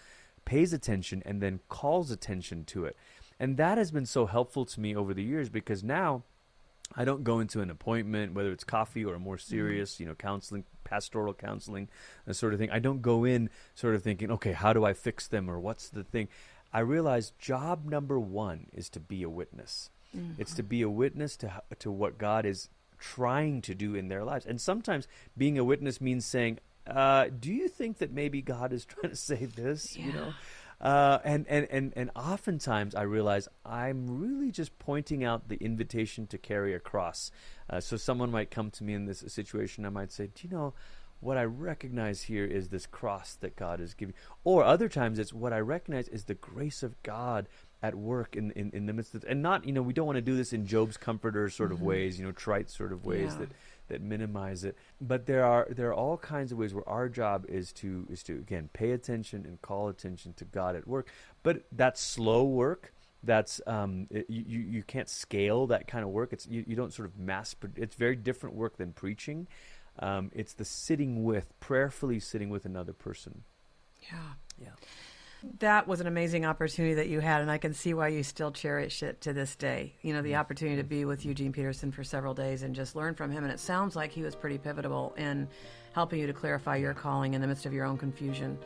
pays 0.45 0.73
attention 0.73 1.23
and 1.25 1.41
then 1.41 1.59
calls 1.69 2.11
attention 2.11 2.63
to 2.65 2.85
it. 2.85 2.97
And 3.39 3.57
that 3.57 3.77
has 3.77 3.91
been 3.91 4.05
so 4.05 4.25
helpful 4.25 4.65
to 4.65 4.79
me 4.79 4.95
over 4.95 5.13
the 5.13 5.23
years 5.23 5.49
because 5.49 5.83
now 5.83 6.23
I 6.95 7.05
don't 7.05 7.23
go 7.23 7.39
into 7.39 7.61
an 7.61 7.69
appointment, 7.69 8.33
whether 8.33 8.51
it's 8.51 8.63
coffee 8.63 9.05
or 9.05 9.15
a 9.15 9.19
more 9.19 9.35
mm-hmm. 9.35 9.49
serious, 9.49 9.99
you 9.99 10.05
know, 10.05 10.15
counseling, 10.15 10.63
pastoral 10.83 11.33
counseling, 11.33 11.89
that 12.25 12.33
sort 12.33 12.53
of 12.53 12.59
thing. 12.59 12.71
I 12.71 12.79
don't 12.79 13.01
go 13.01 13.25
in 13.25 13.49
sort 13.75 13.95
of 13.95 14.03
thinking, 14.03 14.31
okay, 14.31 14.53
how 14.53 14.73
do 14.73 14.85
I 14.85 14.93
fix 14.93 15.27
them 15.27 15.49
or 15.49 15.59
what's 15.59 15.89
the 15.89 16.03
thing? 16.03 16.29
I 16.73 16.79
realize 16.79 17.31
job 17.39 17.85
number 17.85 18.19
one 18.19 18.67
is 18.73 18.89
to 18.89 18.99
be 18.99 19.23
a 19.23 19.29
witness. 19.29 19.89
It's 20.37 20.53
to 20.55 20.63
mm-hmm. 20.63 20.69
be 20.69 20.81
a 20.81 20.89
witness 20.89 21.37
to 21.37 21.61
to 21.79 21.91
what 21.91 22.17
God 22.17 22.45
is 22.45 22.69
trying 22.97 23.61
to 23.63 23.75
do 23.75 23.95
in 23.95 24.07
their 24.07 24.23
lives. 24.23 24.45
And 24.45 24.59
sometimes 24.59 25.07
being 25.37 25.57
a 25.57 25.63
witness 25.63 26.01
means 26.01 26.25
saying, 26.25 26.59
uh, 26.85 27.27
"Do 27.37 27.51
you 27.51 27.67
think 27.67 27.97
that 27.99 28.11
maybe 28.11 28.41
God 28.41 28.73
is 28.73 28.85
trying 28.85 29.11
to 29.11 29.17
say 29.17 29.45
this?" 29.45 29.95
You 29.97 30.13
know. 30.13 30.33
Uh, 30.79 31.17
and, 31.23 31.47
and, 31.47 31.67
and, 31.71 31.93
and 31.95 32.11
oftentimes 32.15 32.93
I 32.93 33.01
realize 33.01 33.47
I'm 33.65 34.19
really 34.19 34.51
just 34.51 34.77
pointing 34.77 35.23
out 35.23 35.49
the 35.49 35.55
invitation 35.55 36.27
to 36.27 36.37
carry 36.37 36.75
a 36.75 36.79
cross. 36.79 37.31
Uh, 37.67 37.79
so 37.79 37.97
someone 37.97 38.29
might 38.29 38.51
come 38.51 38.69
to 38.71 38.83
me 38.83 38.93
in 38.93 39.05
this 39.05 39.23
situation. 39.27 39.85
I 39.85 39.89
might 39.89 40.11
say, 40.11 40.27
Do 40.27 40.47
you 40.47 40.55
know 40.55 40.73
what 41.19 41.37
I 41.37 41.45
recognize 41.45 42.23
here 42.23 42.45
is 42.45 42.69
this 42.69 42.85
cross 42.85 43.35
that 43.35 43.55
God 43.55 43.81
is 43.81 43.95
giving? 43.95 44.13
Or 44.43 44.63
other 44.63 44.87
times 44.87 45.17
it's 45.17 45.33
what 45.33 45.51
I 45.51 45.59
recognize 45.59 46.07
is 46.09 46.25
the 46.25 46.35
grace 46.35 46.83
of 46.83 47.01
God 47.01 47.47
at 47.83 47.93
work 47.95 48.35
in, 48.35 48.51
in, 48.51 48.71
in 48.71 48.85
the 48.87 48.93
midst 48.93 49.13
of 49.13 49.23
and 49.27 49.41
not 49.41 49.65
you 49.65 49.71
know 49.71 49.81
we 49.81 49.93
don't 49.93 50.07
want 50.07 50.15
to 50.17 50.21
do 50.21 50.35
this 50.35 50.51
in 50.51 50.65
Job's 50.65 50.97
comforter 50.97 51.47
sort 51.49 51.71
of 51.71 51.81
ways 51.81 52.19
you 52.19 52.25
know 52.25 52.31
trite 52.31 52.69
sort 52.69 52.91
of 52.91 53.05
ways 53.05 53.33
Yeah. 53.33 53.39
that 53.39 53.49
that 53.87 54.01
minimize 54.01 54.63
it. 54.63 54.75
But 54.99 55.25
there 55.27 55.45
are 55.45 55.67
there 55.69 55.89
are 55.89 55.93
all 55.93 56.17
kinds 56.17 56.51
of 56.51 56.57
ways 56.57 56.73
where 56.73 56.87
our 56.89 57.07
job 57.07 57.45
is 57.47 57.71
to 57.73 58.05
is 58.09 58.23
to 58.23 58.33
again 58.33 58.69
pay 58.73 58.91
attention 58.91 59.45
and 59.45 59.61
call 59.61 59.89
attention 59.89 60.33
to 60.33 60.45
God 60.45 60.75
at 60.75 60.87
work. 60.87 61.07
But 61.43 61.63
that's 61.71 62.01
slow 62.01 62.43
work. 62.43 62.93
That's 63.23 63.61
um, 63.65 64.07
it, 64.09 64.29
you, 64.29 64.59
you 64.59 64.83
can't 64.83 65.09
scale 65.09 65.67
that 65.67 65.87
kind 65.87 66.03
of 66.03 66.11
work. 66.11 66.33
It's 66.33 66.47
you, 66.47 66.63
you 66.67 66.75
don't 66.75 66.93
sort 66.93 67.07
of 67.07 67.17
mass 67.17 67.55
it's 67.75 67.95
very 67.95 68.15
different 68.15 68.55
work 68.55 68.77
than 68.77 68.93
preaching. 68.93 69.47
Um, 69.99 70.31
it's 70.35 70.53
the 70.53 70.65
sitting 70.65 71.23
with 71.23 71.59
prayerfully 71.59 72.19
sitting 72.19 72.49
with 72.49 72.65
another 72.65 72.93
person. 72.93 73.43
Yeah. 74.01 74.33
Yeah 74.61 74.69
that 75.59 75.87
was 75.87 76.01
an 76.01 76.07
amazing 76.07 76.45
opportunity 76.45 76.95
that 76.95 77.09
you 77.09 77.19
had, 77.19 77.41
and 77.41 77.51
I 77.51 77.57
can 77.57 77.73
see 77.73 77.93
why 77.93 78.07
you 78.07 78.23
still 78.23 78.51
cherish 78.51 79.03
it 79.03 79.21
to 79.21 79.33
this 79.33 79.55
day. 79.55 79.93
You 80.01 80.13
know, 80.13 80.21
the 80.21 80.35
opportunity 80.35 80.77
to 80.77 80.87
be 80.87 81.05
with 81.05 81.25
Eugene 81.25 81.51
Peterson 81.51 81.91
for 81.91 82.03
several 82.03 82.33
days 82.33 82.63
and 82.63 82.73
just 82.75 82.95
learn 82.95 83.13
from 83.13 83.31
him. 83.31 83.43
And 83.43 83.53
it 83.53 83.59
sounds 83.59 83.95
like 83.95 84.11
he 84.11 84.23
was 84.23 84.35
pretty 84.35 84.57
pivotal 84.57 85.13
in 85.17 85.47
helping 85.93 86.19
you 86.19 86.27
to 86.27 86.33
clarify 86.33 86.77
your 86.77 86.93
calling 86.93 87.33
in 87.33 87.41
the 87.41 87.47
midst 87.47 87.65
of 87.65 87.73
your 87.73 87.85
own 87.85 87.97
confusion 87.97 88.57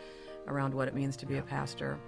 around 0.48 0.74
what 0.74 0.88
it 0.88 0.96
means 0.96 1.18
to 1.18 1.26
be 1.26 1.38
a 1.38 1.42
pastor. 1.42 2.00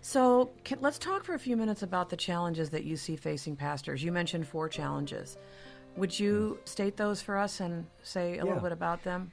So 0.00 0.52
can, 0.64 0.78
let's 0.80 0.98
talk 0.98 1.22
for 1.22 1.34
a 1.34 1.38
few 1.38 1.54
minutes 1.54 1.82
about 1.82 2.08
the 2.08 2.16
challenges 2.16 2.70
that 2.70 2.84
you 2.84 2.96
see 2.96 3.14
facing 3.14 3.56
pastors. 3.56 4.02
You 4.02 4.10
mentioned 4.10 4.48
four 4.48 4.66
challenges. 4.66 5.36
Would 5.98 6.18
you 6.18 6.58
state 6.64 6.96
those 6.96 7.20
for 7.20 7.36
us 7.36 7.58
and 7.58 7.86
say 8.04 8.38
a 8.38 8.44
little 8.44 8.60
bit 8.62 8.70
about 8.72 9.02
them? 9.02 9.32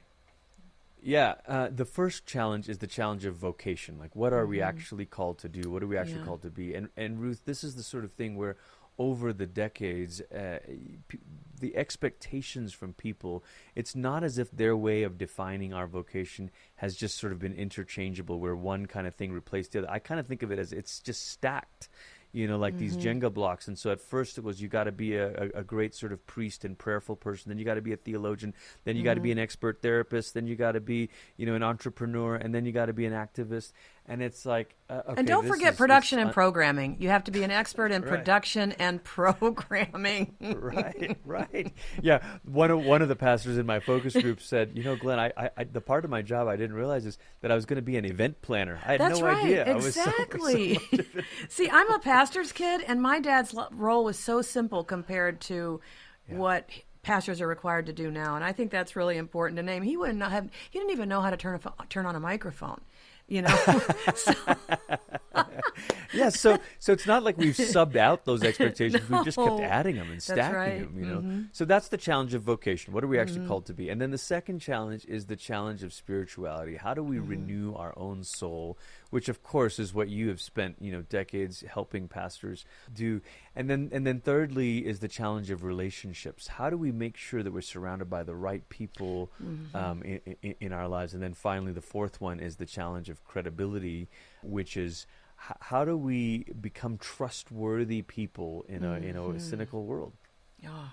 Yeah, 1.00 1.34
uh, 1.46 1.68
the 1.72 1.84
first 1.84 2.26
challenge 2.26 2.68
is 2.68 2.78
the 2.78 2.88
challenge 2.88 3.24
of 3.24 3.36
vocation. 3.36 3.98
Like, 3.98 4.16
what 4.16 4.32
are 4.32 4.44
we 4.46 4.60
actually 4.60 5.06
called 5.06 5.38
to 5.38 5.48
do? 5.48 5.70
What 5.70 5.82
are 5.84 5.86
we 5.86 5.96
actually 5.96 6.18
Yeah. 6.18 6.24
called 6.24 6.42
to 6.42 6.50
be? 6.50 6.74
And 6.74 6.88
and 6.96 7.20
Ruth, 7.20 7.42
this 7.44 7.62
is 7.62 7.76
the 7.76 7.84
sort 7.84 8.04
of 8.04 8.12
thing 8.12 8.34
where, 8.36 8.56
over 8.98 9.32
the 9.32 9.46
decades, 9.46 10.20
uh, 10.22 10.58
p- 11.06 11.20
the 11.60 11.76
expectations 11.76 12.72
from 12.72 12.94
people, 12.94 13.44
it's 13.76 13.94
not 13.94 14.24
as 14.24 14.36
if 14.36 14.50
their 14.50 14.76
way 14.76 15.04
of 15.04 15.16
defining 15.18 15.72
our 15.72 15.86
vocation 15.86 16.50
has 16.76 16.96
just 16.96 17.16
sort 17.16 17.32
of 17.32 17.38
been 17.38 17.54
interchangeable, 17.54 18.40
where 18.40 18.56
one 18.56 18.86
kind 18.86 19.06
of 19.06 19.14
thing 19.14 19.32
replaced 19.32 19.72
the 19.72 19.78
other. 19.80 19.90
I 19.90 20.00
kind 20.00 20.18
of 20.18 20.26
think 20.26 20.42
of 20.42 20.50
it 20.50 20.58
as 20.58 20.72
it's 20.72 20.98
just 20.98 21.28
stacked. 21.28 21.88
You 22.36 22.46
know, 22.46 22.58
like 22.58 22.76
these 22.76 22.98
mm-hmm. 22.98 23.24
Jenga 23.24 23.32
blocks. 23.32 23.66
And 23.66 23.78
so 23.78 23.90
at 23.90 23.98
first 23.98 24.36
it 24.36 24.44
was 24.44 24.60
you 24.60 24.68
got 24.68 24.84
to 24.84 24.92
be 24.92 25.14
a, 25.14 25.28
a, 25.28 25.60
a 25.60 25.64
great 25.64 25.94
sort 25.94 26.12
of 26.12 26.26
priest 26.26 26.66
and 26.66 26.76
prayerful 26.76 27.16
person. 27.16 27.48
Then 27.48 27.58
you 27.58 27.64
got 27.64 27.76
to 27.76 27.80
be 27.80 27.94
a 27.94 27.96
theologian. 27.96 28.52
Then 28.84 28.94
you 28.94 29.02
got 29.02 29.14
to 29.14 29.20
be 29.20 29.30
mm-hmm. 29.30 29.38
an 29.38 29.42
expert 29.42 29.80
therapist. 29.80 30.34
Then 30.34 30.46
you 30.46 30.54
got 30.54 30.72
to 30.72 30.80
be, 30.80 31.08
you 31.38 31.46
know, 31.46 31.54
an 31.54 31.62
entrepreneur. 31.62 32.34
And 32.36 32.54
then 32.54 32.66
you 32.66 32.72
got 32.72 32.86
to 32.86 32.92
be 32.92 33.06
an 33.06 33.14
activist. 33.14 33.72
And 34.08 34.22
it's 34.22 34.46
like, 34.46 34.76
uh, 34.88 35.02
okay, 35.08 35.14
and 35.18 35.26
don't 35.26 35.48
forget 35.48 35.72
is- 35.72 35.76
production 35.78 36.20
and 36.20 36.28
un- 36.28 36.32
programming. 36.32 36.96
You 37.00 37.08
have 37.08 37.24
to 37.24 37.32
be 37.32 37.42
an 37.42 37.50
expert 37.50 37.90
in 37.90 38.02
Right. 38.06 38.10
production 38.10 38.70
and 38.78 39.02
programming. 39.02 40.36
right, 40.40 41.18
right. 41.24 41.72
Yeah, 42.00 42.22
one 42.44 42.70
of 42.70 42.84
one 42.84 43.02
of 43.02 43.08
the 43.08 43.16
pastors 43.16 43.58
in 43.58 43.66
my 43.66 43.80
focus 43.80 44.14
group 44.14 44.40
said, 44.40 44.72
"You 44.74 44.84
know, 44.84 44.94
Glenn, 44.96 45.18
I, 45.18 45.32
I, 45.56 45.64
the 45.64 45.80
part 45.80 46.04
of 46.04 46.10
my 46.10 46.22
job 46.22 46.46
I 46.48 46.56
didn't 46.56 46.76
realize 46.76 47.04
is 47.04 47.18
that 47.40 47.50
I 47.50 47.54
was 47.56 47.66
going 47.66 47.76
to 47.78 47.82
be 47.82 47.96
an 47.96 48.04
event 48.04 48.42
planner. 48.42 48.78
I 48.84 48.92
had 48.92 49.00
That's 49.00 49.18
no 49.20 49.26
right. 49.26 49.44
idea. 49.44 49.66
I 49.68 49.74
was 49.74 49.94
so- 49.94 50.04
so 50.04 50.10
Exactly. 50.10 50.72
much 50.74 51.00
of 51.00 51.16
it- 51.18 51.24
See, 51.48 51.68
I'm 51.70 51.90
a 51.90 51.98
pastor's 51.98 52.52
kid, 52.52 52.82
and 52.86 53.02
my 53.02 53.18
dad's 53.20 53.54
role 53.72 54.04
was 54.04 54.18
so 54.18 54.40
simple 54.40 54.84
compared 54.84 55.40
to 55.42 55.80
what 56.28 56.70
pastors 57.02 57.40
are 57.40 57.46
required 57.46 57.86
to 57.86 57.92
do 57.92 58.10
now. 58.10 58.34
And 58.34 58.44
I 58.44 58.52
think 58.52 58.70
that's 58.70 58.96
really 58.96 59.16
important 59.16 59.56
to 59.58 59.62
name. 59.62 59.82
He 59.82 59.96
wouldn't 59.96 60.22
have. 60.22 60.48
He 60.70 60.78
didn't 60.78 60.92
even 60.92 61.08
know 61.08 61.20
how 61.20 61.30
to 61.30 61.36
turn 61.36 61.58
a 61.64 61.86
turn 61.88 62.06
on 62.06 62.14
a 62.16 62.20
microphone. 62.20 62.80
You 63.28 63.42
know. 63.42 63.56
so, 64.14 64.32
yeah, 66.12 66.28
so 66.28 66.58
so 66.78 66.92
it's 66.92 67.06
not 67.06 67.22
like 67.22 67.36
we've 67.36 67.54
subbed 67.56 67.96
out 67.96 68.24
those 68.24 68.42
expectations. 68.50 69.08
No. 69.10 69.16
We've 69.18 69.24
just 69.24 69.36
kept 69.38 69.60
adding 69.60 69.96
them 69.96 70.10
and 70.10 70.22
stacking 70.22 70.54
right. 70.56 70.78
them. 70.80 70.98
You 70.98 71.06
know, 71.06 71.20
Mhm. 71.20 71.48
so 71.52 71.64
that's 71.64 71.88
the 71.88 71.96
challenge 71.98 72.34
of 72.34 72.42
vocation. 72.42 72.92
What 72.94 73.04
are 73.04 73.08
we 73.08 73.18
actually 73.18 73.40
Mhm. 73.40 73.48
called 73.48 73.66
to 73.66 73.74
be? 73.74 73.88
And 73.88 74.00
then 74.00 74.10
the 74.10 74.18
second 74.18 74.60
challenge 74.60 75.04
is 75.06 75.26
the 75.26 75.36
challenge 75.36 75.82
of 75.82 75.92
spirituality. 75.92 76.76
How 76.76 76.94
do 76.94 77.02
we 77.02 77.16
Mhm. 77.16 77.28
renew 77.28 77.74
our 77.74 77.92
own 77.98 78.22
soul? 78.24 78.78
Which, 79.10 79.28
of 79.28 79.42
course, 79.42 79.78
is 79.78 79.94
what 79.94 80.08
you 80.08 80.28
have 80.28 80.40
spent 80.40 80.76
you 80.80 80.90
know 80.92 81.02
decades 81.02 81.62
helping 81.68 82.08
pastors 82.08 82.64
do. 82.92 83.20
And 83.54 83.70
then 83.70 83.88
and 83.92 84.06
then 84.06 84.20
thirdly 84.20 84.84
is 84.86 84.98
the 84.98 85.08
challenge 85.08 85.50
of 85.50 85.62
relationships. 85.62 86.48
How 86.48 86.70
do 86.70 86.76
we 86.76 86.90
make 86.92 87.16
sure 87.16 87.42
that 87.42 87.52
we're 87.52 87.60
surrounded 87.60 88.10
by 88.10 88.22
the 88.24 88.34
right 88.34 88.68
people? 88.68 89.30
Mhm. 89.42 89.74
um, 89.74 90.02
in, 90.02 90.20
in, 90.42 90.54
in 90.60 90.72
our 90.72 90.88
lives. 90.88 91.14
And 91.14 91.22
then 91.22 91.34
finally, 91.34 91.72
the 91.72 91.80
fourth 91.82 92.20
one 92.20 92.40
is 92.40 92.56
the 92.56 92.66
challenge 92.66 93.08
of 93.08 93.24
credibility, 93.24 94.08
which 94.42 94.76
is 94.76 95.06
h- 95.48 95.56
how 95.60 95.84
do 95.84 95.96
we 95.96 96.44
become 96.60 96.98
trustworthy 96.98 98.02
people 98.02 98.64
in 98.68 98.82
a 98.84 98.94
in 98.94 99.16
a 99.16 99.20
Mhm. 99.20 99.40
cynical 99.40 99.84
world? 99.84 100.12
Yeah. 100.58 100.88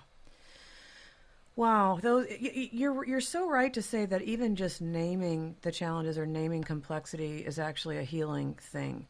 Wow, 1.56 2.00
those 2.02 2.26
you're 2.40 3.04
you're 3.04 3.20
so 3.20 3.48
right 3.48 3.72
to 3.74 3.82
say 3.82 4.06
that 4.06 4.22
even 4.22 4.56
just 4.56 4.80
naming 4.80 5.54
the 5.62 5.70
challenges 5.70 6.18
or 6.18 6.26
naming 6.26 6.64
complexity 6.64 7.38
is 7.38 7.60
actually 7.60 7.98
a 7.98 8.02
healing 8.02 8.54
thing, 8.60 9.06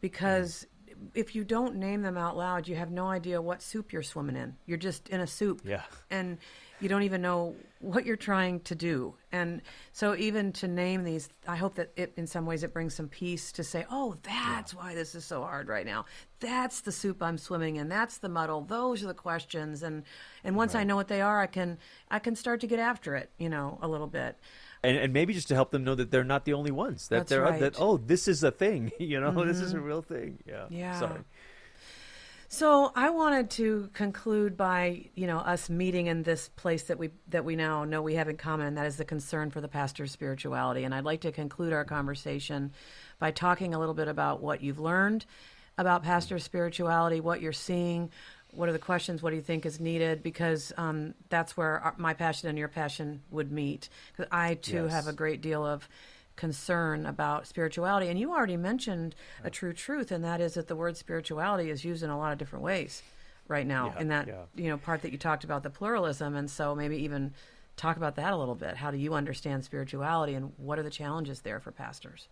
because 0.00 0.66
if 1.14 1.34
you 1.34 1.42
don't 1.42 1.76
name 1.76 2.02
them 2.02 2.16
out 2.16 2.36
loud, 2.36 2.68
you 2.68 2.76
have 2.76 2.92
no 2.92 3.08
idea 3.08 3.42
what 3.42 3.60
soup 3.60 3.92
you're 3.92 4.04
swimming 4.04 4.36
in. 4.36 4.54
You're 4.66 4.78
just 4.78 5.08
in 5.08 5.20
a 5.20 5.26
soup, 5.26 5.62
Yeah, 5.64 5.82
and 6.10 6.38
you 6.80 6.88
don't 6.88 7.02
even 7.02 7.22
know 7.22 7.54
what 7.80 8.04
you're 8.04 8.16
trying 8.16 8.60
to 8.60 8.74
do. 8.74 9.14
And 9.32 9.62
so, 9.92 10.14
even 10.16 10.52
to 10.54 10.68
name 10.68 11.04
these, 11.04 11.28
I 11.48 11.56
hope 11.56 11.74
that 11.76 11.92
it, 11.96 12.12
in 12.16 12.26
some 12.26 12.44
ways, 12.46 12.62
it 12.62 12.72
brings 12.74 12.94
some 12.94 13.08
peace 13.08 13.52
to 13.52 13.64
say, 13.64 13.86
"Oh, 13.90 14.16
that's 14.22 14.74
why 14.74 14.94
this 14.94 15.14
is 15.14 15.24
so 15.24 15.42
hard 15.42 15.68
right 15.68 15.86
now. 15.86 16.04
That's 16.40 16.80
the 16.82 16.92
soup 16.92 17.22
I'm 17.22 17.38
swimming 17.38 17.76
in. 17.76 17.88
That's 17.88 18.18
the 18.18 18.28
muddle. 18.28 18.62
Those 18.62 19.02
are 19.02 19.06
the 19.06 19.14
questions." 19.14 19.82
And 19.82 20.02
and 20.44 20.56
once 20.56 20.74
I 20.74 20.84
know 20.84 20.96
what 20.96 21.08
they 21.08 21.20
are, 21.22 21.40
I 21.40 21.46
can 21.46 21.78
I 22.10 22.18
can 22.18 22.34
start 22.36 22.60
to 22.60 22.66
get 22.66 22.78
after 22.78 23.14
it, 23.16 23.30
you 23.38 23.48
know, 23.48 23.78
a 23.82 23.88
little 23.88 24.06
bit. 24.08 24.36
and 24.82 24.96
and 24.96 25.12
maybe 25.12 25.32
just 25.34 25.48
to 25.48 25.54
help 25.54 25.70
them 25.70 25.84
know 25.84 25.94
that 25.94 26.10
they're 26.10 26.24
not 26.24 26.44
the 26.46 26.54
only 26.54 26.70
ones. 26.70 27.08
That 27.08 27.16
That's 27.18 27.30
they're 27.30 27.42
right. 27.42 27.60
that 27.60 27.76
oh, 27.78 27.96
this 27.98 28.26
is 28.28 28.42
a 28.42 28.50
thing. 28.50 28.92
You 28.98 29.20
know, 29.20 29.44
this 29.44 29.60
is 29.60 29.72
a 29.74 29.76
Mhm. 29.76 29.84
real 29.84 30.02
thing. 30.02 30.38
Yeah. 30.46 30.66
Yeah. 30.70 30.98
Sorry. 30.98 31.20
So 32.52 32.90
I 32.96 33.10
wanted 33.10 33.48
to 33.50 33.90
conclude 33.92 34.56
by, 34.56 35.08
you 35.14 35.28
know, 35.28 35.38
us 35.38 35.70
meeting 35.70 36.08
in 36.08 36.24
this 36.24 36.48
place 36.48 36.82
that 36.84 36.98
we 36.98 37.10
that 37.28 37.44
we 37.44 37.54
now 37.54 37.84
know 37.84 38.02
we 38.02 38.16
have 38.16 38.28
in 38.28 38.36
common, 38.36 38.66
and 38.66 38.76
that 38.76 38.86
is 38.86 38.96
the 38.96 39.04
concern 39.04 39.50
for 39.52 39.60
the 39.60 39.68
pastor's 39.68 40.10
spirituality. 40.10 40.82
And 40.82 40.92
I'd 40.92 41.04
like 41.04 41.20
to 41.20 41.30
conclude 41.30 41.72
our 41.72 41.84
conversation 41.84 42.72
by 43.20 43.30
talking 43.30 43.72
a 43.72 43.78
little 43.78 43.94
bit 43.94 44.08
about 44.08 44.42
what 44.42 44.64
you've 44.64 44.80
learned 44.80 45.26
about 45.78 46.02
pastor's 46.02 46.42
spirituality, 46.42 47.20
what 47.20 47.40
you're 47.40 47.52
seeing, 47.52 48.10
what 48.50 48.68
are 48.68 48.72
the 48.72 48.80
questions, 48.80 49.22
what 49.22 49.30
do 49.30 49.36
you 49.36 49.42
think 49.42 49.64
is 49.64 49.78
needed, 49.78 50.20
because 50.20 50.72
um, 50.76 51.14
that's 51.28 51.56
where 51.56 51.78
our, 51.78 51.94
my 51.98 52.14
passion 52.14 52.48
and 52.48 52.58
your 52.58 52.66
passion 52.66 53.22
would 53.30 53.52
meet. 53.52 53.88
Because 54.10 54.28
I 54.32 54.54
too 54.54 54.86
Yes. 54.86 54.90
have 54.90 55.06
a 55.06 55.12
great 55.12 55.40
deal 55.40 55.64
of 55.64 55.88
concern 56.40 57.04
about 57.04 57.46
spirituality. 57.46 58.08
And 58.08 58.18
you 58.18 58.32
already 58.32 58.56
mentioned 58.56 59.14
a 59.44 59.50
true 59.50 59.74
truth, 59.74 60.10
and 60.10 60.24
that 60.24 60.40
is 60.40 60.54
that 60.54 60.68
the 60.68 60.74
word 60.74 60.96
spirituality 60.96 61.68
is 61.68 61.84
used 61.84 62.02
in 62.02 62.08
a 62.08 62.16
lot 62.18 62.32
of 62.32 62.38
different 62.38 62.64
ways 62.64 63.02
right 63.46 63.66
now. 63.66 63.92
Yeah, 63.94 64.00
in 64.00 64.08
that 64.08 64.26
yeah. 64.26 64.42
you 64.54 64.70
know 64.70 64.78
part 64.78 65.02
that 65.02 65.12
you 65.12 65.18
talked 65.18 65.44
about 65.44 65.62
the 65.62 65.70
pluralism, 65.70 66.34
and 66.34 66.50
so 66.50 66.74
maybe 66.74 66.96
even 66.96 67.34
talk 67.76 67.98
about 67.98 68.16
that 68.16 68.32
a 68.32 68.36
little 68.36 68.54
bit. 68.54 68.76
How 68.76 68.90
do 68.90 68.96
you 68.96 69.12
understand 69.12 69.64
spirituality, 69.64 70.32
and 70.32 70.52
what 70.56 70.78
are 70.78 70.82
the 70.82 70.90
challenges 70.90 71.42
there 71.42 71.60
for 71.60 71.72
pastors? 71.72 72.28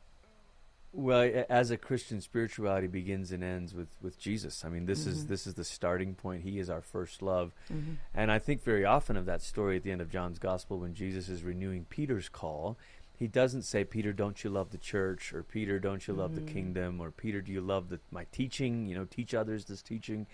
Well, 0.90 1.44
as 1.50 1.70
a 1.70 1.76
Christian, 1.76 2.22
spirituality 2.22 2.86
begins 2.86 3.30
and 3.30 3.44
ends 3.44 3.74
with, 3.74 3.88
with 4.00 4.18
Jesus. 4.18 4.64
I 4.64 4.70
mean, 4.70 4.86
this 4.86 5.06
is 5.06 5.24
Mhm. 5.24 5.28
this 5.28 5.46
is 5.46 5.52
the 5.52 5.62
starting 5.64 6.14
point. 6.14 6.44
He 6.44 6.58
is 6.58 6.70
our 6.70 6.80
first 6.80 7.20
love, 7.20 7.52
Mm-hmm. 7.70 7.92
and 8.14 8.32
I 8.32 8.38
think 8.38 8.62
very 8.62 8.86
often 8.86 9.14
of 9.18 9.26
that 9.26 9.42
story 9.42 9.76
at 9.76 9.82
the 9.82 9.90
end 9.90 10.00
of 10.00 10.08
John's 10.10 10.38
Gospel 10.38 10.78
when 10.78 10.94
Jesus 10.94 11.28
is 11.28 11.42
renewing 11.44 11.84
Peter's 11.90 12.30
call. 12.30 12.78
He 13.18 13.26
doesn't 13.26 13.62
say, 13.62 13.82
"Peter, 13.84 14.12
don't 14.12 14.42
you 14.44 14.50
love 14.50 14.70
the 14.70 14.78
church?" 14.78 15.32
or 15.34 15.42
"Peter, 15.42 15.78
don't 15.80 16.06
you 16.06 16.14
love 16.14 16.32
Mhm. 16.32 16.34
the 16.36 16.52
kingdom?" 16.52 17.00
or 17.00 17.10
"Peter, 17.10 17.40
do 17.40 17.52
you 17.52 17.60
love 17.60 17.88
the, 17.88 17.98
my 18.10 18.24
teaching? 18.30 18.86
You 18.86 18.94
know, 18.94 19.04
teach 19.04 19.34
others 19.34 19.64
this 19.64 19.82
teaching." 19.82 20.26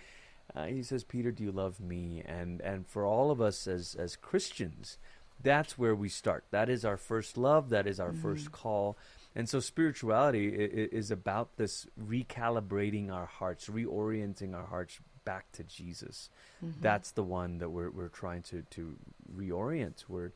Uh, 0.54 0.66
he 0.66 0.82
says, 0.82 1.02
"Peter, 1.04 1.32
do 1.32 1.42
you 1.42 1.50
love 1.52 1.80
me?" 1.80 2.22
And 2.26 2.60
and 2.60 2.86
for 2.86 3.04
all 3.06 3.30
of 3.30 3.40
us 3.40 3.66
as 3.66 3.94
as 3.94 4.16
Christians, 4.16 4.98
that's 5.42 5.78
where 5.78 5.94
we 5.94 6.08
start. 6.10 6.44
That 6.50 6.68
is 6.68 6.84
our 6.84 6.98
first 6.98 7.38
love. 7.38 7.70
That 7.70 7.86
is 7.86 7.98
our 7.98 8.12
Mhm. 8.12 8.20
first 8.22 8.52
call. 8.52 8.96
And 9.34 9.48
so 9.48 9.58
spirituality 9.58 10.48
is 10.54 11.10
about 11.10 11.56
this 11.56 11.86
recalibrating 11.98 13.10
our 13.10 13.26
hearts, 13.26 13.68
reorienting 13.68 14.54
our 14.54 14.66
hearts 14.66 15.00
back 15.24 15.50
to 15.52 15.64
Jesus. 15.64 16.28
Mm-hmm. 16.64 16.82
That's 16.82 17.10
the 17.12 17.24
one 17.24 17.58
that 17.58 17.70
we're 17.70 17.90
we're 17.90 18.08
trying 18.10 18.42
to 18.42 18.62
to 18.70 18.96
reorient 19.34 19.96
toward. 19.96 20.32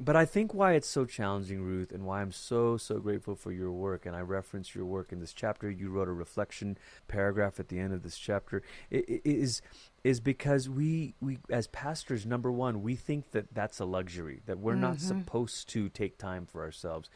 But 0.00 0.16
I 0.16 0.24
think 0.24 0.52
why 0.54 0.72
it's 0.72 0.88
so 0.88 1.04
challenging, 1.04 1.62
Ruth, 1.62 1.92
and 1.92 2.04
why 2.04 2.22
I'm 2.22 2.32
so 2.32 2.76
so 2.76 2.98
grateful 2.98 3.34
for 3.36 3.52
your 3.52 3.70
work, 3.70 4.06
and 4.06 4.16
I 4.16 4.20
reference 4.20 4.74
your 4.74 4.84
work 4.84 5.12
in 5.12 5.20
this 5.20 5.32
chapter. 5.32 5.70
You 5.70 5.90
wrote 5.90 6.08
a 6.08 6.12
reflection 6.12 6.76
paragraph 7.08 7.60
at 7.60 7.68
the 7.68 7.78
end 7.78 7.92
of 7.92 8.02
this 8.02 8.18
chapter. 8.18 8.62
Is 8.90 9.62
is 10.02 10.20
because 10.20 10.68
we 10.68 11.14
we 11.20 11.38
as 11.50 11.66
pastors, 11.68 12.26
number 12.26 12.50
one, 12.50 12.82
we 12.82 12.96
think 12.96 13.30
that 13.30 13.54
that's 13.54 13.78
a 13.78 13.84
luxury 13.84 14.40
that 14.46 14.58
we're 14.58 14.74
not 14.74 14.96
Mhm. 14.96 15.00
supposed 15.00 15.68
to 15.70 15.88
take 15.88 16.18
time 16.18 16.46
for 16.46 16.62
ourselves. 16.62 17.08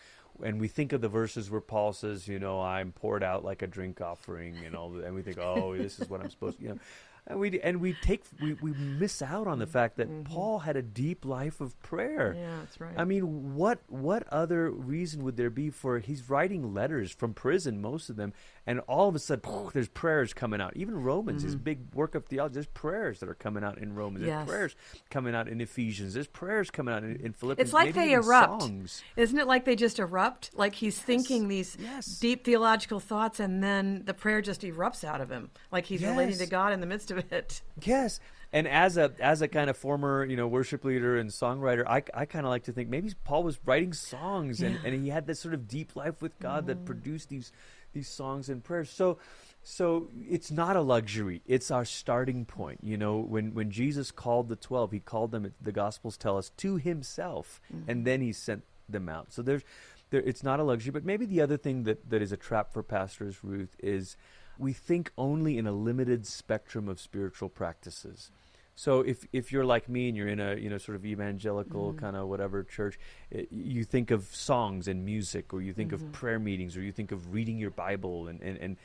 And 0.43 0.61
we 0.61 0.69
think 0.69 0.93
of 0.93 1.01
the 1.01 1.09
verses 1.09 1.51
where 1.51 1.63
Paul 1.63 1.95
says, 1.95 2.29
you 2.29 2.39
know, 2.39 2.61
I'm 2.61 2.93
poured 2.93 3.23
out 3.23 3.43
like 3.43 3.63
a 3.63 3.67
drink 3.67 4.03
offering, 4.03 4.55
and 4.67 4.77
all, 4.77 4.95
and 4.99 5.15
we 5.15 5.23
think, 5.23 5.39
oh, 5.39 5.75
this 5.75 5.99
is 5.99 6.11
what 6.11 6.21
I'm 6.21 6.29
supposed, 6.29 6.59
to, 6.59 6.63
you 6.63 6.69
know, 6.71 6.79
and 7.27 7.39
we 7.41 7.61
and 7.61 7.81
we 7.81 7.95
take 8.03 8.23
we, 8.41 8.55
we 8.55 8.73
miss 8.73 9.21
out 9.23 9.47
on 9.47 9.59
the 9.59 9.67
fact 9.67 9.97
that 9.97 10.09
Mhm. 10.09 10.25
Paul 10.25 10.61
had 10.61 10.77
a 10.77 10.83
deep 10.83 11.25
life 11.25 11.61
of 11.61 11.81
prayer. 11.83 12.35
Yeah, 12.37 12.59
that's 12.61 12.81
right. 12.81 12.95
I 12.97 13.05
mean, 13.05 13.55
what 13.55 13.81
what 13.89 14.27
other 14.29 14.71
reason 14.71 15.25
would 15.25 15.37
there 15.37 15.51
be 15.51 15.71
for 15.71 15.99
he's 15.99 16.31
writing 16.31 16.73
letters 16.73 17.11
from 17.13 17.35
prison, 17.35 17.81
most 17.81 18.09
of 18.11 18.17
them, 18.17 18.33
and 18.67 18.81
all 18.81 19.09
of 19.09 19.15
a 19.15 19.19
sudden 19.19 19.71
there's 19.73 19.89
prayers 19.89 20.35
coming 20.35 20.61
out. 20.61 20.77
Even 20.77 21.03
Romans, 21.03 21.43
his 21.43 21.55
Mhm. 21.57 21.65
big 21.65 21.95
work 21.95 22.15
of 22.15 22.25
theology, 22.27 22.55
there's 22.55 22.67
prayers 22.67 23.21
that 23.21 23.29
are 23.29 23.35
coming 23.35 23.63
out 23.63 23.79
in 23.79 23.95
Romans. 23.95 24.25
There's 24.25 24.29
Yes. 24.41 24.49
prayers 24.49 24.77
coming 25.11 25.35
out 25.35 25.49
in 25.49 25.61
Ephesians. 25.61 26.15
There's 26.15 26.27
prayers 26.27 26.71
coming 26.71 26.93
out 26.95 27.05
in, 27.05 27.17
in 27.17 27.33
Philippians. 27.33 27.69
It's 27.69 27.73
like 27.75 27.95
maybe 27.95 28.09
they 28.09 28.13
erupt. 28.15 28.63
Songs. 28.63 29.03
Isn't 29.17 29.39
it 29.39 29.47
like 29.47 29.65
they 29.65 29.77
just 29.77 29.99
erupt? 29.99 30.51
Like 30.55 30.75
he's 30.75 30.99
thinking 31.01 31.49
these 31.49 31.77
Yes. 31.81 32.19
deep 32.19 32.45
theological 32.45 32.99
thoughts, 33.01 33.39
and 33.41 33.63
then 33.63 34.03
the 34.05 34.15
prayer 34.15 34.43
just 34.43 34.63
erupts 34.63 35.05
out 35.05 35.21
of 35.21 35.31
him, 35.31 35.51
like 35.71 35.85
he's 35.87 36.03
relating 36.03 36.39
to 36.39 36.47
God 36.47 36.73
in 36.73 36.81
the 36.81 36.87
midst 36.87 37.11
of 37.11 37.19
it. 37.33 37.63
Yes, 37.83 38.19
and 38.53 38.67
as 38.67 38.97
a 38.97 39.13
as 39.21 39.43
a 39.43 39.49
kind 39.49 39.69
of 39.71 39.77
former 39.77 40.25
you 40.25 40.37
know 40.37 40.47
worship 40.49 40.85
leader 40.85 41.17
and 41.19 41.31
songwriter, 41.31 41.85
I, 41.87 42.03
I 42.15 42.25
kind 42.25 42.47
of 42.47 42.51
like 42.51 42.65
to 42.65 42.73
think 42.73 42.89
maybe 42.89 43.13
Paul 43.25 43.43
was 43.43 43.59
writing 43.65 43.93
songs 43.93 44.63
and, 44.63 44.75
Yeah. 44.77 44.81
and 44.85 45.03
he 45.05 45.11
had 45.11 45.27
this 45.27 45.41
sort 45.41 45.55
of 45.55 45.69
deep 45.69 45.95
life 45.97 46.23
with 46.23 46.39
God 46.39 46.67
that 46.67 46.85
produced 46.85 47.29
these 47.29 47.53
these 47.97 48.09
songs 48.09 48.49
and 48.49 48.63
prayers. 48.63 48.91
So 48.91 49.19
so 49.63 50.09
it's 50.31 50.53
not 50.53 50.77
a 50.77 50.81
luxury; 50.81 51.43
it's 51.47 51.73
our 51.73 51.85
starting 51.85 52.45
point. 52.45 52.81
You 52.83 52.97
know, 52.97 53.17
when 53.17 53.55
when 53.55 53.71
Jesus 53.71 54.13
called 54.13 54.49
the 54.49 54.57
twelve, 54.57 54.93
he 54.93 55.01
called 55.01 55.33
them. 55.33 55.53
The 55.61 55.73
Gospels 55.73 56.17
tell 56.17 56.39
us 56.39 56.51
to 56.59 56.77
himself, 56.77 57.61
mm-hmm. 57.75 57.91
and 57.91 58.05
then 58.05 58.21
he 58.21 58.33
sent 58.33 58.63
them 58.89 59.09
out. 59.09 59.33
So 59.33 59.43
there's 59.43 59.63
there, 60.11 60.21
it's 60.21 60.45
not 60.45 60.61
a 60.61 60.63
luxury. 60.63 60.93
But 60.93 61.05
maybe 61.05 61.27
the 61.27 61.41
other 61.41 61.57
thing 61.57 61.83
that, 61.85 62.09
that 62.11 62.23
is 62.23 62.31
a 62.31 62.37
trap 62.37 62.73
for 62.73 62.83
pastors, 62.83 63.43
Ruth, 63.43 63.75
is 63.81 64.17
we 64.59 64.73
think 64.73 65.11
only 65.19 65.59
in 65.59 65.67
a 65.67 65.73
limited 65.73 66.27
spectrum 66.27 66.89
of 66.89 67.01
spiritual 67.01 67.49
practices. 67.49 68.31
So 68.77 69.01
if 69.01 69.27
if 69.33 69.51
you're 69.51 69.65
like 69.65 69.89
me 69.89 70.09
and 70.09 70.17
you're 70.17 70.29
in 70.29 70.39
a 70.39 70.55
you 70.55 70.69
know 70.71 70.79
sort 70.79 70.97
of 70.97 71.05
evangelical 71.05 71.95
Mhm. 71.95 71.97
kind 71.97 72.15
of 72.17 72.29
whatever 72.29 72.63
church, 72.63 72.99
it, 73.31 73.49
you 73.51 73.85
think 73.85 74.11
of 74.11 74.27
songs 74.27 74.87
and 74.87 75.05
music, 75.05 75.53
or 75.53 75.63
you 75.63 75.73
think 75.73 75.91
Mhm. 75.91 75.95
of 75.95 76.13
prayer 76.13 76.39
meetings, 76.39 76.77
or 76.77 76.83
you 76.83 76.93
think 76.93 77.11
of 77.11 77.33
reading 77.33 77.59
your 77.59 77.71
Bible, 77.71 78.29
and 78.29 78.41
and 78.43 78.59
and 78.59 78.77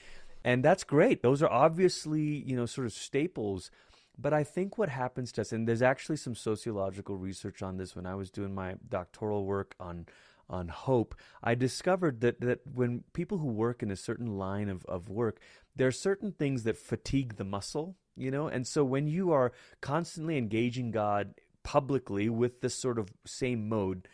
and 0.44 0.64
that's 0.66 0.84
great. 0.84 1.22
Those 1.22 1.44
are 1.44 1.50
obviously 1.52 2.22
you 2.22 2.56
know 2.56 2.66
sort 2.66 2.88
of 2.88 2.94
staples. 2.94 3.70
But 4.18 4.34
I 4.34 4.44
think 4.44 4.78
what 4.78 4.90
happens 4.90 5.32
to 5.34 5.42
us, 5.42 5.52
and 5.52 5.68
there's 5.68 5.82
actually 5.82 6.18
some 6.18 6.36
sociological 6.36 7.16
research 7.18 7.62
on 7.62 7.78
this 7.78 7.96
when 7.96 8.06
I 8.06 8.16
was 8.16 8.30
doing 8.30 8.54
my 8.54 8.76
doctoral 8.88 9.46
work 9.46 9.76
on 9.80 10.06
on 10.50 10.68
hope, 10.68 11.16
I 11.42 11.56
discovered 11.56 12.20
that, 12.22 12.42
that 12.42 12.60
when 12.68 13.04
people 13.14 13.38
who 13.38 13.48
work 13.48 13.82
in 13.82 13.90
a 13.90 13.96
certain 13.96 14.38
line 14.38 14.68
of, 14.68 14.86
of 14.86 15.08
work, 15.10 15.40
there 15.76 15.88
are 15.88 15.92
certain 15.92 16.32
things 16.32 16.64
that 16.64 16.78
fatigue 16.78 17.36
the 17.38 17.44
muscle, 17.46 17.96
you 18.16 18.32
know? 18.32 18.48
And 18.48 18.68
so 18.68 18.84
when 18.84 19.08
you 19.08 19.32
are 19.32 19.52
constantly 19.82 20.38
engaging 20.38 20.92
God 20.92 21.34
publicly 21.64 22.30
with 22.30 22.62
this 22.62 22.76
sort 22.76 22.98
of 23.00 23.10
same 23.26 23.70
mode, 23.70 24.08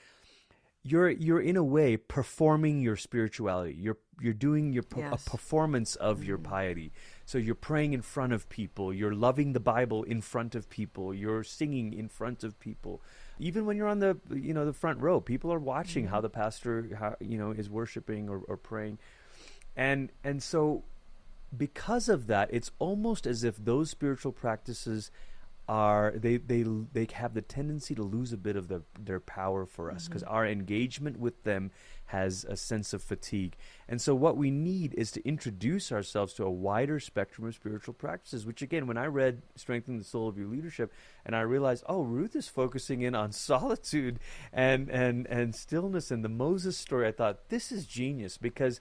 you're 0.84 1.10
you're 1.10 1.42
in 1.42 1.58
a 1.58 1.64
way 1.64 1.98
performing 1.98 2.80
your 2.82 2.96
spirituality. 2.96 3.76
You're 3.78 3.98
you're 4.22 4.34
doing 4.34 4.72
your 4.72 4.84
per- 4.84 5.02
Yes. 5.02 5.26
a 5.26 5.30
performance 5.30 5.96
of 5.96 6.24
your 6.24 6.38
Mm-hmm. 6.38 6.52
piety. 6.52 6.92
So 7.26 7.38
you're 7.38 7.56
praying 7.56 7.92
in 7.94 8.02
front 8.02 8.32
of 8.32 8.48
people. 8.48 8.94
You're 8.94 9.14
loving 9.14 9.52
the 9.54 9.60
Bible 9.60 10.04
in 10.04 10.22
front 10.22 10.56
of 10.56 10.70
people. 10.70 11.14
You're 11.14 11.44
singing 11.44 11.92
in 11.94 12.08
front 12.08 12.44
of 12.44 12.58
people. 12.60 13.02
Even 13.38 13.66
when 13.66 13.76
you're 13.76 13.90
on 13.90 14.00
the 14.00 14.18
you 14.34 14.54
know 14.54 14.66
the 14.66 14.72
front 14.74 15.02
row, 15.02 15.20
people 15.20 15.52
are 15.52 15.60
watching 15.60 16.06
Mm-hmm. 16.06 16.14
how 16.14 16.22
the 16.22 16.30
pastor 16.30 16.96
how, 16.98 17.16
you 17.20 17.38
know 17.38 17.52
is 17.52 17.70
worshiping 17.70 18.30
or, 18.30 18.40
or 18.48 18.56
praying, 18.56 18.98
and 19.76 20.10
and 20.24 20.42
so 20.42 20.84
because 21.56 22.10
of 22.10 22.28
that, 22.28 22.50
it's 22.52 22.72
almost 22.80 23.26
as 23.26 23.44
if 23.44 23.58
those 23.58 23.90
spiritual 23.90 24.32
practices 24.32 25.12
are 25.70 26.14
they 26.16 26.38
they 26.38 26.64
they 26.94 27.08
have 27.14 27.34
the 27.34 27.42
tendency 27.42 27.94
to 27.94 28.02
lose 28.02 28.32
a 28.32 28.38
bit 28.38 28.56
of 28.56 28.70
the, 28.70 28.84
their 28.98 29.20
power 29.20 29.66
for 29.66 29.92
us 29.92 30.04
mm-hmm. 30.04 30.14
because 30.14 30.24
our 30.24 30.46
engagement 30.46 31.20
with 31.20 31.44
them 31.44 31.72
has 32.06 32.46
a 32.46 32.56
sense 32.56 32.94
of 32.94 33.04
fatigue. 33.04 33.58
And 33.90 34.02
so 34.02 34.16
what 34.16 34.38
we 34.38 34.50
need 34.50 34.94
is 34.94 35.12
to 35.12 35.28
introduce 35.28 35.92
ourselves 35.92 36.34
to 36.36 36.46
a 36.46 36.50
wider 36.50 37.02
spectrum 37.02 37.46
of 37.46 37.54
spiritual 37.54 37.94
practices, 37.94 38.46
which 38.46 38.62
again 38.62 38.88
when 38.88 38.98
I 38.98 39.08
read 39.08 39.42
Strengthening 39.56 40.00
the 40.00 40.06
Soul 40.06 40.30
of 40.30 40.38
Your 40.38 40.48
Leadership 40.48 40.94
and 41.26 41.36
I 41.36 41.42
realized, 41.42 41.84
oh, 41.88 42.02
Ruth 42.02 42.36
is 42.38 42.48
focusing 42.48 43.02
in 43.02 43.14
on 43.14 43.32
solitude 43.34 44.20
and 44.54 44.90
and 44.90 45.28
and 45.28 45.54
stillness 45.54 46.12
and 46.12 46.24
the 46.24 46.30
Moses 46.30 46.78
story, 46.78 47.08
I 47.08 47.12
thought 47.12 47.50
this 47.50 47.74
is 47.74 47.86
genius 47.86 48.38
because 48.38 48.80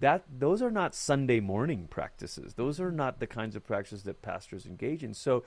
that 0.00 0.24
those 0.38 0.62
are 0.62 0.70
not 0.70 0.94
Sunday 0.94 1.40
morning 1.40 1.86
practices. 1.90 2.54
Those 2.54 2.80
are 2.80 2.92
not 2.92 3.18
the 3.20 3.26
kinds 3.26 3.56
of 3.56 3.66
practices 3.66 4.04
that 4.04 4.22
pastors 4.22 4.64
engage 4.66 5.02
in. 5.02 5.12
So 5.14 5.44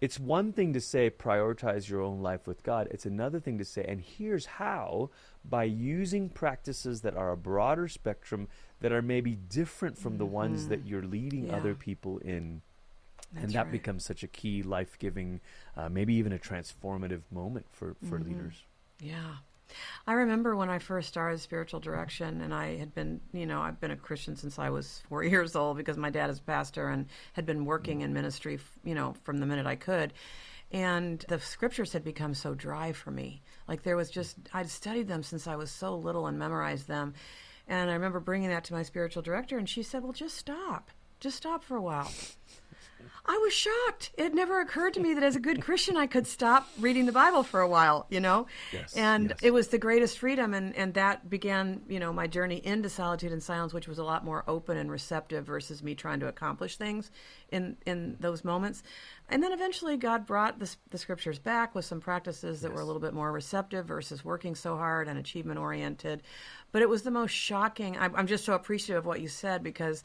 it's 0.00 0.18
one 0.18 0.52
thing 0.52 0.72
to 0.72 0.80
say 0.80 1.10
prioritize 1.10 1.88
your 1.88 2.00
own 2.00 2.22
life 2.22 2.46
with 2.46 2.62
God. 2.62 2.88
It's 2.90 3.04
another 3.04 3.38
thing 3.40 3.58
to 3.58 3.64
say, 3.64 3.84
and 3.86 4.00
here's 4.00 4.46
how 4.46 5.10
by 5.44 5.64
using 5.64 6.28
practices 6.28 7.02
that 7.02 7.16
are 7.16 7.32
a 7.32 7.36
broader 7.36 7.88
spectrum 7.88 8.48
that 8.80 8.92
are 8.92 9.02
maybe 9.02 9.34
different 9.34 9.98
from 9.98 10.16
the 10.18 10.24
ones 10.24 10.68
that 10.68 10.86
you're 10.86 11.02
leading 11.02 11.48
Yeah. 11.48 11.56
other 11.56 11.74
people 11.74 12.18
in. 12.18 12.62
That's 13.32 13.44
and 13.44 13.52
that 13.54 13.64
right. 13.64 13.72
becomes 13.72 14.04
such 14.04 14.22
a 14.22 14.26
key 14.28 14.62
life 14.62 14.98
giving, 14.98 15.40
uh, 15.76 15.88
maybe 15.88 16.14
even 16.14 16.32
a 16.32 16.38
transformative 16.38 17.20
moment 17.30 17.66
for, 17.70 17.94
for 18.08 18.18
Mm-hmm. 18.18 18.28
leaders. 18.28 18.64
Yeah. 19.00 19.36
I 20.06 20.14
remember 20.14 20.56
when 20.56 20.70
I 20.70 20.78
first 20.78 21.08
started 21.08 21.40
spiritual 21.40 21.80
direction, 21.80 22.40
and 22.40 22.52
I 22.54 22.76
had 22.76 22.94
been, 22.94 23.20
you 23.32 23.46
know, 23.46 23.60
I've 23.60 23.80
been 23.80 23.90
a 23.90 23.96
Christian 23.96 24.36
since 24.36 24.58
I 24.58 24.70
was 24.70 25.02
four 25.08 25.24
years 25.24 25.56
old 25.56 25.76
because 25.76 25.96
my 25.96 26.10
dad 26.10 26.30
is 26.30 26.38
a 26.38 26.42
pastor 26.42 26.88
and 26.88 27.06
had 27.32 27.46
been 27.46 27.64
working 27.64 28.00
in 28.00 28.12
ministry, 28.12 28.58
you 28.84 28.94
know, 28.94 29.14
from 29.24 29.38
the 29.38 29.46
minute 29.46 29.66
I 29.66 29.76
could. 29.76 30.12
And 30.72 31.24
the 31.28 31.40
scriptures 31.40 31.92
had 31.92 32.04
become 32.04 32.34
so 32.34 32.54
dry 32.54 32.92
for 32.92 33.10
me. 33.10 33.42
Like 33.66 33.82
there 33.82 33.96
was 33.96 34.10
just, 34.10 34.36
I'd 34.52 34.70
studied 34.70 35.08
them 35.08 35.22
since 35.22 35.46
I 35.46 35.56
was 35.56 35.70
so 35.70 35.96
little 35.96 36.26
and 36.26 36.38
memorized 36.38 36.86
them. 36.86 37.14
And 37.66 37.90
I 37.90 37.94
remember 37.94 38.20
bringing 38.20 38.50
that 38.50 38.64
to 38.64 38.74
my 38.74 38.82
spiritual 38.82 39.22
director, 39.22 39.56
and 39.56 39.68
she 39.68 39.82
said, 39.82 40.02
Well, 40.02 40.12
just 40.12 40.36
stop. 40.36 40.90
Just 41.20 41.36
stop 41.36 41.62
for 41.62 41.76
a 41.76 41.82
while. 41.82 42.10
I 43.26 43.38
was 43.38 43.52
shocked. 43.52 44.12
It 44.16 44.34
never 44.34 44.60
occurred 44.60 44.94
to 44.94 45.00
me 45.00 45.14
that 45.14 45.22
as 45.22 45.36
a 45.36 45.40
good 45.40 45.62
Christian, 45.62 45.96
I 45.96 46.06
could 46.06 46.26
stop 46.26 46.68
reading 46.78 47.06
the 47.06 47.12
Bible 47.12 47.42
for 47.42 47.60
a 47.60 47.68
while, 47.68 48.06
you 48.10 48.20
know? 48.20 48.46
Yes, 48.72 48.96
and 48.96 49.30
yes. 49.30 49.38
it 49.42 49.52
was 49.52 49.68
the 49.68 49.78
greatest 49.78 50.18
freedom. 50.18 50.54
And, 50.54 50.74
and 50.74 50.94
that 50.94 51.28
began, 51.28 51.82
you 51.88 52.00
know, 52.00 52.12
my 52.12 52.26
journey 52.26 52.56
into 52.64 52.88
solitude 52.88 53.32
and 53.32 53.42
silence, 53.42 53.72
which 53.72 53.88
was 53.88 53.98
a 53.98 54.04
lot 54.04 54.24
more 54.24 54.44
open 54.48 54.76
and 54.76 54.90
receptive 54.90 55.44
versus 55.44 55.82
me 55.82 55.94
trying 55.94 56.20
to 56.20 56.28
accomplish 56.28 56.76
things 56.76 57.10
in, 57.50 57.76
in 57.86 58.16
those 58.20 58.44
moments. 58.44 58.82
And 59.28 59.42
then 59.42 59.52
eventually 59.52 59.96
God 59.96 60.26
brought 60.26 60.58
the, 60.58 60.74
the 60.90 60.98
scriptures 60.98 61.38
back 61.38 61.74
with 61.74 61.84
some 61.84 62.00
practices 62.00 62.62
that 62.62 62.72
were 62.72 62.80
a 62.80 62.84
little 62.84 63.00
bit 63.00 63.14
more 63.14 63.30
receptive 63.30 63.86
versus 63.86 64.24
working 64.24 64.54
so 64.54 64.76
hard 64.76 65.06
and 65.08 65.18
achievement 65.18 65.60
oriented. 65.60 66.22
But 66.72 66.82
it 66.82 66.88
was 66.88 67.02
the 67.02 67.10
most 67.10 67.32
shocking. 67.32 67.96
I'm, 67.96 68.14
I'm 68.16 68.26
just 68.26 68.44
so 68.44 68.54
appreciative 68.54 68.98
of 68.98 69.06
what 69.06 69.20
you 69.20 69.28
said 69.28 69.62
because 69.62 70.02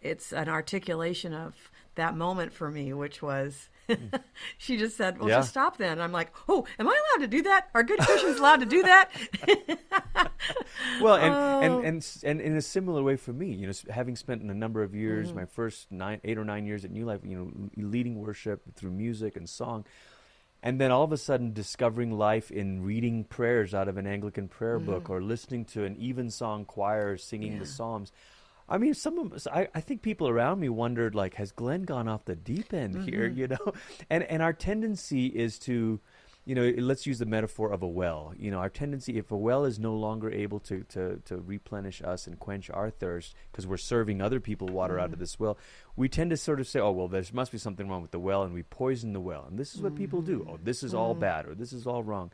it's 0.00 0.32
an 0.32 0.48
articulation 0.48 1.34
of 1.34 1.54
that 1.96 2.16
moment 2.16 2.52
for 2.52 2.70
me, 2.70 2.92
which 2.92 3.20
was 3.22 3.68
she 4.58 4.76
just 4.76 4.96
said, 4.96 5.18
"Well, 5.18 5.28
Yeah. 5.28 5.38
just 5.38 5.50
stop 5.50 5.76
then." 5.76 5.92
And 5.92 6.02
I'm 6.02 6.12
like, 6.12 6.32
"Oh, 6.48 6.64
am 6.78 6.88
I 6.88 6.92
allowed 7.16 7.24
to 7.24 7.28
do 7.28 7.42
that? 7.42 7.68
Are 7.74 7.82
good 7.82 7.98
Christians 7.98 8.38
allowed 8.38 8.60
to 8.60 8.66
do 8.66 8.82
that?" 8.84 9.10
well, 11.00 11.16
and, 11.16 11.34
Oh. 11.34 11.60
and, 11.60 11.84
and 11.84 12.16
and 12.24 12.40
in 12.40 12.56
a 12.56 12.62
similar 12.62 13.02
way 13.02 13.16
for 13.16 13.32
me, 13.32 13.52
you 13.52 13.66
know, 13.66 13.72
having 13.90 14.16
spent 14.16 14.42
a 14.42 14.54
number 14.54 14.82
of 14.82 14.94
years, 14.94 15.28
Mm-hmm. 15.28 15.36
my 15.38 15.44
first 15.46 15.90
nine, 15.90 16.20
eight 16.24 16.38
or 16.38 16.44
nine 16.44 16.66
years 16.66 16.84
at 16.84 16.90
New 16.90 17.04
Life, 17.04 17.20
you 17.24 17.36
know, 17.36 17.50
leading 17.88 18.16
worship 18.20 18.62
through 18.74 18.92
music 18.92 19.36
and 19.36 19.48
song, 19.48 19.84
and 20.62 20.80
then 20.80 20.90
all 20.90 21.02
of 21.04 21.12
a 21.12 21.16
sudden 21.16 21.52
discovering 21.52 22.12
life 22.16 22.50
in 22.50 22.82
reading 22.84 23.24
prayers 23.24 23.74
out 23.74 23.88
of 23.88 23.96
an 23.96 24.06
Anglican 24.06 24.48
prayer 24.48 24.78
book 24.78 25.10
or 25.10 25.20
listening 25.22 25.64
to 25.66 25.84
an 25.84 25.96
evensong 26.00 26.64
choir 26.64 27.16
singing 27.16 27.52
Mm-hmm. 27.52 27.56
Yeah. 27.58 27.64
the 27.64 27.70
Psalms. 27.70 28.12
I 28.70 28.78
mean, 28.78 28.94
some 28.94 29.18
of 29.18 29.32
us, 29.32 29.46
I, 29.48 29.68
I 29.74 29.80
think 29.80 30.00
people 30.00 30.28
around 30.28 30.60
me 30.60 30.68
wondered, 30.68 31.14
like, 31.14 31.34
has 31.34 31.50
Glenn 31.50 31.82
gone 31.82 32.06
off 32.06 32.24
the 32.24 32.36
deep 32.36 32.72
end 32.72 33.04
here? 33.04 33.28
Mm-hmm. 33.28 33.38
You 33.38 33.48
know, 33.48 33.72
and 34.10 34.22
and 34.22 34.42
our 34.42 34.52
tendency 34.52 35.26
is 35.26 35.58
to, 35.60 35.98
you 36.44 36.54
know, 36.54 36.72
let's 36.78 37.04
use 37.04 37.18
the 37.18 37.26
metaphor 37.26 37.72
of 37.72 37.82
a 37.82 37.88
well. 37.88 38.32
You 38.38 38.52
know, 38.52 38.58
our 38.58 38.68
tendency, 38.68 39.18
if 39.18 39.32
a 39.32 39.36
well 39.36 39.64
is 39.64 39.80
no 39.80 39.94
longer 39.94 40.30
able 40.30 40.60
to 40.60 40.84
to, 40.90 41.20
to 41.24 41.38
replenish 41.38 42.00
us 42.00 42.28
and 42.28 42.38
quench 42.38 42.70
our 42.70 42.90
thirst 42.90 43.34
because 43.50 43.66
we're 43.66 43.76
serving 43.76 44.22
other 44.22 44.38
people 44.38 44.68
water 44.68 45.00
out 45.00 45.06
of 45.06 45.10
mm-hmm. 45.12 45.20
this 45.20 45.40
well, 45.40 45.58
we 45.96 46.08
tend 46.08 46.30
to 46.30 46.36
sort 46.36 46.60
of 46.60 46.68
say, 46.68 46.78
oh 46.78 46.92
well, 46.92 47.08
there 47.08 47.24
must 47.32 47.50
be 47.50 47.58
something 47.58 47.88
wrong 47.88 48.02
with 48.02 48.12
the 48.12 48.20
well, 48.20 48.44
and 48.44 48.54
we 48.54 48.62
poison 48.62 49.12
the 49.12 49.20
well. 49.20 49.46
And 49.50 49.58
this 49.58 49.74
is 49.74 49.82
what 49.82 49.96
people 49.96 50.22
do. 50.22 50.40
Mm-hmm. 50.40 50.50
Oh, 50.50 50.58
this 50.62 50.84
is 50.84 50.94
all 50.94 51.12
mm-hmm. 51.12 51.22
bad, 51.22 51.46
or 51.46 51.56
this 51.56 51.72
is 51.72 51.88
all 51.88 52.04
wrong. 52.04 52.30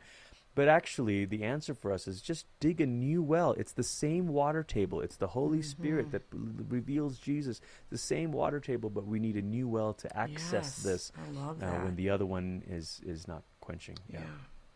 But 0.57 0.69
actually, 0.69 1.25
the 1.25 1.43
answer 1.43 1.75
for 1.75 1.91
us 1.91 2.07
is 2.07 2.19
just 2.19 2.47
dig 2.59 2.81
a 2.81 2.87
new 2.87 3.21
well. 3.21 3.51
It's 3.51 3.73
the 3.73 3.83
same 3.83 4.27
water 4.27 4.63
table. 4.63 5.01
It's 5.01 5.17
the 5.17 5.27
Holy 5.27 5.61
Spirit 5.61 6.09
that 6.13 6.23
l- 6.33 6.39
reveals 6.67 7.19
Jesus. 7.19 7.61
The 7.91 7.97
same 7.99 8.31
water 8.31 8.59
table, 8.59 8.89
but 8.89 9.05
we 9.05 9.19
need 9.19 9.35
a 9.35 9.43
new 9.43 9.67
well 9.67 9.93
to 9.93 10.17
access 10.17 10.51
Yes, 10.51 10.83
this 10.83 11.11
I 11.15 11.39
love 11.39 11.61
uh, 11.61 11.67
when 11.85 11.95
the 11.95 12.09
other 12.09 12.25
one 12.25 12.63
is 12.67 12.99
is 13.05 13.27
not 13.27 13.43
quenching. 13.61 13.99
Yeah, 14.11 14.21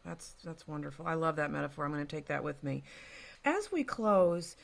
that's 0.05 0.35
that's 0.43 0.67
wonderful. 0.67 1.07
I 1.07 1.15
love 1.15 1.37
that 1.37 1.49
metaphor. 1.49 1.83
I'm 1.83 1.91
going 1.91 2.05
to 2.05 2.15
take 2.15 2.27
that 2.27 2.43
with 2.43 2.63
me. 2.63 2.83
As 3.43 3.71
we 3.71 3.83
close, 3.83 4.55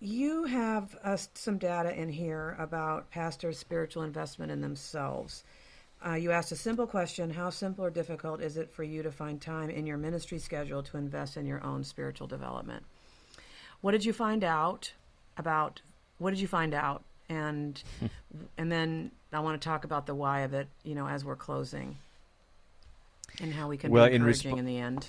you 0.00 0.44
have 0.44 0.94
uh, 1.02 1.16
some 1.32 1.56
data 1.56 1.98
in 1.98 2.10
here 2.10 2.56
about 2.58 3.10
pastors' 3.10 3.58
spiritual 3.58 4.02
investment 4.02 4.52
in 4.52 4.60
themselves. 4.60 5.44
Uh, 6.04 6.14
you 6.14 6.30
asked 6.30 6.52
a 6.52 6.56
simple 6.56 6.86
question 6.86 7.30
How 7.30 7.50
simple 7.50 7.84
or 7.84 7.90
difficult 7.90 8.40
is 8.40 8.56
it 8.56 8.70
for 8.70 8.84
you 8.84 9.02
to 9.02 9.10
find 9.10 9.40
time 9.40 9.70
in 9.70 9.86
your 9.86 9.96
ministry 9.96 10.38
schedule 10.38 10.82
to 10.84 10.96
invest 10.96 11.36
in 11.36 11.46
your 11.46 11.62
own 11.64 11.84
spiritual 11.84 12.26
development? 12.26 12.84
What 13.80 13.92
did 13.92 14.04
you 14.04 14.12
find 14.12 14.44
out 14.44 14.92
about? 15.36 15.80
What 16.18 16.30
did 16.30 16.40
you 16.40 16.48
find 16.48 16.74
out? 16.74 17.02
And 17.28 17.82
and 18.58 18.70
then 18.70 19.10
I 19.32 19.40
want 19.40 19.60
to 19.60 19.68
talk 19.68 19.84
about 19.84 20.06
the 20.06 20.14
why 20.14 20.40
of 20.40 20.54
it. 20.54 20.68
You 20.84 20.94
know, 20.94 21.08
as 21.08 21.24
we're 21.24 21.36
closing, 21.36 21.96
and 23.40 23.52
how 23.52 23.68
we 23.68 23.76
can 23.76 23.90
Well, 23.90 24.06
be 24.06 24.14
in 24.14 24.22
encouraging 24.22 24.54
respo- 24.54 24.58
in 24.58 24.66
the 24.66 24.78
end. 24.78 25.08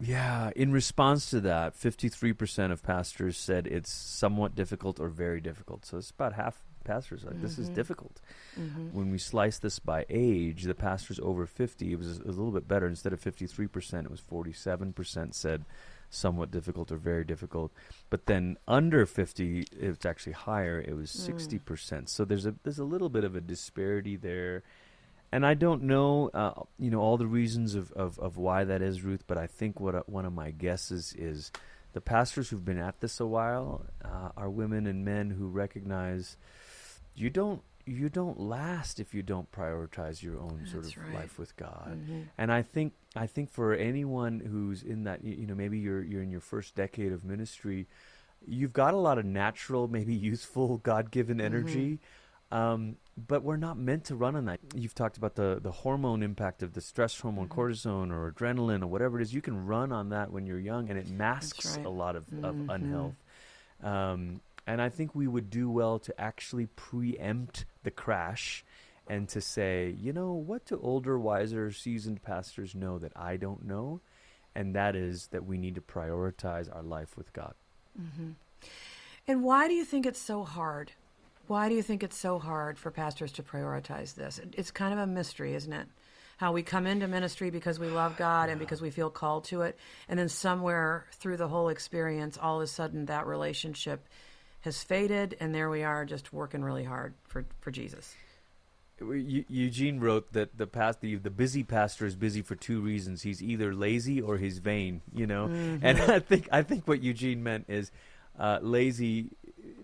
Yeah, 0.00 0.50
in 0.56 0.72
response 0.72 1.30
to 1.30 1.40
that, 1.42 1.78
53% 1.78 2.72
of 2.72 2.82
pastors 2.82 3.36
said 3.36 3.68
it's 3.68 3.92
somewhat 3.92 4.56
difficult 4.56 4.98
or 4.98 5.08
very 5.08 5.40
difficult. 5.40 5.86
So 5.86 5.98
it's 5.98 6.10
about 6.10 6.32
half 6.32 6.60
pastors 6.82 7.24
like 7.24 7.40
this 7.40 7.58
is 7.58 7.70
Mhm. 7.70 7.74
difficult. 7.74 8.20
Mm-hmm. 8.58 8.88
When 8.96 9.10
we 9.10 9.18
slice 9.18 9.58
this 9.58 9.78
by 9.78 10.04
age, 10.08 10.64
the 10.64 10.74
pastors 10.74 11.18
over 11.20 11.46
50, 11.46 11.92
it 11.92 11.98
was 11.98 12.18
a 12.18 12.24
little 12.24 12.50
bit 12.52 12.68
better. 12.68 12.86
Instead 12.86 13.12
of 13.12 13.20
53%, 13.20 14.04
it 14.04 14.10
was 14.10 14.20
47% 14.20 15.34
said 15.34 15.64
somewhat 16.10 16.50
difficult 16.50 16.92
or 16.92 16.96
very 16.96 17.24
difficult. 17.24 17.72
But 18.10 18.26
then 18.26 18.58
under 18.68 19.06
50, 19.06 19.66
it's 19.72 20.04
actually 20.04 20.34
higher. 20.34 20.78
It 20.80 20.94
was 20.94 21.10
Mm. 21.10 21.24
60%. 21.26 22.08
So 22.10 22.24
there's 22.24 22.44
a 22.46 22.54
there's 22.64 22.78
a 22.78 22.84
little 22.84 23.08
bit 23.08 23.24
of 23.24 23.34
a 23.34 23.40
disparity 23.40 24.16
there. 24.16 24.62
And 25.34 25.46
I 25.46 25.54
don't 25.54 25.84
know, 25.84 26.28
uh, 26.34 26.64
you 26.78 26.90
know, 26.90 27.00
all 27.00 27.16
the 27.16 27.26
reasons 27.26 27.74
of, 27.74 27.90
of, 27.92 28.18
of 28.18 28.36
why 28.36 28.64
that 28.64 28.82
is, 28.82 29.00
Ruth. 29.02 29.24
But 29.26 29.38
I 29.38 29.46
think 29.46 29.80
what 29.80 29.94
uh, 29.94 30.02
one 30.06 30.26
of 30.26 30.34
my 30.34 30.50
guesses 30.50 31.14
is 31.16 31.50
the 31.94 32.02
pastors 32.02 32.50
who've 32.50 32.64
been 32.64 32.76
at 32.78 33.00
this 33.00 33.18
a 33.18 33.24
while 33.26 33.86
uh, 34.04 34.32
are 34.36 34.50
women 34.50 34.86
and 34.86 35.06
men 35.06 35.30
who 35.30 35.48
recognize 35.48 36.36
you 37.14 37.30
don't 37.30 37.62
you 37.84 38.08
don't 38.08 38.38
last 38.38 39.00
if 39.00 39.12
you 39.12 39.22
don't 39.22 39.50
prioritize 39.50 40.22
your 40.22 40.38
own 40.38 40.64
sort 40.70 40.84
of 40.84 40.96
right. 40.96 41.14
life 41.14 41.36
with 41.38 41.56
God. 41.56 41.98
Mhm. 42.08 42.26
And 42.38 42.52
I 42.52 42.62
think 42.62 42.92
I 43.16 43.26
think 43.26 43.50
for 43.50 43.74
anyone 43.74 44.38
who's 44.40 44.82
in 44.84 45.02
that, 45.04 45.24
you, 45.24 45.46
know, 45.46 45.54
maybe 45.56 45.78
you're 45.78 46.02
you're 46.02 46.22
in 46.22 46.30
your 46.30 46.40
first 46.40 46.76
decade 46.76 47.10
of 47.12 47.24
ministry, 47.24 47.88
you've 48.46 48.72
got 48.72 48.94
a 48.94 48.98
lot 48.98 49.18
of 49.18 49.24
natural, 49.24 49.88
maybe 49.88 50.14
youthful, 50.28 50.78
God-given 50.78 51.40
energy. 51.40 51.98
Um, 52.52 52.96
but 53.16 53.42
we're 53.42 53.56
not 53.56 53.78
meant 53.78 54.04
to 54.04 54.14
run 54.14 54.36
on 54.36 54.44
that. 54.44 54.60
You've 54.74 54.94
talked 54.94 55.16
about 55.16 55.36
the, 55.36 55.58
the 55.60 55.72
hormone 55.72 56.22
impact 56.22 56.62
of 56.62 56.74
the 56.74 56.82
stress 56.82 57.18
hormone, 57.18 57.48
Mhm. 57.48 57.54
cortisone 57.54 58.10
or 58.12 58.30
adrenaline 58.30 58.82
or 58.82 58.88
whatever 58.88 59.18
it 59.18 59.22
is. 59.22 59.32
You 59.32 59.40
can 59.40 59.64
run 59.66 59.90
on 59.90 60.10
that 60.10 60.30
when 60.30 60.44
you're 60.46 60.58
young, 60.60 60.90
and 60.90 60.98
it 60.98 61.08
masks 61.08 61.76
right. 61.78 61.86
a 61.86 61.88
lot 61.88 62.14
of, 62.14 62.24
of 62.44 62.54
Mhm. 62.54 62.74
unhealth. 62.74 63.14
Um, 63.82 64.40
and 64.66 64.80
I 64.80 64.88
think 64.88 65.14
we 65.14 65.26
would 65.26 65.50
do 65.50 65.70
well 65.70 65.98
to 66.00 66.20
actually 66.20 66.66
preempt 66.66 67.64
the 67.82 67.90
crash 67.90 68.64
and 69.08 69.28
to 69.30 69.40
say, 69.40 69.94
you 69.98 70.12
know, 70.12 70.32
what 70.32 70.66
do 70.66 70.78
older, 70.82 71.18
wiser, 71.18 71.72
seasoned 71.72 72.22
pastors 72.22 72.74
know 72.74 72.98
that 72.98 73.12
I 73.16 73.36
don't 73.36 73.64
know? 73.64 74.00
and 74.54 74.74
that 74.74 74.96
is 74.96 75.28
that 75.28 75.44
we 75.44 75.58
need 75.58 75.74
to 75.74 75.80
prioritize 75.80 76.74
our 76.74 76.82
life 76.82 77.16
with 77.16 77.32
God. 77.32 77.54
Mm-hmm. 78.00 78.30
And 79.28 79.42
why 79.42 79.68
do 79.68 79.74
you 79.74 79.84
think 79.84 80.06
it's 80.06 80.20
so 80.20 80.44
hard? 80.44 80.92
Why 81.46 81.68
do 81.68 81.74
you 81.74 81.82
think 81.82 82.02
it's 82.02 82.16
so 82.16 82.38
hard 82.38 82.78
for 82.78 82.90
pastors 82.90 83.32
to 83.32 83.42
prioritize 83.42 84.14
this? 84.14 84.40
It's 84.52 84.70
kind 84.70 84.92
of 84.92 84.98
a 84.98 85.06
mystery, 85.06 85.54
isn't 85.54 85.72
it? 85.72 85.86
How 86.36 86.52
we 86.52 86.62
come 86.62 86.86
into 86.86 87.06
ministry 87.06 87.50
because 87.50 87.78
we 87.78 87.88
love 87.88 88.16
God 88.16 88.48
and 88.48 88.58
because 88.58 88.80
we 88.80 88.90
feel 88.90 89.10
called 89.10 89.44
to 89.44 89.62
it, 89.62 89.78
and 90.08 90.18
then 90.18 90.28
somewhere 90.28 91.06
through 91.12 91.36
the 91.36 91.48
whole 91.48 91.68
experience, 91.68 92.38
all 92.40 92.56
of 92.56 92.62
a 92.62 92.66
sudden 92.66 93.06
that 93.06 93.26
relationship 93.26 94.08
has 94.62 94.82
faded, 94.82 95.36
and 95.40 95.54
there 95.54 95.68
we 95.68 95.82
are 95.82 96.04
just 96.04 96.32
working 96.32 96.62
really 96.62 96.84
hard 96.84 97.14
for, 97.24 97.44
for 97.60 97.70
Jesus. 97.70 98.14
Eugene 99.00 99.98
wrote 99.98 100.32
that 100.32 100.56
the 100.56 100.66
past 100.66 101.00
the, 101.00 101.16
the 101.16 101.30
busy 101.30 101.64
pastor 101.64 102.06
is 102.06 102.14
busy 102.14 102.42
for 102.42 102.54
two 102.54 102.80
reasons. 102.80 103.22
He's 103.22 103.42
either 103.42 103.74
lazy 103.74 104.20
or 104.20 104.36
he's 104.38 104.58
vain, 104.58 105.02
you 105.12 105.26
know. 105.26 105.48
Mm-hmm. 105.48 105.84
And 105.84 106.00
I 106.00 106.20
think 106.20 106.48
I 106.52 106.62
think 106.62 106.86
what 106.86 107.02
Eugene 107.02 107.42
meant 107.42 107.64
is 107.68 107.90
uh, 108.38 108.60
lazy 108.62 109.30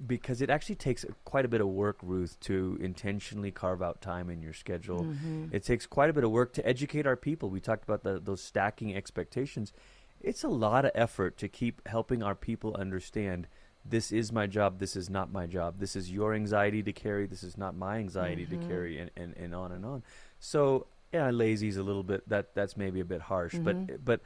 because 0.06 0.40
it 0.40 0.50
actually 0.50 0.76
takes 0.76 1.04
quite 1.24 1.44
a 1.44 1.48
bit 1.48 1.60
of 1.60 1.68
work, 1.68 1.98
Ruth, 2.02 2.38
to 2.40 2.78
intentionally 2.80 3.50
carve 3.50 3.82
out 3.82 4.00
time 4.00 4.30
in 4.30 4.40
your 4.42 4.52
schedule. 4.52 5.02
Mm-hmm. 5.02 5.46
It 5.52 5.64
takes 5.64 5.86
quite 5.86 6.10
a 6.10 6.12
bit 6.12 6.24
of 6.24 6.30
work 6.30 6.52
to 6.54 6.66
educate 6.66 7.06
our 7.06 7.16
people. 7.16 7.50
We 7.50 7.60
talked 7.60 7.84
about 7.84 8.04
the, 8.04 8.20
those 8.20 8.42
stacking 8.42 8.94
expectations. 8.94 9.72
It's 10.20 10.44
a 10.44 10.48
lot 10.48 10.84
of 10.84 10.92
effort 10.94 11.36
to 11.38 11.48
keep 11.48 11.86
helping 11.86 12.22
our 12.22 12.34
people 12.34 12.76
understand 12.76 13.46
this 13.84 14.12
is 14.12 14.32
my 14.32 14.46
job, 14.46 14.78
this 14.78 14.96
is 14.96 15.08
not 15.08 15.32
my 15.32 15.46
job, 15.46 15.76
this 15.78 15.96
is 15.96 16.10
your 16.10 16.34
anxiety 16.34 16.82
to 16.82 16.92
carry, 16.92 17.26
this 17.26 17.42
is 17.42 17.56
not 17.56 17.76
my 17.76 17.98
anxiety 17.98 18.46
mm-hmm. 18.46 18.60
to 18.60 18.68
carry, 18.68 18.98
and, 18.98 19.10
and, 19.16 19.34
and 19.36 19.54
on 19.54 19.72
and 19.72 19.84
on. 19.84 20.02
So, 20.40 20.86
yeah, 21.12 21.30
lazy's 21.30 21.76
a 21.76 21.82
little 21.82 22.02
bit, 22.02 22.28
that 22.28 22.54
that's 22.54 22.76
maybe 22.76 23.00
a 23.00 23.04
bit 23.04 23.22
harsh, 23.22 23.54
mm-hmm. 23.54 23.84
but, 23.84 24.04
but 24.04 24.20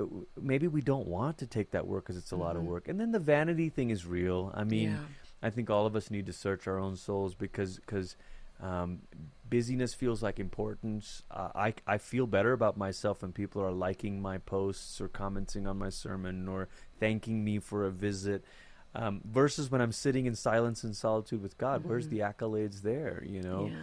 uh, 0.00 0.04
maybe 0.40 0.66
we 0.66 0.80
don't 0.80 1.06
want 1.06 1.38
to 1.38 1.46
take 1.46 1.70
that 1.70 1.86
work 1.86 2.04
because 2.04 2.16
it's 2.16 2.32
a 2.32 2.34
mm-hmm. 2.34 2.44
lot 2.44 2.56
of 2.56 2.62
mm-hmm. 2.62 2.72
work. 2.72 2.88
And 2.88 2.98
then 2.98 3.12
the 3.12 3.20
vanity 3.20 3.68
thing 3.68 3.90
is 3.90 4.06
real. 4.06 4.52
I 4.54 4.64
mean, 4.64 4.90
yeah. 4.90 4.96
I 5.42 5.50
think 5.50 5.70
all 5.70 5.86
of 5.86 5.94
us 5.94 6.10
need 6.10 6.26
to 6.26 6.32
search 6.32 6.66
our 6.66 6.78
own 6.78 6.96
souls 6.96 7.34
because 7.34 7.76
because 7.76 8.16
um, 8.60 9.00
busyness 9.48 9.92
feels 9.94 10.22
like 10.22 10.40
importance. 10.40 11.22
Uh, 11.30 11.50
I 11.54 11.74
I 11.86 11.98
feel 11.98 12.26
better 12.26 12.52
about 12.52 12.76
myself 12.76 13.22
when 13.22 13.32
people 13.32 13.62
are 13.62 13.70
liking 13.70 14.22
my 14.22 14.38
posts 14.38 15.00
or 15.00 15.08
commenting 15.08 15.66
on 15.66 15.78
my 15.78 15.90
sermon 15.90 16.48
or 16.48 16.68
thanking 16.98 17.44
me 17.44 17.58
for 17.58 17.84
a 17.84 17.90
visit. 17.90 18.44
Um, 18.96 19.22
versus 19.24 19.70
when 19.70 19.80
I'm 19.80 19.92
sitting 19.92 20.26
in 20.26 20.36
silence 20.36 20.84
and 20.84 20.94
solitude 20.94 21.42
with 21.42 21.58
God, 21.58 21.80
mm-hmm. 21.80 21.88
where's 21.88 22.08
the 22.08 22.20
accolades 22.20 22.82
there? 22.82 23.24
You 23.26 23.42
know, 23.42 23.70
yeah. 23.72 23.76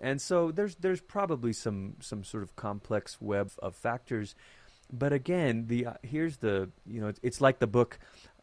and 0.00 0.20
so 0.20 0.50
there's 0.50 0.74
there's 0.76 1.00
probably 1.00 1.52
some 1.52 1.94
some 2.00 2.24
sort 2.24 2.42
of 2.42 2.56
complex 2.56 3.20
web 3.20 3.52
of 3.60 3.76
factors 3.76 4.34
but 4.92 5.12
again, 5.12 5.66
the 5.66 5.86
uh, 5.86 5.94
here's 6.02 6.38
the 6.38 6.70
you 6.86 7.00
know 7.00 7.08
it's, 7.08 7.20
it's 7.22 7.40
like 7.40 7.58
the 7.58 7.66
book. 7.66 7.98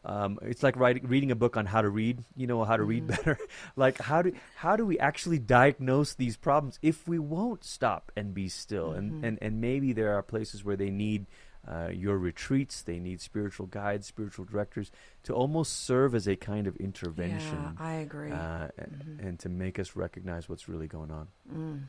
Um, 0.06 0.38
it's 0.42 0.62
like 0.62 0.76
writing, 0.76 1.06
reading 1.06 1.30
a 1.30 1.34
book 1.34 1.56
on 1.56 1.64
how 1.64 1.80
to 1.80 1.88
read. 1.88 2.22
You 2.36 2.46
know 2.46 2.62
how 2.64 2.76
to 2.76 2.82
mm-hmm. 2.82 2.90
read 2.90 3.06
better. 3.06 3.38
like 3.76 3.98
how 3.98 4.22
do 4.22 4.32
how 4.56 4.76
do 4.76 4.84
we 4.84 4.98
actually 4.98 5.38
diagnose 5.38 6.14
these 6.14 6.36
problems 6.36 6.78
if 6.82 7.08
we 7.08 7.18
won't 7.18 7.64
stop 7.64 8.12
and 8.16 8.34
be 8.34 8.48
still? 8.48 8.88
Mm-hmm. 8.88 8.98
And, 8.98 9.24
and 9.24 9.38
and 9.40 9.60
maybe 9.60 9.92
there 9.92 10.14
are 10.14 10.22
places 10.22 10.64
where 10.64 10.76
they 10.76 10.90
need 10.90 11.26
uh, 11.68 11.88
your 11.92 12.18
retreats. 12.18 12.82
They 12.82 12.98
need 12.98 13.20
spiritual 13.20 13.66
guides, 13.66 14.06
spiritual 14.06 14.44
directors 14.44 14.90
to 15.24 15.34
almost 15.34 15.84
serve 15.84 16.14
as 16.14 16.26
a 16.26 16.36
kind 16.36 16.66
of 16.66 16.76
intervention. 16.76 17.74
Yeah, 17.78 17.84
I 17.84 17.92
agree. 17.94 18.32
Uh, 18.32 18.68
mm-hmm. 18.78 19.26
and 19.26 19.38
to 19.40 19.48
make 19.48 19.78
us 19.78 19.96
recognize 19.96 20.48
what's 20.48 20.68
really 20.68 20.88
going 20.88 21.10
on. 21.10 21.28
Mm. 21.52 21.82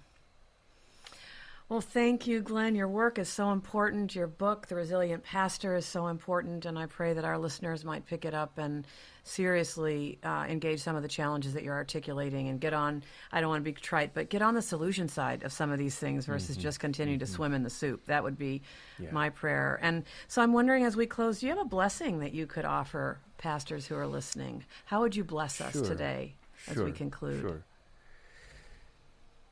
Well, 1.67 1.81
thank 1.81 2.27
you, 2.27 2.41
Glenn. 2.41 2.75
Your 2.75 2.87
work 2.87 3.17
is 3.17 3.27
so 3.27 3.49
important. 3.49 4.13
Your 4.13 4.27
book, 4.27 4.67
The 4.67 4.75
Resilient 4.75 5.23
Pastor, 5.23 5.75
is 5.75 5.87
so 5.87 6.07
important. 6.07 6.63
And 6.65 6.77
I 6.77 6.85
pray 6.85 7.13
that 7.13 7.25
our 7.25 7.39
listeners 7.39 7.83
might 7.83 8.05
pick 8.05 8.23
it 8.23 8.35
up 8.35 8.59
and 8.59 8.85
seriously 9.23 10.19
uh, 10.23 10.45
engage 10.47 10.81
some 10.81 10.95
of 10.95 11.01
the 11.01 11.07
challenges 11.07 11.55
that 11.55 11.63
you're 11.63 11.73
articulating 11.73 12.49
and 12.49 12.61
get 12.61 12.73
on, 12.73 13.01
I 13.31 13.41
don't 13.41 13.49
want 13.49 13.65
to 13.65 13.71
be 13.71 13.73
trite, 13.73 14.13
but 14.13 14.29
get 14.29 14.43
on 14.43 14.53
the 14.53 14.61
solution 14.61 15.07
side 15.07 15.41
of 15.41 15.51
some 15.51 15.71
of 15.71 15.79
these 15.79 15.95
things 15.95 16.27
versus 16.27 16.51
mm-hmm. 16.55 16.61
just 16.61 16.79
continuing 16.79 17.17
mm-hmm. 17.17 17.25
to 17.25 17.31
swim 17.31 17.55
in 17.55 17.63
the 17.63 17.71
soup. 17.71 18.05
That 18.05 18.23
would 18.23 18.37
be 18.37 18.61
yeah. 18.99 19.09
my 19.09 19.31
prayer. 19.31 19.79
And 19.81 20.03
so 20.27 20.43
I'm 20.43 20.53
wondering 20.53 20.83
as 20.83 20.95
we 20.95 21.07
close, 21.07 21.39
do 21.39 21.47
you 21.47 21.55
have 21.55 21.65
a 21.65 21.67
blessing 21.67 22.19
that 22.19 22.35
you 22.35 22.45
could 22.45 22.65
offer 22.65 23.17
pastors 23.39 23.87
who 23.87 23.95
are 23.95 24.05
listening? 24.05 24.63
How 24.85 25.01
would 25.01 25.15
you 25.15 25.23
bless 25.23 25.59
us 25.61 25.73
today 25.73 26.35
as 26.67 26.77
we 26.77 26.91
conclude? 26.91 27.41
Sure. 27.41 27.63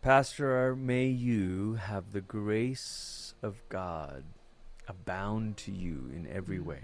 Pastor, 0.04 0.76
may 0.76 1.06
you 1.06 1.76
have 1.76 2.12
the 2.12 2.20
grace 2.20 3.36
of 3.42 3.56
God 3.70 4.26
abound 4.86 5.56
to 5.60 5.72
you 5.72 6.12
in 6.14 6.28
every 6.30 6.60
way. 6.60 6.82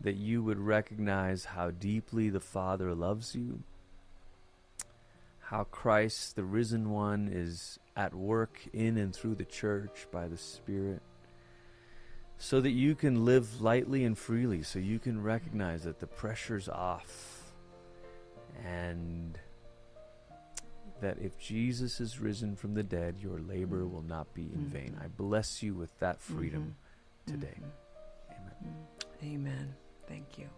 That 0.00 0.16
you 0.16 0.42
would 0.42 0.58
recognize 0.58 1.44
how 1.44 1.70
deeply 1.70 2.30
the 2.30 2.40
Father 2.40 2.94
loves 2.94 3.34
you, 3.34 3.62
how 5.38 5.64
Christ, 5.64 6.34
the 6.34 6.44
risen 6.44 6.88
one, 6.88 7.28
is 7.30 7.78
at 7.94 8.14
work 8.14 8.58
in 8.72 8.96
and 8.96 9.14
through 9.14 9.34
the 9.34 9.44
church 9.44 10.06
by 10.10 10.28
the 10.28 10.38
Spirit, 10.38 11.02
so 12.38 12.58
that 12.62 12.70
you 12.70 12.94
can 12.94 13.26
live 13.26 13.60
lightly 13.60 14.02
and 14.04 14.16
freely, 14.16 14.62
so 14.62 14.78
you 14.78 14.98
can 14.98 15.22
recognize 15.22 15.82
that 15.82 16.00
the 16.00 16.06
pressure's 16.06 16.70
off 16.70 17.52
and 18.64 19.38
that 21.00 21.18
if 21.20 21.38
Jesus 21.38 22.00
is 22.00 22.20
risen 22.20 22.56
from 22.56 22.74
the 22.74 22.82
dead, 22.82 23.16
your 23.20 23.38
labor 23.40 23.78
mm-hmm. 23.78 23.94
will 23.94 24.02
not 24.02 24.32
be 24.34 24.42
in 24.42 24.60
mm-hmm. 24.60 24.72
vain. 24.72 25.00
I 25.02 25.08
bless 25.08 25.62
you 25.62 25.74
with 25.74 25.96
that 26.00 26.20
freedom 26.20 26.76
mm-hmm. 27.26 27.40
today. 27.40 27.58
Mm-hmm. 27.60 29.24
Amen. 29.24 29.34
Amen. 29.34 29.74
Thank 30.08 30.38
you. 30.38 30.48